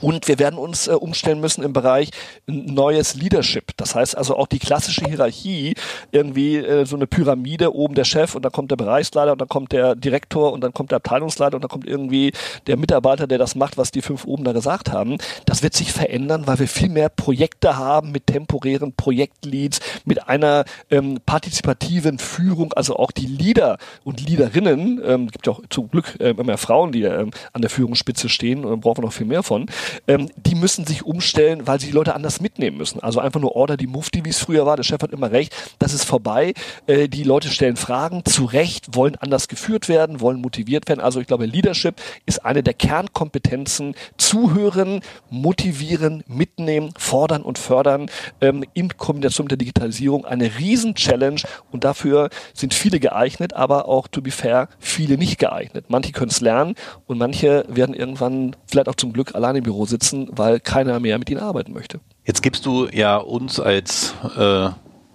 Und 0.00 0.28
wir 0.28 0.38
werden 0.38 0.58
uns 0.58 0.86
äh, 0.88 0.92
umstellen 0.92 1.40
müssen 1.40 1.62
im 1.62 1.72
Bereich 1.72 2.10
neues 2.46 3.14
Leadership. 3.14 3.72
Das 3.76 3.94
heißt 3.94 4.16
also 4.16 4.36
auch 4.36 4.46
die 4.46 4.58
klassische 4.58 5.04
Hierarchie, 5.04 5.74
irgendwie 6.12 6.56
äh, 6.56 6.84
so 6.86 6.96
eine 6.96 7.06
Pyramide, 7.06 7.74
oben 7.74 7.94
der 7.94 8.04
Chef 8.04 8.34
und 8.34 8.44
dann 8.44 8.52
kommt 8.52 8.70
der 8.70 8.76
Bereichsleiter 8.76 9.32
und 9.32 9.40
dann 9.40 9.48
kommt 9.48 9.72
der 9.72 9.94
Direktor 9.94 10.52
und 10.52 10.62
dann 10.62 10.72
kommt 10.72 10.90
der 10.90 10.96
Abteilungsleiter 10.96 11.56
und 11.56 11.62
dann 11.62 11.70
kommt 11.70 11.86
irgendwie 11.86 12.32
der 12.66 12.76
Mitarbeiter, 12.76 13.26
der 13.26 13.38
das 13.38 13.54
macht, 13.54 13.78
was 13.78 13.90
die 13.90 14.02
fünf 14.02 14.24
oben 14.24 14.44
da 14.44 14.52
gesagt 14.52 14.92
haben. 14.92 15.18
Das 15.44 15.62
wird 15.62 15.74
sich 15.74 15.92
verändern, 15.92 16.46
weil 16.46 16.58
wir 16.58 16.68
viel 16.68 16.88
mehr 16.88 17.08
Projekte 17.08 17.76
haben 17.76 18.12
mit 18.12 18.26
temporären 18.26 18.92
Projektleads, 18.92 19.80
mit 20.04 20.28
einer 20.28 20.64
ähm, 20.90 21.18
partizipativen 21.24 22.18
Führung, 22.18 22.72
also 22.74 22.96
auch 22.96 23.10
die 23.10 23.26
Leader 23.26 23.78
und 24.04 24.26
Leaderinnen, 24.26 25.00
ähm, 25.04 25.28
gibt 25.28 25.46
ja 25.46 25.52
auch 25.52 25.62
zum 25.70 25.90
Glück 25.90 26.16
äh, 26.20 26.30
immer 26.30 26.44
mehr 26.44 26.58
Frauen, 26.58 26.92
die 26.92 27.02
ähm, 27.02 27.30
an 27.52 27.62
der 27.62 27.70
Führungsspitze 27.70 28.28
stehen 28.28 28.64
und 28.64 28.70
dann 28.70 28.80
brauchen 28.80 28.98
wir 28.98 29.06
noch 29.06 29.12
viel 29.12 29.26
mehr 29.26 29.42
von 29.42 29.66
ähm, 30.06 30.28
die 30.36 30.54
müssen 30.54 30.86
sich 30.86 31.04
umstellen, 31.04 31.66
weil 31.66 31.80
sie 31.80 31.86
die 31.86 31.92
Leute 31.92 32.14
anders 32.14 32.40
mitnehmen 32.40 32.76
müssen. 32.76 33.00
Also 33.00 33.20
einfach 33.20 33.40
nur 33.40 33.56
Order 33.56 33.76
die 33.76 33.86
Mufti, 33.86 34.24
wie 34.24 34.30
es 34.30 34.38
früher 34.38 34.66
war. 34.66 34.76
Der 34.76 34.82
Chef 34.82 35.02
hat 35.02 35.12
immer 35.12 35.30
recht, 35.30 35.54
das 35.78 35.92
ist 35.92 36.04
vorbei. 36.04 36.54
Äh, 36.86 37.08
die 37.08 37.22
Leute 37.22 37.48
stellen 37.48 37.76
Fragen 37.76 38.24
zu 38.24 38.44
Recht, 38.44 38.94
wollen 38.94 39.16
anders 39.16 39.48
geführt 39.48 39.88
werden, 39.88 40.20
wollen 40.20 40.40
motiviert 40.40 40.88
werden. 40.88 41.00
Also 41.00 41.20
ich 41.20 41.26
glaube, 41.26 41.46
Leadership 41.46 41.96
ist 42.26 42.44
eine 42.44 42.62
der 42.62 42.74
Kernkompetenzen. 42.74 43.94
Zuhören, 44.16 45.00
motivieren, 45.30 46.22
mitnehmen, 46.26 46.90
fordern 46.98 47.42
und 47.42 47.58
fördern 47.58 48.10
ähm, 48.40 48.64
in 48.74 48.96
Kombination 48.96 49.44
mit 49.44 49.52
der 49.52 49.58
Digitalisierung 49.58 50.24
eine 50.24 50.58
Riesen-Challenge 50.58 51.40
und 51.70 51.84
dafür 51.84 52.30
sind 52.54 52.74
viele 52.74 53.00
geeignet, 53.00 53.52
aber 53.54 53.88
auch, 53.88 54.08
to 54.08 54.22
be 54.22 54.30
fair, 54.30 54.68
viele 54.78 55.18
nicht 55.18 55.38
geeignet. 55.38 55.86
Manche 55.88 56.12
können 56.12 56.30
es 56.30 56.40
lernen 56.40 56.74
und 57.06 57.18
manche 57.18 57.64
werden 57.68 57.94
irgendwann 57.94 58.56
vielleicht 58.66 58.88
auch 58.88 58.94
zum 58.94 59.12
Glück 59.12 59.34
alleine 59.34 59.58
im 59.58 59.64
Büro 59.64 59.75
Büro 59.76 59.86
sitzen, 59.86 60.28
weil 60.32 60.58
keiner 60.58 61.00
mehr 61.00 61.18
mit 61.18 61.28
ihnen 61.28 61.40
arbeiten 61.40 61.72
möchte. 61.72 62.00
Jetzt 62.24 62.42
gibst 62.42 62.64
du 62.64 62.88
ja 62.90 63.18
uns 63.18 63.60
als 63.60 64.14
äh, 64.36 64.70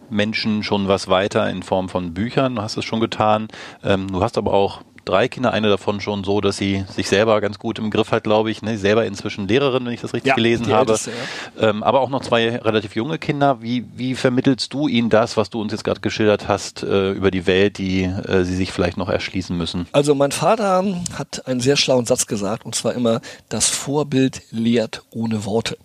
Menschen 0.10 0.62
schon 0.62 0.88
was 0.88 1.08
weiter 1.08 1.50
in 1.50 1.64
Form 1.64 1.90
von 1.90 2.14
Büchern, 2.14 2.56
du 2.56 2.62
hast 2.62 2.78
es 2.78 2.86
schon 2.86 3.00
getan. 3.00 3.48
Ähm, 3.84 4.08
du 4.12 4.22
hast 4.22 4.38
aber 4.38 4.54
auch 4.54 4.82
drei 5.06 5.28
Kinder, 5.28 5.52
eine 5.52 5.70
davon 5.70 6.02
schon 6.02 6.24
so, 6.24 6.42
dass 6.42 6.58
sie 6.58 6.86
sich 6.90 7.08
selber 7.08 7.40
ganz 7.42 7.60
gut 7.60 7.80
im 7.80 7.90
Griff 7.90 8.12
hat, 8.12 8.24
glaube 8.24 8.52
ich. 8.52 8.62
Ne? 8.62 8.78
Selber 8.78 9.06
inzwischen 9.06 9.48
Lehrerin, 9.48 9.86
wenn 9.86 9.94
ich 9.94 10.02
das 10.02 10.14
richtig 10.14 10.30
ja, 10.30 10.36
gelesen 10.36 10.68
habe. 10.68 10.92
Älteste, 10.92 11.12
ja. 11.60 11.70
ähm, 11.70 11.84
aber 11.84 12.02
auch 12.02 12.10
noch 12.10 12.22
zwei 12.22 12.58
relativ 12.58 12.96
junge 12.96 13.18
Kinder. 13.18 13.62
Wie, 13.62 13.86
wie 13.96 14.16
vermittelst 14.16 14.74
du 14.74 14.88
ihnen 14.88 15.10
das, 15.10 15.38
was 15.38 15.50
du 15.50 15.62
uns 15.62 15.72
jetzt 15.72 15.84
gerade 15.84 16.02
geschildert 16.02 16.48
hast, 16.48 16.84
äh, 16.84 17.12
über 17.12 17.32
die 17.32 17.48
Welt, 17.48 17.78
die 17.78 18.04
äh, 18.04 18.44
sie 18.44 18.56
sich 18.56 18.72
vielleicht 18.72 18.98
noch 18.98 19.10
erschließen 19.10 19.56
müssen? 19.58 19.88
Also 19.92 20.16
mein 20.16 20.32
Vater 20.32 20.84
hat 21.14 21.48
einen 21.48 21.60
sehr 21.60 21.78
schlauen 21.78 22.06
Satz 22.06 22.26
gesagt, 22.28 22.66
und 22.66 22.76
zwar 22.76 22.94
immer, 22.94 23.22
das 23.50 23.70
Vorbild 23.70 24.42
lehrt 24.52 25.04
ohne 25.12 25.46
Worte. 25.46 25.78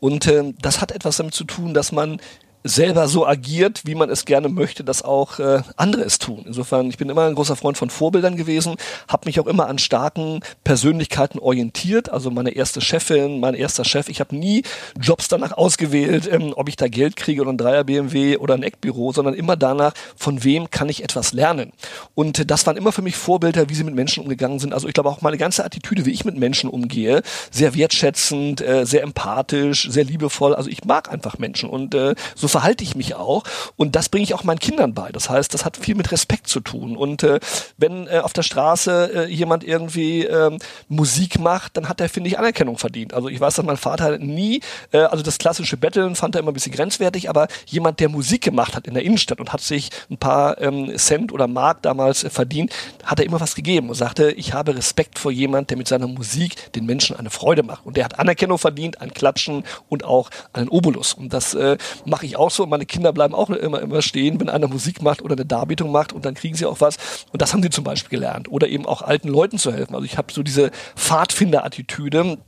Und 0.00 0.26
äh, 0.26 0.54
das 0.60 0.80
hat 0.80 0.92
etwas 0.92 1.16
damit 1.16 1.34
zu 1.34 1.44
tun, 1.44 1.74
dass 1.74 1.92
man 1.92 2.20
selber 2.64 3.08
so 3.08 3.26
agiert, 3.26 3.82
wie 3.84 3.94
man 3.94 4.10
es 4.10 4.24
gerne 4.24 4.48
möchte, 4.48 4.84
dass 4.84 5.02
auch 5.02 5.38
äh, 5.38 5.62
andere 5.76 6.02
es 6.02 6.18
tun. 6.18 6.44
Insofern, 6.46 6.88
ich 6.88 6.98
bin 6.98 7.08
immer 7.08 7.26
ein 7.26 7.34
großer 7.34 7.56
Freund 7.56 7.78
von 7.78 7.90
Vorbildern 7.90 8.36
gewesen, 8.36 8.76
habe 9.06 9.26
mich 9.26 9.38
auch 9.40 9.46
immer 9.46 9.68
an 9.68 9.78
starken 9.78 10.40
Persönlichkeiten 10.64 11.38
orientiert. 11.38 12.10
Also 12.10 12.30
meine 12.30 12.50
erste 12.50 12.80
Chefin, 12.80 13.40
mein 13.40 13.54
erster 13.54 13.84
Chef. 13.84 14.08
Ich 14.08 14.20
habe 14.20 14.36
nie 14.36 14.62
Jobs 15.00 15.28
danach 15.28 15.52
ausgewählt, 15.52 16.28
ähm, 16.30 16.52
ob 16.56 16.68
ich 16.68 16.76
da 16.76 16.88
Geld 16.88 17.16
kriege 17.16 17.42
oder 17.42 17.52
ein 17.52 17.58
Dreier 17.58 17.84
BMW 17.84 18.36
oder 18.36 18.54
ein 18.54 18.62
Eckbüro, 18.62 19.12
sondern 19.12 19.34
immer 19.34 19.56
danach, 19.56 19.94
von 20.16 20.42
wem 20.42 20.70
kann 20.70 20.88
ich 20.88 21.04
etwas 21.04 21.32
lernen. 21.32 21.72
Und 22.14 22.40
äh, 22.40 22.46
das 22.46 22.66
waren 22.66 22.76
immer 22.76 22.92
für 22.92 23.02
mich 23.02 23.16
Vorbilder, 23.16 23.68
wie 23.68 23.74
sie 23.74 23.84
mit 23.84 23.94
Menschen 23.94 24.22
umgegangen 24.22 24.58
sind. 24.58 24.74
Also 24.74 24.88
ich 24.88 24.94
glaube 24.94 25.10
auch 25.10 25.20
meine 25.20 25.38
ganze 25.38 25.64
Attitüde, 25.64 26.06
wie 26.06 26.12
ich 26.12 26.24
mit 26.24 26.36
Menschen 26.36 26.68
umgehe, 26.68 27.22
sehr 27.50 27.74
wertschätzend, 27.74 28.60
äh, 28.60 28.84
sehr 28.84 29.02
empathisch, 29.02 29.88
sehr 29.88 30.04
liebevoll. 30.04 30.54
Also 30.54 30.68
ich 30.68 30.84
mag 30.84 31.10
einfach 31.10 31.38
Menschen 31.38 31.70
und 31.70 31.94
äh, 31.94 32.14
so 32.34 32.47
verhalte 32.48 32.84
ich 32.84 32.94
mich 32.94 33.14
auch. 33.14 33.44
Und 33.76 33.96
das 33.96 34.08
bringe 34.08 34.24
ich 34.24 34.34
auch 34.34 34.44
meinen 34.44 34.58
Kindern 34.58 34.94
bei. 34.94 35.10
Das 35.10 35.30
heißt, 35.30 35.52
das 35.54 35.64
hat 35.64 35.76
viel 35.76 35.94
mit 35.94 36.12
Respekt 36.12 36.48
zu 36.48 36.60
tun. 36.60 36.96
Und 36.96 37.22
äh, 37.22 37.40
wenn 37.76 38.06
äh, 38.06 38.18
auf 38.18 38.32
der 38.32 38.42
Straße 38.42 39.10
äh, 39.14 39.32
jemand 39.32 39.64
irgendwie 39.64 40.24
äh, 40.24 40.56
Musik 40.88 41.38
macht, 41.38 41.76
dann 41.76 41.88
hat 41.88 42.00
er, 42.00 42.08
finde 42.08 42.28
ich, 42.28 42.38
Anerkennung 42.38 42.78
verdient. 42.78 43.14
Also 43.14 43.28
ich 43.28 43.40
weiß, 43.40 43.56
dass 43.56 43.64
mein 43.64 43.76
Vater 43.76 44.18
nie, 44.18 44.60
äh, 44.92 44.98
also 44.98 45.22
das 45.22 45.38
klassische 45.38 45.76
Betteln 45.76 46.14
fand 46.14 46.34
er 46.34 46.40
immer 46.40 46.50
ein 46.50 46.54
bisschen 46.54 46.72
grenzwertig, 46.72 47.28
aber 47.28 47.48
jemand, 47.66 48.00
der 48.00 48.08
Musik 48.08 48.42
gemacht 48.42 48.76
hat 48.76 48.86
in 48.86 48.94
der 48.94 49.04
Innenstadt 49.04 49.40
und 49.40 49.52
hat 49.52 49.60
sich 49.60 49.90
ein 50.10 50.18
paar 50.18 50.60
ähm, 50.60 50.96
Cent 50.96 51.32
oder 51.32 51.46
Mark 51.46 51.82
damals 51.82 52.24
äh, 52.24 52.30
verdient, 52.30 52.72
hat 53.04 53.20
er 53.20 53.26
immer 53.26 53.40
was 53.40 53.54
gegeben 53.54 53.88
und 53.88 53.94
sagte, 53.94 54.32
ich 54.32 54.52
habe 54.54 54.76
Respekt 54.76 55.18
vor 55.18 55.30
jemand, 55.30 55.70
der 55.70 55.76
mit 55.76 55.88
seiner 55.88 56.06
Musik 56.06 56.72
den 56.72 56.86
Menschen 56.86 57.16
eine 57.16 57.30
Freude 57.30 57.62
macht. 57.62 57.84
Und 57.84 57.96
der 57.96 58.04
hat 58.04 58.18
Anerkennung 58.18 58.58
verdient, 58.58 59.00
ein 59.00 59.12
Klatschen 59.12 59.64
und 59.88 60.04
auch 60.04 60.30
einen 60.52 60.68
Obolus. 60.68 61.14
Und 61.14 61.32
das 61.32 61.54
äh, 61.54 61.76
mache 62.04 62.26
ich 62.26 62.36
auch 62.38 62.50
so. 62.50 62.66
Meine 62.66 62.86
Kinder 62.86 63.12
bleiben 63.12 63.34
auch 63.34 63.50
immer, 63.50 63.80
immer 63.80 64.02
stehen, 64.02 64.40
wenn 64.40 64.48
einer 64.48 64.68
Musik 64.68 65.02
macht 65.02 65.22
oder 65.22 65.34
eine 65.34 65.46
Darbietung 65.46 65.90
macht 65.90 66.12
und 66.12 66.24
dann 66.24 66.34
kriegen 66.34 66.54
sie 66.54 66.66
auch 66.66 66.80
was. 66.80 66.96
Und 67.32 67.42
das 67.42 67.52
haben 67.52 67.62
sie 67.62 67.70
zum 67.70 67.84
Beispiel 67.84 68.18
gelernt. 68.18 68.50
Oder 68.50 68.68
eben 68.68 68.86
auch 68.86 69.02
alten 69.02 69.28
Leuten 69.28 69.58
zu 69.58 69.72
helfen. 69.72 69.94
Also 69.94 70.04
ich 70.04 70.16
habe 70.16 70.32
so 70.32 70.42
diese 70.42 70.70
Pfadfinder-Attitüde, 70.96 72.38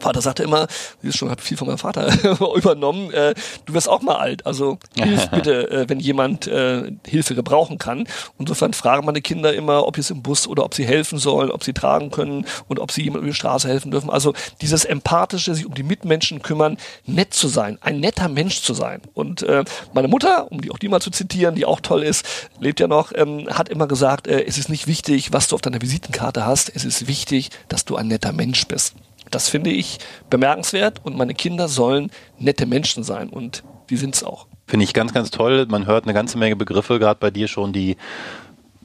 Vater 0.00 0.20
sagte 0.20 0.42
immer, 0.42 0.66
sie 1.02 1.08
ist 1.08 1.18
schon 1.18 1.30
hat 1.30 1.40
viel 1.40 1.56
von 1.56 1.68
meinem 1.68 1.78
Vater 1.78 2.08
übernommen, 2.56 3.12
äh, 3.12 3.34
du 3.66 3.74
wirst 3.74 3.88
auch 3.88 4.02
mal 4.02 4.16
alt, 4.16 4.46
also 4.46 4.78
hilf 4.96 5.28
bitte, 5.30 5.70
äh, 5.70 5.88
wenn 5.88 6.00
jemand 6.00 6.46
äh, 6.46 6.92
Hilfe 7.06 7.34
gebrauchen 7.34 7.78
kann. 7.78 8.06
insofern 8.38 8.72
fragen 8.72 9.06
meine 9.06 9.20
Kinder 9.20 9.54
immer, 9.54 9.86
ob 9.86 9.96
sie 9.96 10.12
im 10.12 10.22
Bus 10.22 10.46
oder 10.46 10.64
ob 10.64 10.74
sie 10.74 10.84
helfen 10.84 11.18
sollen, 11.18 11.50
ob 11.50 11.64
sie 11.64 11.72
tragen 11.72 12.10
können 12.10 12.46
und 12.68 12.78
ob 12.78 12.92
sie 12.92 13.02
jemandem 13.02 13.24
über 13.24 13.32
die 13.32 13.36
Straße 13.36 13.68
helfen 13.68 13.90
dürfen. 13.90 14.10
Also 14.10 14.34
dieses 14.60 14.84
empathische, 14.84 15.54
sich 15.54 15.66
um 15.66 15.74
die 15.74 15.82
Mitmenschen 15.82 16.42
kümmern, 16.42 16.78
nett 17.06 17.34
zu 17.34 17.48
sein, 17.48 17.78
ein 17.80 18.00
netter 18.00 18.28
Mensch 18.28 18.62
zu 18.62 18.74
sein. 18.74 19.02
Und 19.14 19.42
äh, 19.42 19.64
meine 19.92 20.08
Mutter, 20.08 20.50
um 20.50 20.60
die 20.60 20.70
auch 20.70 20.78
die 20.78 20.88
mal 20.88 21.00
zu 21.00 21.10
zitieren, 21.10 21.54
die 21.54 21.66
auch 21.66 21.80
toll 21.80 22.02
ist, 22.02 22.24
lebt 22.58 22.80
ja 22.80 22.88
noch, 22.88 23.12
ähm, 23.14 23.48
hat 23.50 23.68
immer 23.68 23.86
gesagt, 23.86 24.26
äh, 24.26 24.44
es 24.44 24.58
ist 24.58 24.68
nicht 24.68 24.86
wichtig, 24.86 25.32
was 25.32 25.48
du 25.48 25.54
auf 25.54 25.60
deiner 25.60 25.82
Visitenkarte 25.82 26.46
hast, 26.46 26.72
es 26.74 26.84
ist 26.84 27.06
wichtig, 27.06 27.50
dass 27.68 27.84
du 27.84 27.96
ein 27.96 28.08
netter 28.08 28.32
Mensch 28.32 28.66
bist. 28.66 28.94
Das 29.30 29.48
finde 29.48 29.70
ich 29.70 29.98
bemerkenswert 30.28 31.00
und 31.04 31.16
meine 31.16 31.34
Kinder 31.34 31.68
sollen 31.68 32.10
nette 32.38 32.66
Menschen 32.66 33.04
sein 33.04 33.28
und 33.28 33.62
die 33.88 33.96
sind 33.96 34.14
es 34.14 34.24
auch. 34.24 34.46
Finde 34.66 34.84
ich 34.84 34.94
ganz, 34.94 35.12
ganz 35.12 35.30
toll. 35.30 35.66
Man 35.68 35.86
hört 35.86 36.04
eine 36.04 36.14
ganze 36.14 36.38
Menge 36.38 36.54
Begriffe, 36.54 36.98
gerade 36.98 37.18
bei 37.18 37.30
dir 37.30 37.48
schon, 37.48 37.72
die 37.72 37.96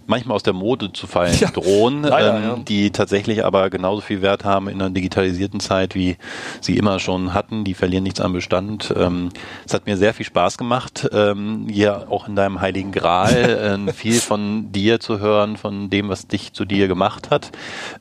manchmal 0.08 0.36
aus 0.36 0.44
der 0.44 0.54
Mode 0.54 0.94
zu 0.94 1.08
fallen 1.08 1.38
ja, 1.40 1.50
drohen, 1.52 2.04
leider, 2.04 2.38
ähm, 2.38 2.44
ja. 2.44 2.56
die 2.58 2.92
tatsächlich 2.92 3.44
aber 3.46 3.70
genauso 3.70 4.02
viel 4.02 4.22
Wert 4.22 4.46
haben 4.46 4.68
in 4.68 4.82
einer 4.82 4.90
digitalisierten 4.90 5.60
Zeit, 5.60 5.96
wie 5.96 6.18
sie 6.62 6.78
immer 6.78 7.00
schon 7.00 7.34
hatten. 7.34 7.64
Die 7.64 7.74
verlieren 7.74 8.04
nichts 8.04 8.22
an 8.22 8.34
Bestand. 8.34 8.94
Ähm, 8.96 9.30
es 9.66 9.74
hat 9.74 9.86
mir 9.86 9.98
sehr 9.98 10.14
viel 10.14 10.26
Spaß 10.26 10.58
gemacht, 10.58 11.10
ähm, 11.12 11.68
hier 11.70 12.08
auch 12.10 12.28
in 12.28 12.36
deinem 12.36 12.62
heiligen 12.62 12.92
Gral 12.92 13.88
äh, 13.88 13.94
viel 13.94 14.20
von 14.20 14.72
dir 14.72 15.00
zu 15.00 15.20
hören, 15.20 15.58
von 15.58 15.90
dem, 15.90 16.10
was 16.10 16.28
dich 16.28 16.54
zu 16.54 16.66
dir 16.66 16.88
gemacht 16.88 17.32
hat. 17.32 17.52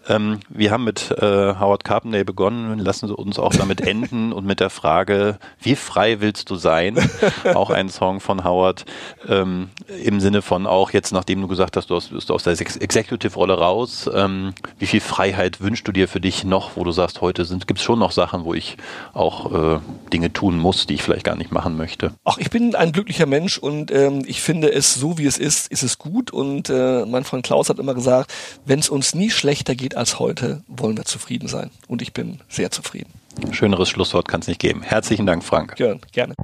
Ähm, 0.09 0.41
wir 0.49 0.71
haben 0.71 0.85
mit 0.85 1.11
äh, 1.11 1.55
Howard 1.59 1.85
Carpendale 1.85 2.25
begonnen, 2.25 2.79
lassen 2.79 3.09
Sie 3.09 3.15
uns 3.15 3.39
auch 3.39 3.55
damit 3.55 3.81
enden 3.81 4.33
und 4.35 4.47
mit 4.47 4.61
der 4.61 4.71
Frage, 4.71 5.39
wie 5.61 5.77
frei 5.77 6.21
willst 6.21 6.51
du 6.51 6.57
sein? 6.57 6.99
auch 7.55 7.71
ein 7.71 7.89
Song 7.89 8.21
von 8.21 8.45
Howard 8.45 8.85
ähm, 9.29 9.71
im 10.03 10.21
Sinne 10.21 10.43
von 10.43 10.67
auch 10.67 10.91
jetzt, 10.91 11.13
nachdem 11.13 11.41
du 11.41 11.49
gesagt 11.49 11.77
hast, 11.77 11.91
du 11.91 11.94
du 12.01 12.15
bist 12.15 12.31
aus 12.31 12.43
der 12.43 12.53
Executive-Rolle 12.53 13.55
raus. 13.55 14.11
Ähm, 14.13 14.55
wie 14.79 14.87
viel 14.87 15.01
Freiheit 15.01 15.61
wünschst 15.61 15.87
du 15.87 15.93
dir 15.93 16.09
für 16.09 16.21
dich 16.21 16.45
noch, 16.45 16.77
wo 16.77 16.85
du 16.85 16.93
sagst, 16.93 17.21
heute 17.21 17.45
gibt 17.67 17.79
es 17.79 17.83
schon 17.83 17.99
noch 17.99 18.13
Sachen, 18.13 18.45
wo 18.45 18.55
ich 18.55 18.77
auch 19.13 19.77
äh, 19.77 19.81
Dinge 20.13 20.33
tun 20.33 20.59
muss, 20.59 20.87
die 20.87 20.95
ich 20.95 21.03
vielleicht 21.03 21.25
gar 21.25 21.37
nicht 21.37 21.53
machen 21.53 21.77
möchte? 21.77 22.13
Ach, 22.25 22.39
ich 22.39 22.51
bin 22.51 22.75
ein 22.75 22.93
glücklicher 22.93 23.27
Mensch 23.27 23.59
und 23.59 23.91
ähm, 23.91 24.23
ich 24.27 24.43
finde 24.43 24.73
es 24.73 24.95
so, 24.95 25.19
wie 25.19 25.27
es 25.27 25.39
ist, 25.39 25.71
ist 25.71 25.83
es 25.83 25.99
gut. 25.99 26.31
Und 26.31 26.69
äh, 26.71 27.05
mein 27.07 27.25
Freund 27.25 27.45
Klaus 27.45 27.69
hat 27.69 27.79
immer 27.79 27.95
gesagt, 27.95 28.33
wenn 28.65 28.79
es 28.79 28.89
uns 28.89 29.15
nie 29.15 29.31
schlechter 29.31 29.75
geht 29.75 29.97
als 29.97 30.19
heute, 30.19 30.63
wollen 30.67 30.97
wir 30.97 31.05
zufrieden 31.05 31.49
sein. 31.49 31.71
Und 31.89 32.03
ich 32.03 32.13
bin 32.13 32.41
sehr 32.49 32.71
zufrieden. 32.71 33.13
Schöneres 33.51 33.89
Schlusswort 33.89 34.29
kann 34.29 34.41
es 34.41 34.47
nicht 34.47 34.61
geben. 34.61 34.83
Herzlichen 34.83 35.27
Dank, 35.27 35.45
Frank. 35.45 35.75
Ja, 35.79 35.95
gerne. 36.13 36.35